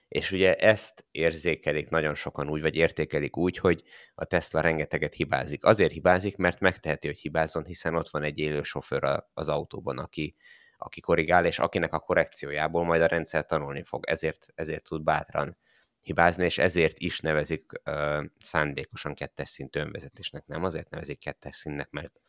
[0.08, 3.84] És ugye ezt érzékelik nagyon sokan úgy, vagy értékelik úgy, hogy
[4.16, 5.66] a Tesla rengeteget hibázik.
[5.66, 10.36] Azért hibázik, mert megteheti, hogy hibázzon, hiszen ott van egy élő sofőr az autóban, aki,
[10.78, 14.06] aki korrigál, és akinek a korrekciójából majd a rendszer tanulni fog.
[14.08, 15.58] Ezért, ezért tud bátran
[16.00, 20.46] hibázni, és ezért is nevezik uh, szándékosan kettes szintű önvezetésnek.
[20.46, 22.22] Nem azért nevezik kettes színnek, mert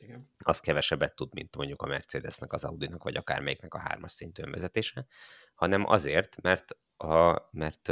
[0.00, 0.30] igen.
[0.38, 5.06] az kevesebbet tud, mint mondjuk a Mercedesnek, az Audinak, vagy akármelyiknek a hármas szintű önvezetése,
[5.54, 7.88] hanem azért, mert a, mert,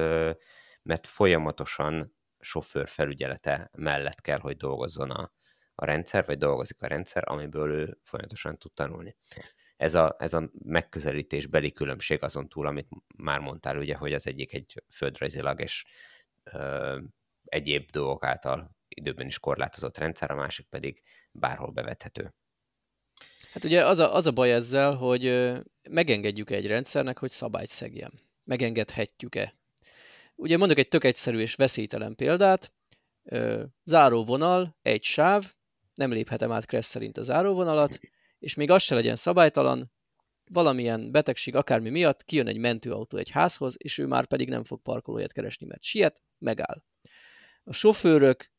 [0.83, 5.33] mert folyamatosan sofőr felügyelete mellett kell, hogy dolgozzon a,
[5.75, 9.17] a rendszer, vagy dolgozik a rendszer, amiből ő folyamatosan tud tanulni.
[9.77, 14.53] Ez a, ez a megközelítésbeli különbség azon túl, amit már mondtál, ugye, hogy az egyik
[14.53, 15.85] egy földrajzilag és
[16.45, 16.99] ö,
[17.45, 21.03] egyéb dolgok által időben is korlátozott rendszer, a másik pedig
[21.33, 22.35] bárhol bevethető.
[23.53, 25.53] Hát ugye az a, az a baj ezzel, hogy
[25.91, 28.13] megengedjük egy rendszernek, hogy szabályt szegjen
[28.47, 29.55] megengedhetjük-e.
[30.35, 32.73] Ugye mondok egy tök egyszerű és veszélytelen példát,
[33.85, 35.53] záróvonal, egy sáv,
[35.95, 37.99] nem léphetem át Kressz szerint a záróvonalat,
[38.39, 39.93] és még az se legyen szabálytalan,
[40.51, 44.83] valamilyen betegség, akármi miatt kijön egy mentőautó egy házhoz, és ő már pedig nem fog
[44.83, 46.83] parkolóját keresni, mert siet, megáll.
[47.65, 48.51] A sofőrök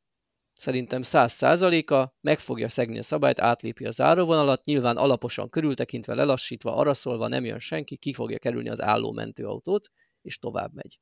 [0.58, 6.76] szerintem száz százaléka meg fogja szegni a szabályt, átlépi a záróvonalat, nyilván alaposan körültekintve, lelassítva,
[6.76, 9.90] araszolva, nem jön senki, ki fogja kerülni az álló mentőautót,
[10.22, 11.00] és tovább megy.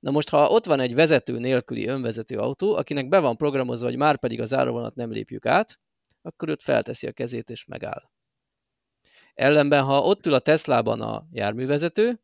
[0.00, 3.96] Na most, ha ott van egy vezető nélküli önvezető autó, akinek be van programozva, hogy
[3.96, 5.80] már pedig a záróvonat nem lépjük át,
[6.22, 8.10] akkor őt felteszi a kezét és megáll.
[9.34, 12.20] Ellenben, ha ott ül a Teslában a járművezető,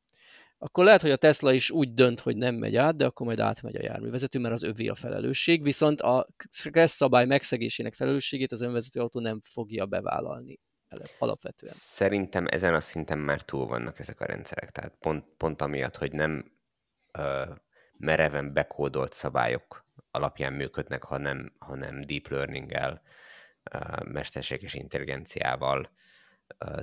[0.59, 3.41] akkor lehet, hogy a Tesla is úgy dönt, hogy nem megy át, de akkor majd
[3.41, 8.61] átmegy a járművezető, mert az övé a felelősség, viszont a stressz szabály megszegésének felelősségét az
[8.61, 10.61] önvezető autó nem fogja bevállalni
[11.19, 11.73] alapvetően.
[11.75, 16.13] Szerintem ezen a szinten már túl vannak ezek a rendszerek, tehát pont, pont amiatt, hogy
[16.13, 16.53] nem
[17.13, 17.43] ö,
[17.97, 23.03] mereven bekódolt szabályok alapján működnek, hanem, hanem deep learning-el,
[24.05, 25.91] mesterséges intelligenciával,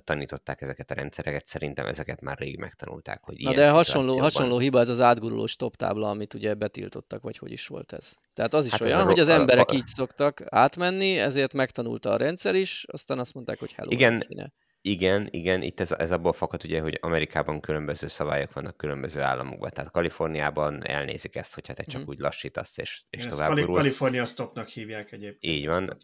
[0.03, 4.79] tanították ezeket a rendszereket, szerintem ezeket már rég megtanulták, hogy Na de hasonló, hasonló hiba
[4.79, 8.13] ez az átgurulós top tábla, amit ugye betiltottak, vagy hogy is volt ez.
[8.33, 9.75] Tehát az is hát olyan, hogy az emberek a...
[9.75, 13.91] így szoktak átmenni, ezért megtanulta a rendszer is, aztán azt mondták, hogy hello.
[13.91, 14.23] Igen,
[14.81, 19.69] igen, igen, itt ez, ez abból fakad ugye, hogy Amerikában különböző szabályok vannak különböző államokban.
[19.73, 22.07] Tehát Kaliforniában elnézik ezt, hogyha te csak mm.
[22.07, 25.55] úgy lassítasz, és, és tovább Kali- Kalifornia stopnak hívják egyébként.
[25.55, 25.97] Így van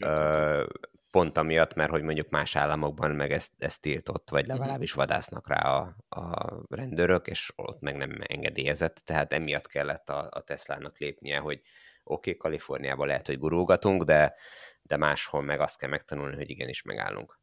[1.11, 4.57] pont amiatt, mert hogy mondjuk más államokban meg ezt, ezt tiltott, vagy mhm.
[4.57, 10.27] legalábbis vadásznak rá a, a rendőrök, és ott meg nem engedélyezett, tehát emiatt kellett a,
[10.31, 11.61] a Teslának lépnie, hogy
[12.03, 14.35] oké, okay, Kaliforniában lehet, hogy gurulgatunk, de,
[14.81, 17.39] de máshol meg azt kell megtanulni, hogy igenis megállunk.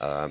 [0.00, 0.30] Uh,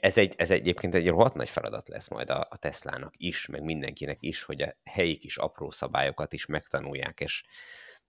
[0.00, 3.62] ez, egy, ez egyébként egy rohadt nagy feladat lesz majd a, a Teslának is, meg
[3.62, 7.44] mindenkinek is, hogy a helyi kis apró szabályokat is megtanulják, és,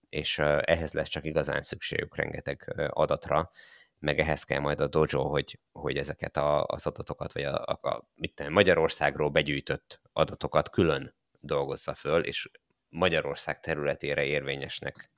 [0.09, 3.51] és ehhez lesz csak igazán szükségük rengeteg adatra,
[3.99, 7.87] meg ehhez kell majd a dojo, hogy, hogy ezeket a, az adatokat, vagy a, a,
[7.89, 12.49] a mit tenni, Magyarországról begyűjtött adatokat külön dolgozza föl, és
[12.89, 15.11] Magyarország területére érvényesnek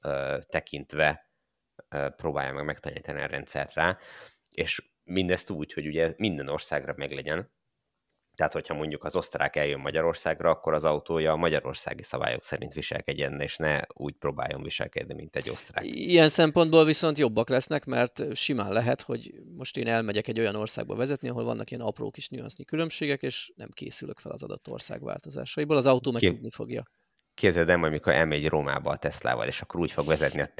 [0.00, 1.30] ö, tekintve
[1.88, 3.98] ö, próbálja meg megtanítani a rendszert rá,
[4.54, 7.52] és mindezt úgy, hogy ugye minden országra meglegyen,
[8.34, 13.40] tehát, hogyha mondjuk az osztrák eljön Magyarországra, akkor az autója a magyarországi szabályok szerint viselkedjen,
[13.40, 15.86] és ne úgy próbáljon viselkedni, mint egy osztrák.
[15.86, 20.94] Ilyen szempontból viszont jobbak lesznek, mert simán lehet, hogy most én elmegyek egy olyan országba
[20.94, 25.02] vezetni, ahol vannak ilyen apró kis nüansznyi különbségek, és nem készülök fel az adott ország
[25.02, 25.76] változásaiból.
[25.76, 26.28] Az autó meg Ki...
[26.28, 26.82] tudni fogja.
[27.34, 30.52] Képzeld el, amikor elmegy Rómába a Teslával, és akkor úgy fog vezetni, hogy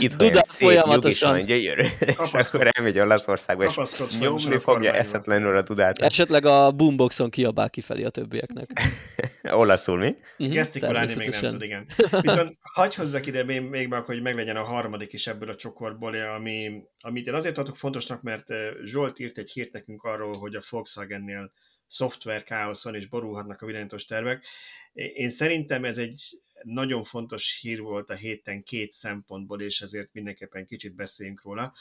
[0.00, 1.30] itt Duda folyamatosan.
[1.30, 5.98] Van, gyönyörű, és akkor elmegy Olaszországba, és nyomni fogja eszetlenül a Dudát.
[5.98, 8.70] Esetleg a boomboxon kiabál kifelé a többieknek.
[9.42, 10.16] Olaszul mi?
[10.38, 11.86] Uh-huh, Gesztikulálni még nem tud, igen.
[12.20, 16.14] Viszont hagyj hozzak ide még, még meg, hogy meglegyen a harmadik is ebből a csokortból,
[16.14, 18.46] ami, amit én azért tartok fontosnak, mert
[18.84, 21.52] Zsolt írt egy hírt nekünk arról, hogy a Volkswagennél
[21.90, 24.46] szoftver káosz van, és borulhatnak a virányítós tervek.
[24.92, 30.66] Én szerintem ez egy nagyon fontos hír volt a héten két szempontból, és ezért mindenképpen
[30.66, 31.74] kicsit beszéljünk róla.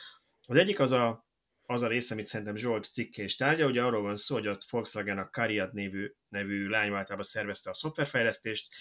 [0.45, 1.27] Az egyik az a,
[1.65, 4.57] az a rész, amit szerintem Zsolt cikke és tárgya, ugye arról van szó, hogy a
[4.69, 8.73] Volkswagen a Cariad nevű, nevű lányváltába szervezte a szoftverfejlesztést,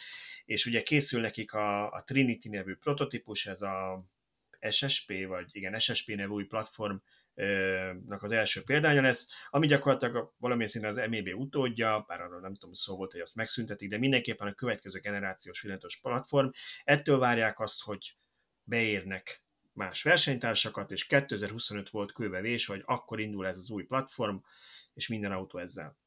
[0.45, 4.05] és ugye készül nekik a, a Trinity nevű prototípus, ez a
[4.71, 6.97] SSP, vagy igen, SSP nevű új platform,
[8.06, 12.55] nak az első példánya lesz, ami gyakorlatilag valamilyen szinten az MEB utódja, bár arról nem
[12.55, 16.48] tudom, szó volt, hogy azt megszüntetik, de mindenképpen a következő generációs villanyos platform.
[16.85, 18.16] Ettől várják azt, hogy
[18.65, 19.43] beérnek
[19.73, 24.36] más versenytársakat, és 2025 volt kőbevés, hogy akkor indul ez az új platform,
[24.94, 25.98] és minden autó ezzel.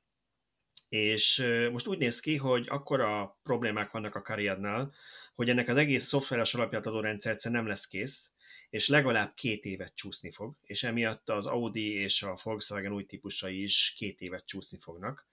[0.89, 4.93] És most úgy néz ki, hogy akkor a problémák vannak a Cariadnál,
[5.35, 8.31] hogy ennek az egész szoftveres alapját adó rendszer nem lesz kész,
[8.72, 13.61] és legalább két évet csúszni fog, és emiatt az Audi és a Volkswagen új típusai
[13.61, 15.27] is két évet csúszni fognak,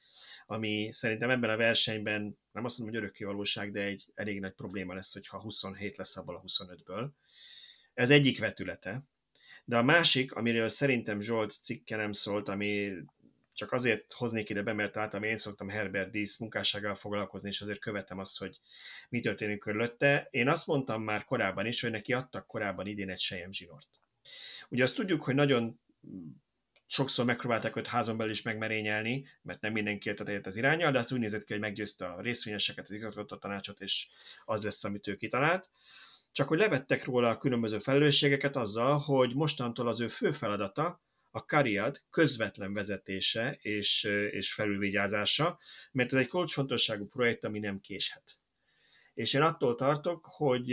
[0.47, 4.53] ami szerintem ebben a versenyben nem azt mondom, hogy örökké valóság, de egy elég nagy
[4.53, 7.09] probléma lesz, hogyha 27 lesz abból a 25-ből.
[7.95, 9.03] Ez egyik vetülete.
[9.65, 12.93] De a másik, amiről szerintem Zsolt cikke nem szólt, ami
[13.59, 17.79] csak azért hoznék ide be, mert általában én szoktam Herbert Dísz munkássággal foglalkozni, és azért
[17.79, 18.61] követem azt, hogy
[19.09, 20.29] mi történik körülötte.
[20.31, 23.89] Én azt mondtam már korábban is, hogy neki adtak korábban idén egy sejem zsinort.
[24.69, 25.81] Ugye azt tudjuk, hogy nagyon
[26.87, 30.99] sokszor megpróbálták őt házon belül is megmerényelni, mert nem mindenki értett egyet az irányal, de
[30.99, 34.09] az úgy nézett ki, hogy meggyőzte a részvényeseket, az igazgató tanácsot, és
[34.45, 35.71] az lesz, amit ő kitalált.
[36.33, 41.39] Csak hogy levettek róla a különböző felelősségeket azzal, hogy mostantól az ő fő feladata a
[41.39, 45.59] Cariad közvetlen vezetése és, és felülvigyázása,
[45.93, 48.39] mert ez egy kulcsfontosságú projekt, ami nem késhet.
[49.15, 50.73] És én attól tartok, hogy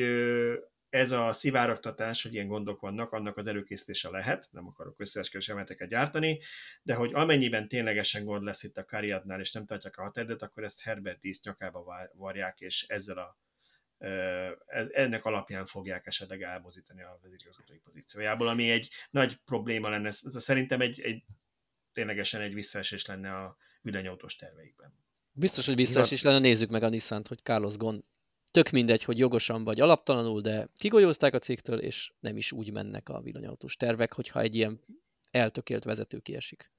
[0.90, 5.90] ez a szivárogtatás, hogy ilyen gondok vannak, annak az előkészítése lehet, nem akarok összeesküvés emeteket
[5.90, 6.40] gyártani,
[6.82, 10.64] de hogy amennyiben ténylegesen gond lesz itt a Cariadnál, és nem tartják a határidőt, akkor
[10.64, 13.38] ezt Herbert Dísz nyakába varják, és ezzel a
[14.65, 20.07] ez, ennek alapján fogják esetleg elmozítani a vezérigazgatói pozíciójából, ami egy nagy probléma lenne.
[20.07, 21.23] Ez szerintem egy, egy
[21.93, 24.93] ténylegesen egy visszaesés lenne a villanyautós terveikben.
[25.31, 28.05] Biztos, hogy visszaesés lenne, nézzük meg a nissan hogy Carlos Gon
[28.51, 33.09] tök mindegy, hogy jogosan vagy alaptalanul, de kigolyózták a cégtől, és nem is úgy mennek
[33.09, 34.80] a villanyautós tervek, hogyha egy ilyen
[35.31, 36.72] eltökélt vezető kiesik.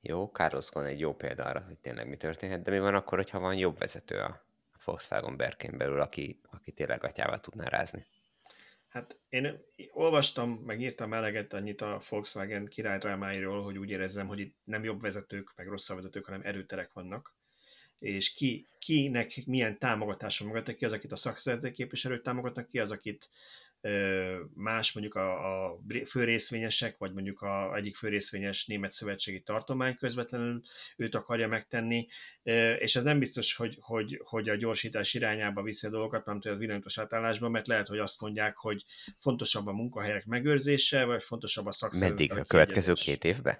[0.00, 3.18] Jó, Carlos Gon egy jó példa arra, hogy tényleg mi történhet, de mi van akkor,
[3.18, 4.46] hogyha van jobb vezető a
[4.84, 8.06] Volkswagen Berkén belül, aki, aki tényleg atyával tudná rázni?
[8.88, 14.56] Hát én olvastam, meg írtam eleget annyit a Volkswagen királydrámáiról, hogy úgy érezzem, hogy itt
[14.64, 17.34] nem jobb vezetők, meg rosszabb vezetők, hanem erőterek vannak,
[17.98, 22.90] és ki, kinek milyen támogatása magadt, ki az, akit a szakszervezeti képviselők támogatnak, ki az,
[22.90, 23.30] akit
[24.54, 30.62] más mondjuk a, a főrészvényesek, vagy mondjuk a egyik főrészvényes német szövetségi tartomány közvetlenül
[30.96, 32.08] őt akarja megtenni,
[32.78, 36.52] és ez nem biztos, hogy, hogy, hogy a gyorsítás irányába viszi a dolgokat, nem tudja
[36.52, 38.84] a villanyatos átállásban, mert lehet, hogy azt mondják, hogy
[39.18, 42.18] fontosabb a munkahelyek megőrzése, vagy fontosabb a szakszervezet.
[42.18, 43.58] Meddig a következő két évben?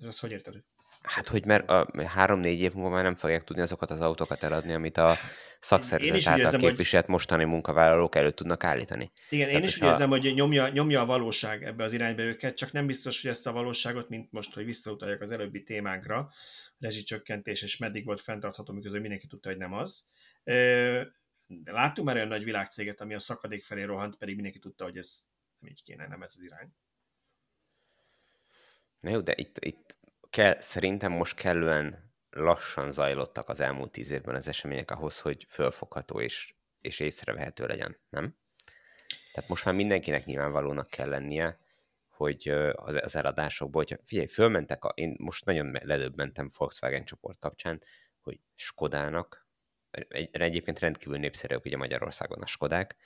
[0.00, 0.54] És azt hogy érted?
[1.02, 4.72] Hát, hogy mert a három-négy év múlva már nem fogják tudni azokat az autókat eladni,
[4.72, 5.16] amit a
[5.58, 7.14] szakszervezet által érzem, képviselt hogy...
[7.14, 9.12] mostani munkavállalók előtt tudnak állítani.
[9.28, 12.56] Igen, Tehát, én is úgy érzem, hogy nyomja, nyomja a valóság ebbe az irányba őket,
[12.56, 16.30] csak nem biztos, hogy ezt a valóságot, mint most, hogy visszautaljak az előbbi témánkra,
[16.78, 20.06] rezsicsökkentés, és meddig volt fenntartható, miközben mindenki tudta, hogy nem az.
[21.46, 24.96] De láttunk már olyan nagy világcéget, ami a szakadék felé rohant, pedig mindenki tudta, hogy
[24.96, 25.22] ez
[25.58, 26.68] nem így kéne, nem ez az irány.
[29.00, 29.98] Na jó, de itt, itt
[30.30, 36.20] kell, szerintem most kellően lassan zajlottak az elmúlt tíz évben az események ahhoz, hogy fölfogható
[36.20, 38.36] és, és észrevehető legyen, nem?
[39.32, 41.58] Tehát most már mindenkinek nyilvánvalónak kell lennie,
[42.08, 47.82] hogy az, az eladásokból, hogyha figyelj, fölmentek, a, én most nagyon ledöbbentem Volkswagen csoport kapcsán,
[48.20, 49.46] hogy Skodának,
[49.90, 52.96] egy, egyébként rendkívül népszerűek ugye Magyarországon a Skodák.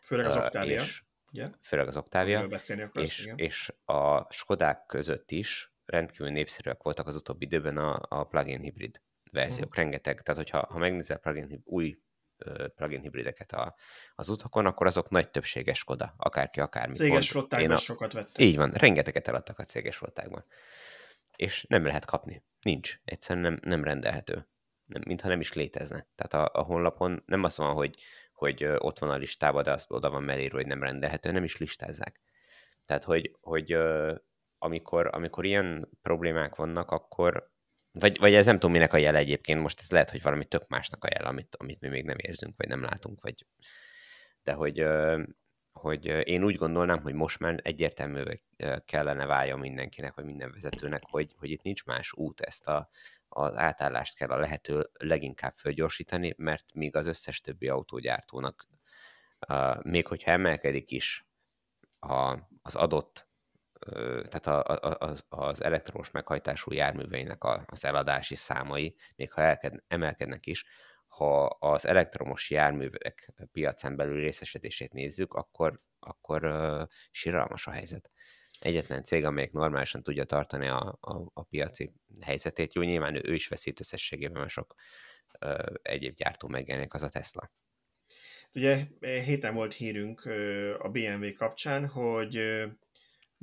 [0.00, 0.80] Főleg az Octavia.
[0.80, 1.02] És,
[1.32, 1.48] ugye?
[1.60, 2.48] Főleg az Octavia.
[2.92, 8.60] És, és a Skodák között is rendkívül népszerűek voltak az utóbbi időben a, a plug-in
[8.60, 9.00] hibrid
[9.30, 9.68] verziók.
[9.68, 9.82] Uh-huh.
[9.82, 11.98] Rengeteg, tehát hogyha ha megnézel plug-in, új
[12.74, 13.74] plug-in hibrideket a,
[14.14, 16.94] az utakon, akkor azok nagy többséges Skoda, akárki, akármi.
[16.94, 17.76] Céges flottákban a...
[17.76, 18.38] sokat vettek.
[18.38, 20.44] Így van, rengeteget eladtak a céges flottákban.
[21.36, 22.44] És nem lehet kapni.
[22.60, 23.00] Nincs.
[23.04, 24.48] Egyszerűen nem, nem rendelhető.
[24.84, 26.06] Nem, mintha nem is létezne.
[26.14, 27.96] Tehát a, a honlapon nem az van, hogy,
[28.32, 31.56] hogy ott van a listában, de az oda van mellérő, hogy nem rendelhető, nem is
[31.56, 32.20] listázzák.
[32.84, 33.76] Tehát, hogy, hogy
[34.64, 37.50] amikor, amikor ilyen problémák vannak, akkor,
[37.90, 40.68] vagy, vagy ez nem tudom, minek a jel egyébként, most ez lehet, hogy valami tök
[40.68, 43.46] másnak a jel, amit, amit mi még nem érzünk, vagy nem látunk, vagy
[44.42, 44.86] de hogy,
[45.72, 48.42] hogy én úgy gondolnám, hogy most már egyértelművé
[48.84, 52.88] kellene válja mindenkinek, vagy minden vezetőnek, hogy, hogy itt nincs más út, ezt a,
[53.28, 58.64] az átállást kell a lehető leginkább fölgyorsítani, mert míg az összes többi autógyártónak,
[59.82, 61.26] még hogyha emelkedik is
[61.98, 63.32] a, az adott
[64.28, 70.46] tehát a, a, az elektromos meghajtású járműveinek a, az eladási számai, még ha elked, emelkednek
[70.46, 70.64] is,
[71.06, 78.10] ha az elektromos járművek piacán belül részesedését nézzük, akkor, akkor uh, síralmas a helyzet.
[78.58, 83.34] Egyetlen cég, amelyik normálisan tudja tartani a, a, a piaci helyzetét, jó, nyilván ő, ő
[83.34, 84.74] is veszít összességében, mert sok
[85.40, 87.52] uh, egyéb gyártó megjelenik, az a Tesla.
[88.52, 90.24] Ugye héten volt hírünk
[90.78, 92.64] a BMW kapcsán, hogy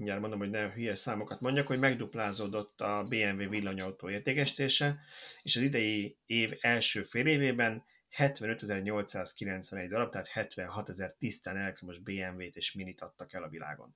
[0.01, 4.99] mindjárt mondom, hogy ne hülye számokat mondjak, hogy megduplázódott a BMW villanyautó értékesítése,
[5.41, 7.83] és az idei év első fél évében
[8.17, 13.95] 75.891 darab, tehát 76.000 tisztán elektromos BMW-t és minit adtak el a világon.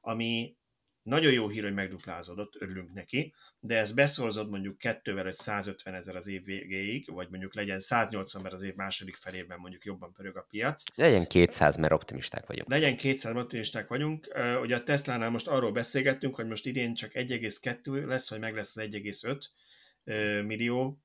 [0.00, 0.56] Ami
[1.06, 6.16] nagyon jó hír, hogy megduplázódott, örülünk neki, de ez beszorzott mondjuk kettővel, hogy 150 ezer
[6.16, 10.36] az év végéig, vagy mondjuk legyen 180, mert az év második felében mondjuk jobban pörög
[10.36, 10.82] a piac.
[10.94, 12.68] Legyen 200, mert optimisták vagyunk.
[12.68, 14.28] Legyen 200, mert optimisták vagyunk.
[14.62, 18.76] Ugye a Tesla-nál most arról beszélgettünk, hogy most idén csak 1,2 lesz, vagy meg lesz
[18.76, 21.02] az 1,5 millió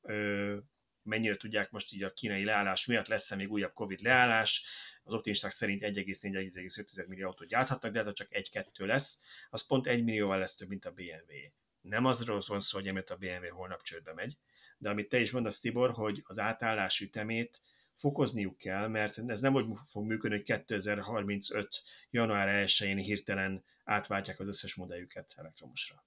[1.04, 4.66] mennyire tudják most így a kínai leállás miatt, lesz-e még újabb Covid leállás,
[5.04, 10.04] az optimisták szerint 1,4-1,5 millió autót gyárthatnak, de hát csak 1-2 lesz, az pont 1
[10.04, 11.34] millióval lesz több, mint a BMW.
[11.82, 14.38] Nem azról van szó, hogy emiatt a BMW holnap csődbe megy,
[14.78, 17.62] de amit te is mondasz, Tibor, hogy az átállás ütemét
[17.96, 21.84] fokozniuk kell, mert ez nem úgy fog működni, hogy 2035.
[22.10, 26.04] január 1-én hirtelen átváltják az összes modelljüket elektromosra.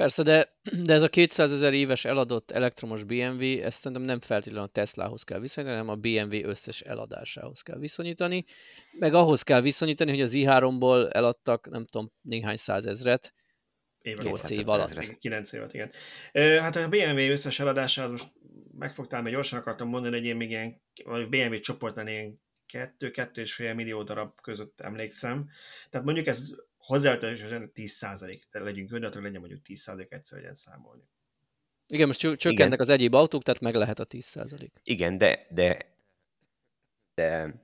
[0.00, 0.48] Persze, de,
[0.84, 5.22] de ez a 200 ezer éves eladott elektromos BMW, ezt szerintem nem feltétlenül a Teslahoz
[5.22, 8.44] kell viszonyítani, hanem a BMW összes eladásához kell viszonyítani,
[8.98, 13.34] meg ahhoz kell viszonyítani, hogy az i3-ból eladtak, nem tudom, néhány százezret,
[14.02, 15.18] 8 év alatt.
[15.18, 15.92] 9 évet, igen.
[16.60, 18.32] Hát a BMW összes eladásához most
[18.78, 22.40] megfogtál, mert gyorsan akartam mondani, hogy én még ilyen, vagy BMW csoportnál ilyen
[22.72, 25.48] 2-2,5 millió darab között emlékszem.
[25.90, 26.42] Tehát mondjuk ez
[26.80, 31.02] hozzáadott 10 százalék, tehát legyünk önötök, legyen mondjuk 10 százalék egyszer legyen számolni.
[31.86, 32.78] Igen, most csökkennek Igen.
[32.78, 34.80] az egyéb autók, tehát meg lehet a 10 százalék.
[34.82, 35.94] Igen, de, de,
[37.14, 37.54] de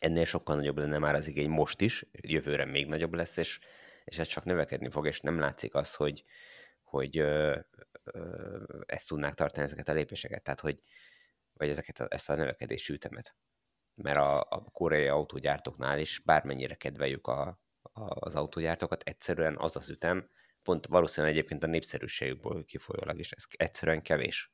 [0.00, 3.60] ennél sokkal nagyobb lenne már az igény most is, jövőre még nagyobb lesz, és,
[4.04, 6.24] és ez csak növekedni fog, és nem látszik az, hogy,
[6.82, 7.58] hogy ö,
[8.04, 10.82] ö, ezt tudnák tartani ezeket a lépéseket, tehát hogy,
[11.52, 13.36] vagy ezeket a, ezt a növekedési ütemet.
[13.94, 17.60] Mert a, a koreai autógyártóknál is, bármennyire kedveljük a,
[18.04, 20.28] az autógyártókat, egyszerűen az az ütem,
[20.62, 24.50] pont valószínűleg egyébként a népszerűségükből kifolyólag is, ez egyszerűen kevés.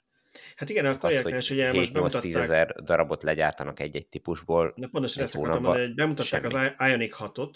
[0.56, 2.34] Hát igen, a karrierkás az, ugye most bemutatták...
[2.34, 4.72] ezer darabot legyártanak egy-egy típusból.
[4.76, 6.72] Na pontosan ezt akartam mondani, hogy bemutatták semmi.
[6.78, 7.54] az Ioniq 6-ot,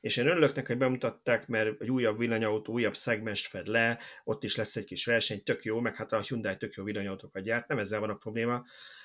[0.00, 4.44] és én örülök neki, hogy bemutatták, mert egy újabb villanyautó, újabb szegmest fed le, ott
[4.44, 7.68] is lesz egy kis verseny, tök jó, meg hát a Hyundai tök jó villanyautókat gyárt,
[7.68, 8.64] nem ezzel van a probléma.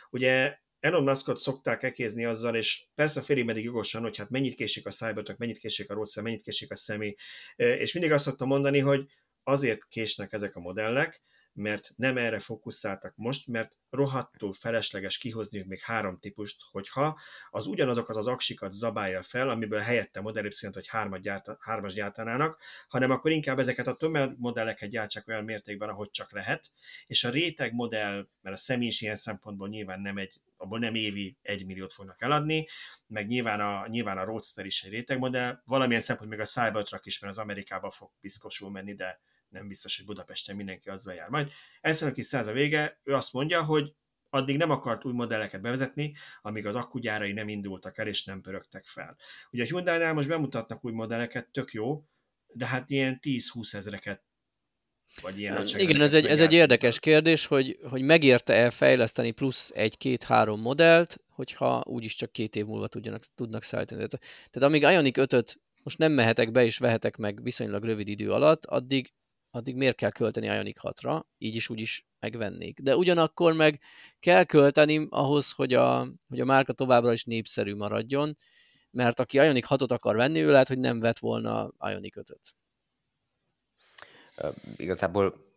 [0.10, 4.86] Ugye Elon Muskot szokták ekézni azzal, és persze félig meddig jogosan, hogy hát mennyit késik
[4.86, 7.16] a Cybertruck, mennyit késik a Roadster, mennyit késik a Semi,
[7.56, 9.06] és mindig azt szoktam mondani, hogy
[9.44, 11.22] azért késnek ezek a modellek,
[11.54, 17.20] mert nem erre fókuszáltak most, mert rohadtul felesleges kihozni még három típust, hogyha
[17.50, 22.62] az ugyanazokat az aksikat zabálja fel, amiből helyette Model y vagy hármat gyárta, hármas gyártanának,
[22.88, 26.72] hanem akkor inkább ezeket a tömegmodelleket gyártsák olyan mértékben, ahogy csak lehet,
[27.08, 30.96] és a réteg modell, mert a személy is ilyen szempontból nyilván nem egy, abból nem
[30.96, 32.68] évi egy milliót fognak eladni,
[33.08, 37.06] meg nyilván a, nyilván a Roadster is egy réteg modell, valamilyen szempontból még a Cybertruck
[37.06, 39.22] is, mert az Amerikába fog piszkosul menni, de
[39.54, 41.52] nem biztos, hogy Budapesten mindenki azzal jár majd.
[41.82, 43.94] Eszönök is száz a vége, ő azt mondja, hogy
[44.30, 48.86] addig nem akart új modelleket bevezetni, amíg az akkugyárai nem indultak el és nem pörögtek
[48.86, 49.18] fel.
[49.52, 52.04] Ugye a Hyundai-nál most bemutatnak új modelleket, tök jó,
[52.48, 54.24] de hát ilyen 10-20 ezreket
[55.22, 60.62] vagy ilyen Igen, ez egy, ez egy érdekes kérdés, hogy, hogy megérte-e fejleszteni plusz egy-két-három
[60.62, 64.08] modellt, hogyha úgyis csak két év múlva tudjanak, tudnak szállítani.
[64.08, 68.66] Tehát amíg Ioniq 5-öt most nem mehetek be és vehetek meg viszonylag rövid idő alatt,
[68.66, 69.14] addig
[69.54, 72.80] addig miért kell költeni Ioniq 6-ra, így is úgy is megvennék.
[72.80, 73.80] De ugyanakkor meg
[74.20, 78.38] kell költeni ahhoz, hogy a, hogy a márka továbbra is népszerű maradjon,
[78.92, 82.56] mert aki Ioniq 6-ot akar venni, ő lehet, hogy nem vett volna Ioniq 5-öt.
[84.38, 85.54] Uh, igazából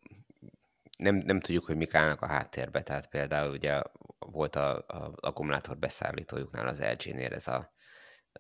[0.99, 3.83] nem, nem tudjuk, hogy mik állnak a háttérbe, tehát például ugye
[4.19, 7.73] volt a, a akkumulátor beszállítójuknál az LG-nél ez a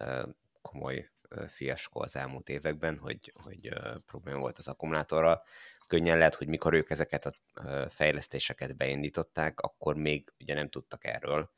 [0.00, 0.28] uh,
[0.62, 1.10] komoly
[1.48, 3.68] fiaskó az elmúlt években, hogy, hogy
[4.06, 5.42] probléma volt az akkumulátorral.
[5.86, 7.32] Könnyen lehet, hogy mikor ők ezeket a
[7.88, 11.50] fejlesztéseket beindították, akkor még ugye nem tudtak erről,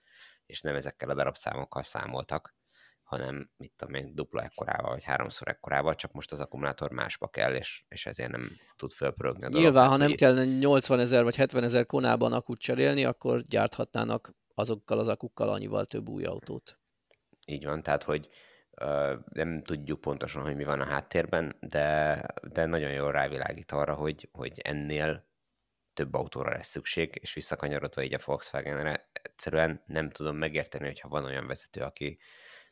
[0.47, 2.57] és nem ezekkel a darabszámokkal számoltak,
[3.03, 7.55] hanem mit tudom én, dupla ekkorával, vagy háromszor ekkorával, csak most az akkumulátor másba kell,
[7.55, 9.63] és, és ezért nem tud fölpörögni a dolog.
[9.63, 14.99] Nyilván, ha nem kell 80 ezer vagy 70 ezer konában akut cserélni, akkor gyárthatnának azokkal
[14.99, 16.79] az akukkal annyival több új autót.
[17.47, 18.29] Így van, tehát hogy
[19.33, 24.29] nem tudjuk pontosan, hogy mi van a háttérben, de, de nagyon jól rávilágít arra, hogy,
[24.33, 25.27] hogy ennél
[25.95, 31.25] több autóra lesz szükség, és visszakanyarodva így a Volkswagenre, egyszerűen nem tudom megérteni, hogyha van
[31.25, 32.19] olyan vezető, aki,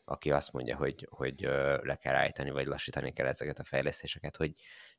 [0.05, 1.41] aki azt mondja, hogy, hogy
[1.83, 4.53] le kell állítani, vagy lassítani kell ezeket a fejlesztéseket, hogy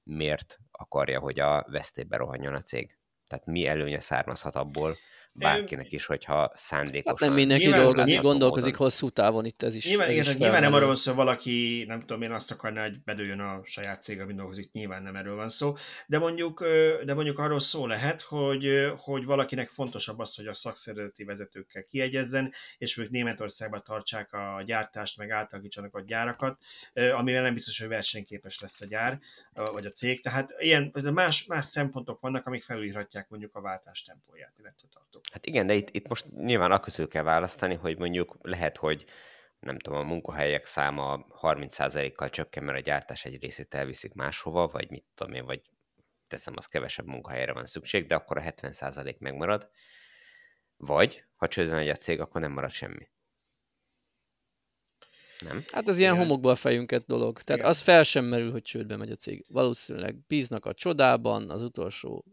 [0.04, 2.98] miért akarja, hogy a vesztébe rohanjon a cég.
[3.26, 4.96] Tehát mi előnye származhat abból,
[5.38, 7.18] bárkinek is, hogyha szándékosan...
[7.18, 8.88] Hát nem mindenki dolgozik, nyilván, gondolkozik módon.
[8.88, 9.88] hosszú távon itt ez is.
[9.88, 12.82] Nyilván, ez igen, is nyilván nem arról van szó, valaki, nem tudom én azt akarná,
[12.82, 15.74] hogy bedőjön a saját cég, amin dolgozik, nyilván nem erről van szó,
[16.08, 16.66] de mondjuk,
[17.06, 22.54] de mondjuk arról szó lehet, hogy, hogy valakinek fontosabb az, hogy a szakszervezeti vezetőkkel kiegyezzen,
[22.78, 26.58] és ők Németországban tartsák a gyártást, meg átalakítsanak a gyárakat,
[26.94, 29.20] amivel nem biztos, hogy versenyképes lesz a gyár,
[29.54, 30.22] vagy a cég.
[30.22, 35.24] Tehát ilyen más, más szempontok vannak, amik felülírhatják mondjuk a váltás tempóját, illetve tartók.
[35.32, 39.06] Hát igen, de itt, itt most nyilván a közül kell választani, hogy mondjuk lehet, hogy
[39.60, 44.90] nem tudom, a munkahelyek száma 30%-kal csökken, mert a gyártás egy részét elviszik máshova, vagy
[44.90, 45.62] mit tudom én, vagy
[46.28, 49.70] teszem, az kevesebb munkahelyre van szükség, de akkor a 70% megmarad.
[50.78, 53.10] Vagy, ha csődön megy a cég, akkor nem marad semmi.
[55.40, 55.64] Nem?
[55.72, 56.26] Hát ez ilyen Igen.
[56.26, 57.42] homokba a fejünket dolog.
[57.42, 57.72] Tehát Igen.
[57.72, 59.46] az fel sem merül, hogy csődbe megy a cég.
[59.48, 62.26] Valószínűleg bíznak a csodában az utolsó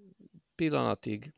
[0.55, 1.35] pillanatig,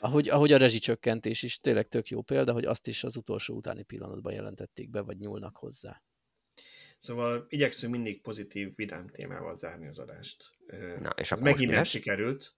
[0.00, 3.82] ahogy, ahogy a rezsicsökkentés is tényleg tök jó példa, hogy azt is az utolsó utáni
[3.82, 6.02] pillanatban jelentették be, vagy nyúlnak hozzá.
[6.98, 10.50] Szóval igyekszünk mindig pozitív, vidám témával zárni az adást.
[11.00, 12.54] Na, és Ez megint nem sikerült.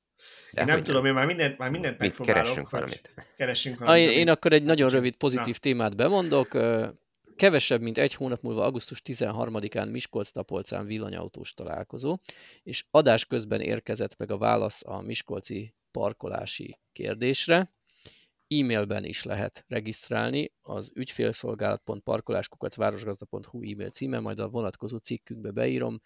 [0.52, 2.42] De én nem tudom, én már mindent, már mindent Mit megpróbálok.
[2.42, 3.14] Keressünk valamit.
[3.36, 4.10] Keressünk valamit.
[4.10, 5.60] én, én akkor egy nagyon rövid pozitív Na.
[5.60, 6.48] témát bemondok.
[7.36, 12.18] Kevesebb, mint egy hónap múlva, augusztus 13-án Miskolc-Tapolcán villanyautós találkozó,
[12.62, 17.68] és adás közben érkezett meg a válasz a Miskolci parkolási kérdésre.
[18.48, 26.00] e-mailben is lehet regisztrálni az ügyfélszolgálat.parkoláskukacvárosgazda.hu e-mail címe, majd a vonatkozó cikkünkbe beírom,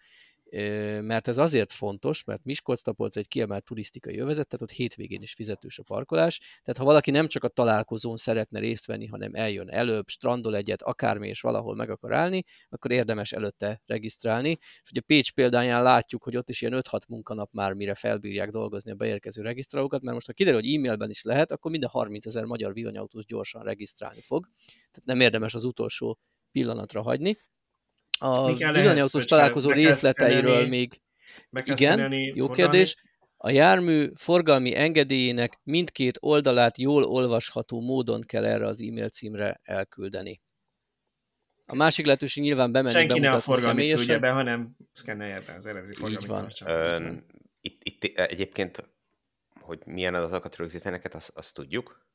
[1.01, 5.79] mert ez azért fontos, mert Miskolc-Tapolc egy kiemelt turisztikai övezet, tehát ott hétvégén is fizetős
[5.79, 10.07] a parkolás, tehát ha valaki nem csak a találkozón szeretne részt venni, hanem eljön előbb,
[10.07, 14.57] strandol egyet, akármi, és valahol meg akar állni, akkor érdemes előtte regisztrálni.
[14.59, 18.91] És ugye Pécs példáján látjuk, hogy ott is ilyen 5-6 munkanap már, mire felbírják dolgozni
[18.91, 22.43] a beérkező regisztrálókat, mert most ha kiderül, hogy e-mailben is lehet, akkor minden 30 ezer
[22.43, 24.47] magyar villanyautós gyorsan regisztrálni fog.
[24.65, 26.19] Tehát nem érdemes az utolsó
[26.51, 27.37] pillanatra hagyni.
[28.17, 31.01] A villanyautós találkozó részleteiről még...
[31.65, 32.95] Igen, jó kérdés.
[33.37, 40.41] A jármű forgalmi engedélyének mindkét oldalát jól olvasható módon kell erre az e-mail címre elküldeni.
[41.65, 45.65] A másik lehetőség nyilván bemenni, Senki ne a forgalmi küldje be, hanem szkennelje be az
[45.65, 46.47] eredeti forgalmi Így van.
[46.65, 47.11] Ö,
[47.61, 48.89] itt, itt egyébként,
[49.59, 52.07] hogy milyen adatokat rögzítenek, azt, azt tudjuk?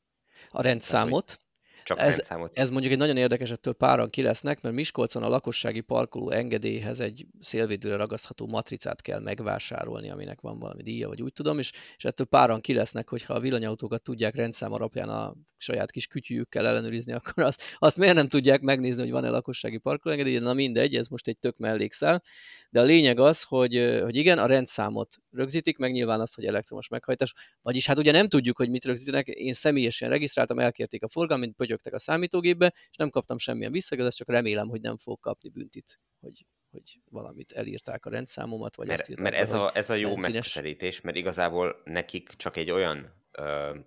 [0.49, 1.25] A rendszámot.
[1.25, 1.41] Tehát,
[1.83, 2.57] csak ez, rendszámot.
[2.57, 6.99] Ez mondjuk egy nagyon érdekes, ettől páran ki lesznek, mert Miskolcon a lakossági parkoló engedélyhez
[6.99, 12.03] egy szélvédőre ragasztható matricát kell megvásárolni, aminek van valami díja, vagy úgy tudom, és, és
[12.03, 17.13] ettől páran ki lesznek, hogyha a villanyautókat tudják rendszám alapján a saját kis kütyűjükkel ellenőrizni,
[17.23, 21.07] akkor azt, azt miért nem tudják megnézni, hogy van-e lakossági parkoló engedély, na mindegy, ez
[21.07, 22.21] most egy tök mellékszál,
[22.69, 26.87] de a lényeg az, hogy, hogy igen, a rendszámot rögzítik, meg nyilván azt, hogy elektromos
[26.87, 31.31] meghajtás, vagyis hát ugye nem tudjuk, hogy mit rögzítenek, én személyesen regisztráltam, elkérték a forgalmat,
[31.73, 35.99] pötyögtek a számítógépbe, és nem kaptam semmilyen visszajelzést, csak remélem, hogy nem fog kapni büntit,
[36.19, 39.93] hogy, hogy valamit elírták a rendszámomat, vagy mert, azt írták, Mert ez, a, ez a
[39.93, 43.77] jó megközelítés, mert igazából nekik csak egy olyan ö,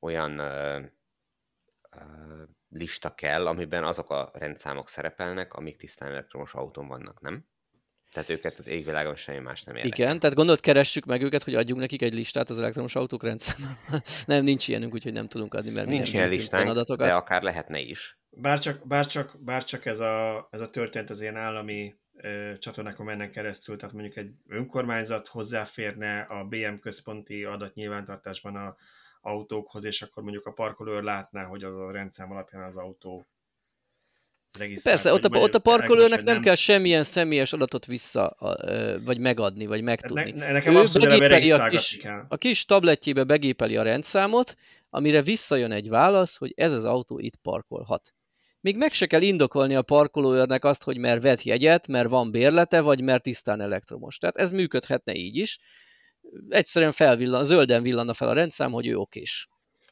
[0.00, 0.80] olyan ö,
[1.90, 7.46] ö, lista kell, amiben azok a rendszámok szerepelnek, amik tisztán elektromos autón vannak, nem?
[8.12, 10.06] Tehát őket az égvilágon semmi más nem érdekel.
[10.06, 13.78] Igen, tehát gondolt keressük meg őket, hogy adjunk nekik egy listát az elektromos autók rendszerben.
[14.26, 17.06] nem, nincs ilyenünk, úgyhogy nem tudunk adni, mert nincs ilyen listánk, adatokat.
[17.06, 18.18] de akár lehetne is.
[18.30, 23.76] Bárcsak, bárcsak, bárcsak ez, a, ez a történet az ilyen állami ö, csatornákon mennek keresztül,
[23.76, 28.76] tehát mondjuk egy önkormányzat hozzáférne a BM központi adatnyilvántartásban a
[29.20, 33.26] autókhoz, és akkor mondjuk a parkolőr látná, hogy az a rendszám alapján az autó
[34.82, 38.36] Persze, ott a, ott a parkolőrnek nem, nem kell semmilyen személyes adatot vissza,
[39.04, 40.30] vagy megadni, vagy megtudni.
[40.30, 44.54] Ne, nekem ő begépeli a kis, a kis tabletjébe begépeli a rendszámot,
[44.90, 48.12] amire visszajön egy válasz, hogy ez az autó itt parkolhat.
[48.60, 52.80] Még meg se kell indokolni a parkolóőrnek azt, hogy mert vett jegyet, mert van bérlete,
[52.80, 54.18] vagy mert tisztán elektromos.
[54.18, 55.58] Tehát ez működhetne így is.
[56.48, 59.48] Egyszerűen felvillan, zölden villanna fel a rendszám, hogy ő okés.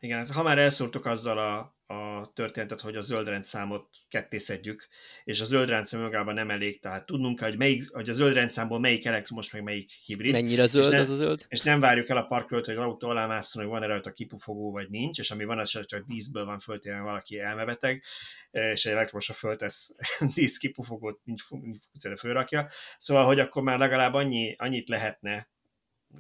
[0.07, 4.89] Igen, hát ha már elszóltuk azzal a a történetet, hogy a zöld rendszámot kettészedjük,
[5.24, 8.81] és a zöld rendszám magában nem elég, tehát tudnunk hogy, melyik, hogy a zöld rendszámból
[8.81, 10.33] melyik elektromos, meg melyik hibrid.
[10.33, 11.45] Mennyire zöld nem, az a zöld?
[11.49, 14.73] És nem várjuk el a parkolót, hogy az autó alá másszon, hogy van-e rajta kipufogó,
[14.73, 18.03] vagy nincs, és ami van, az csak díszből van föltéve valaki elmebeteg,
[18.51, 19.95] és egy elektromosra föltesz
[20.35, 22.69] dísz kipufogót, nincs, nincs fölrakja.
[22.99, 25.49] Szóval, hogy akkor már legalább annyi, annyit lehetne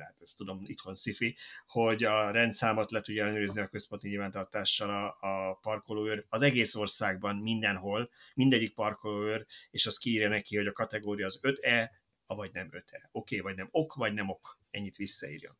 [0.04, 1.36] hát ezt tudom, itthon szifi,
[1.66, 7.36] hogy a rendszámot le tudja ellenőrizni a központi nyilvántartással a, a parkolóőr az egész országban,
[7.36, 11.90] mindenhol, mindegyik parkolóőr, és az kiírja neki, hogy a kategória az 5E,
[12.26, 13.08] vagy nem 5E.
[13.10, 14.58] Oké, okay, vagy nem ok, vagy nem ok.
[14.70, 15.56] Ennyit visszaírja.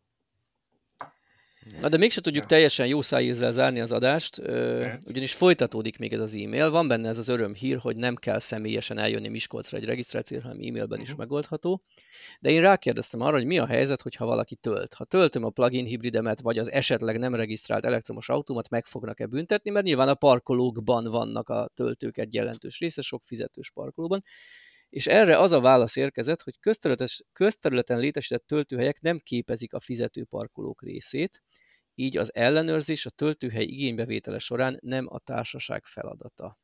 [1.80, 4.38] Na de mégse tudjuk teljesen jó szájízzel zárni az adást,
[5.06, 6.70] ugyanis folytatódik még ez az e-mail.
[6.70, 10.58] Van benne ez az öröm hír, hogy nem kell személyesen eljönni Miskolcra egy regisztrációra, hanem
[10.66, 11.18] e-mailben is uh-huh.
[11.18, 11.82] megoldható.
[12.40, 14.94] De én rákérdeztem arra, hogy mi a helyzet, hogyha valaki tölt.
[14.94, 19.70] Ha töltöm a plugin hibridemet, vagy az esetleg nem regisztrált elektromos autómat, meg fognak-e büntetni,
[19.70, 24.20] mert nyilván a parkolókban vannak a töltők egy jelentős része, sok fizetős parkolóban.
[24.88, 26.58] És erre az a válasz érkezett, hogy
[27.32, 31.42] közterületen létesített töltőhelyek nem képezik a fizető parkolók részét,
[31.94, 36.58] így az ellenőrzés a töltőhely igénybevétele során nem a társaság feladata.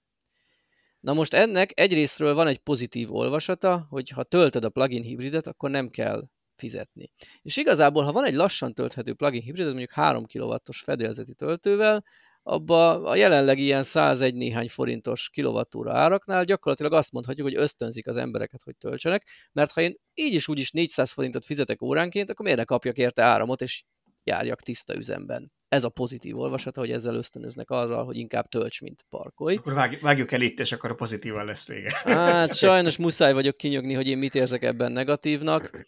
[1.00, 5.70] Na most ennek egyrésztről van egy pozitív olvasata, hogy ha töltöd a plugin hibridet, akkor
[5.70, 7.10] nem kell fizetni.
[7.42, 12.04] És igazából, ha van egy lassan tölthető plugin hibridet, mondjuk 3 kW-os fedélzeti töltővel,
[12.42, 18.16] abba a jelenleg ilyen 101 néhány forintos kilovattúra áraknál gyakorlatilag azt mondhatjuk, hogy ösztönzik az
[18.16, 22.44] embereket, hogy töltsenek, mert ha én így is úgy is 400 forintot fizetek óránként, akkor
[22.44, 23.84] miért ne kapjak érte áramot, és
[24.24, 25.52] járjak tiszta üzemben.
[25.68, 29.56] Ez a pozitív olvasata, hogy ezzel ösztönöznek arra, hogy inkább tölts, mint parkolj.
[29.56, 31.90] Akkor vágjuk el itt, és akkor a pozitívan lesz vége.
[32.04, 35.86] Hát sajnos muszáj vagyok kinyögni, hogy én mit érzek ebben negatívnak.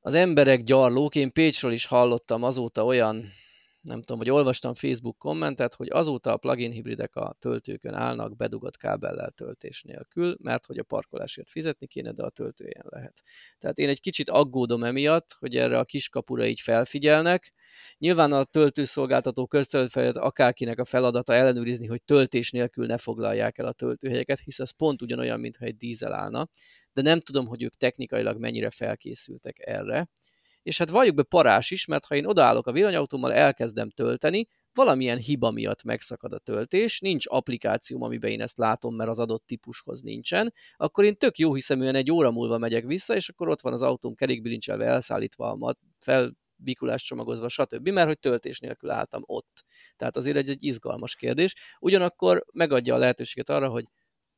[0.00, 3.24] Az emberek gyarlók, én Pécsről is hallottam azóta olyan
[3.82, 8.76] nem tudom, hogy olvastam Facebook kommentet, hogy azóta a plugin hibridek a töltőkön állnak bedugott
[8.76, 13.22] kábellel töltés nélkül, mert hogy a parkolásért fizetni kéne, de a töltőjen lehet.
[13.58, 17.52] Tehát én egy kicsit aggódom emiatt, hogy erre a kiskapura így felfigyelnek.
[17.98, 23.72] Nyilván a töltőszolgáltató köztöltőfejlet akárkinek a feladata ellenőrizni, hogy töltés nélkül ne foglalják el a
[23.72, 26.48] töltőhelyeket, hisz ez pont ugyanolyan, mintha egy dízel állna,
[26.92, 30.08] de nem tudom, hogy ők technikailag mennyire felkészültek erre
[30.62, 35.18] és hát valljuk be parás is, mert ha én odaállok a villanyautómmal, elkezdem tölteni, valamilyen
[35.18, 40.00] hiba miatt megszakad a töltés, nincs applikációm, amiben én ezt látom, mert az adott típushoz
[40.00, 43.72] nincsen, akkor én tök jó hiszeműen egy óra múlva megyek vissza, és akkor ott van
[43.72, 49.64] az autóm kerékbilincselve, elszállítva, fel vikulás csomagozva, stb., mert hogy töltés nélkül álltam ott.
[49.96, 51.54] Tehát azért egy, egy izgalmas kérdés.
[51.80, 53.84] Ugyanakkor megadja a lehetőséget arra, hogy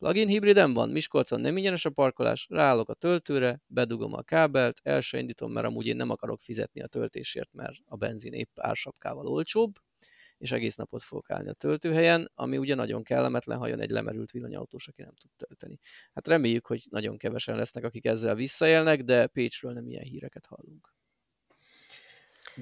[0.04, 5.00] Plugin hibriden van, Miskolcon nem ingyenes a parkolás, ráállok a töltőre, bedugom a kábelt, el
[5.00, 9.26] se indítom, mert amúgy én nem akarok fizetni a töltésért, mert a benzin épp ársapkával
[9.26, 9.74] olcsóbb,
[10.38, 14.30] és egész napot fogok állni a töltőhelyen, ami ugye nagyon kellemetlen, ha jön egy lemerült
[14.30, 15.78] villanyautós, aki nem tud tölteni.
[16.12, 20.94] Hát reméljük, hogy nagyon kevesen lesznek, akik ezzel visszaélnek, de Pécsről nem ilyen híreket hallunk.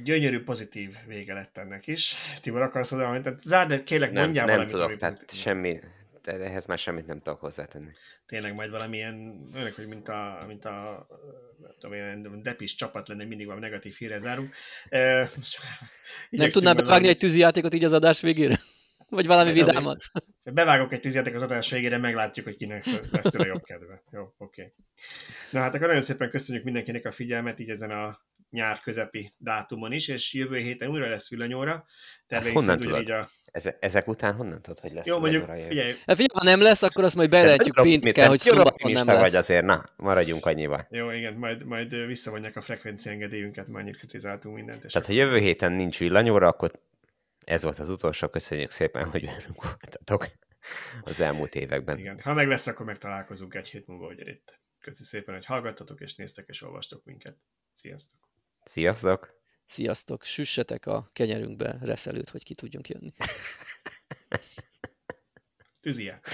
[0.04, 2.14] Gyönyörű pozitív vége lett ennek is.
[2.40, 4.72] Tibor, akarsz hozzá Tehát zárd, kérlek, mondjál nem, valamit.
[4.72, 5.80] Nem tudok, tehát semmi,
[6.26, 7.90] ehhez már semmit nem tudok hozzátenni.
[8.26, 11.06] Tényleg majd valamilyen, olyan, hogy mint a, mint a
[11.60, 14.54] nem tudom, ilyen depis csapat lenne, mindig valami negatív hírre zárunk.
[14.88, 15.30] E,
[16.30, 18.60] nem tudnál bevágni egy tűzijátékot így az adás végére?
[19.08, 20.04] Vagy valami Ez vidámat?
[20.42, 24.02] Bevágok egy tűzijátékot az adás végére, meglátjuk, hogy kinek lesz a jobb kedve.
[24.10, 24.62] Jó, oké.
[24.62, 24.74] Okay.
[25.50, 28.20] Na hát akkor nagyon szépen köszönjük mindenkinek a figyelmet így ezen a
[28.52, 31.84] nyár közepi dátumon is, és jövő héten újra lesz villanyóra.
[32.26, 33.08] Ezt honnan tudod?
[33.08, 33.28] A...
[33.80, 35.94] Ezek után honnan tudod, hogy lesz Jó, mondjuk, figyelj.
[36.06, 39.20] Hát figyelj, ha nem lesz, akkor azt majd bejelentjük pénteken, hogy szombaton nem lesz.
[39.20, 40.86] vagy azért, na, maradjunk annyiba.
[40.90, 44.86] Jó, igen, majd, majd visszavonják a frekvencia engedélyünket, már annyit kritizáltunk mindent.
[44.86, 46.70] Tehát, ha jövő héten nincs villanyóra, akkor
[47.44, 50.26] ez volt az utolsó, köszönjük szépen, hogy velünk voltatok
[51.02, 51.98] az elmúlt években.
[51.98, 54.60] Igen, ha meg lesz, akkor megtalálkozunk egy hét múlva itt.
[54.80, 57.36] Köszi szépen, hogy hallgattatok, és néztek, és olvastok minket.
[57.70, 58.21] Sziasztok!
[58.64, 59.40] Sziasztok!
[59.66, 60.24] Sziasztok!
[60.24, 63.12] Süssetek a kenyerünkbe reszelőt, hogy ki tudjunk jönni.
[65.80, 66.32] Tűzijáték!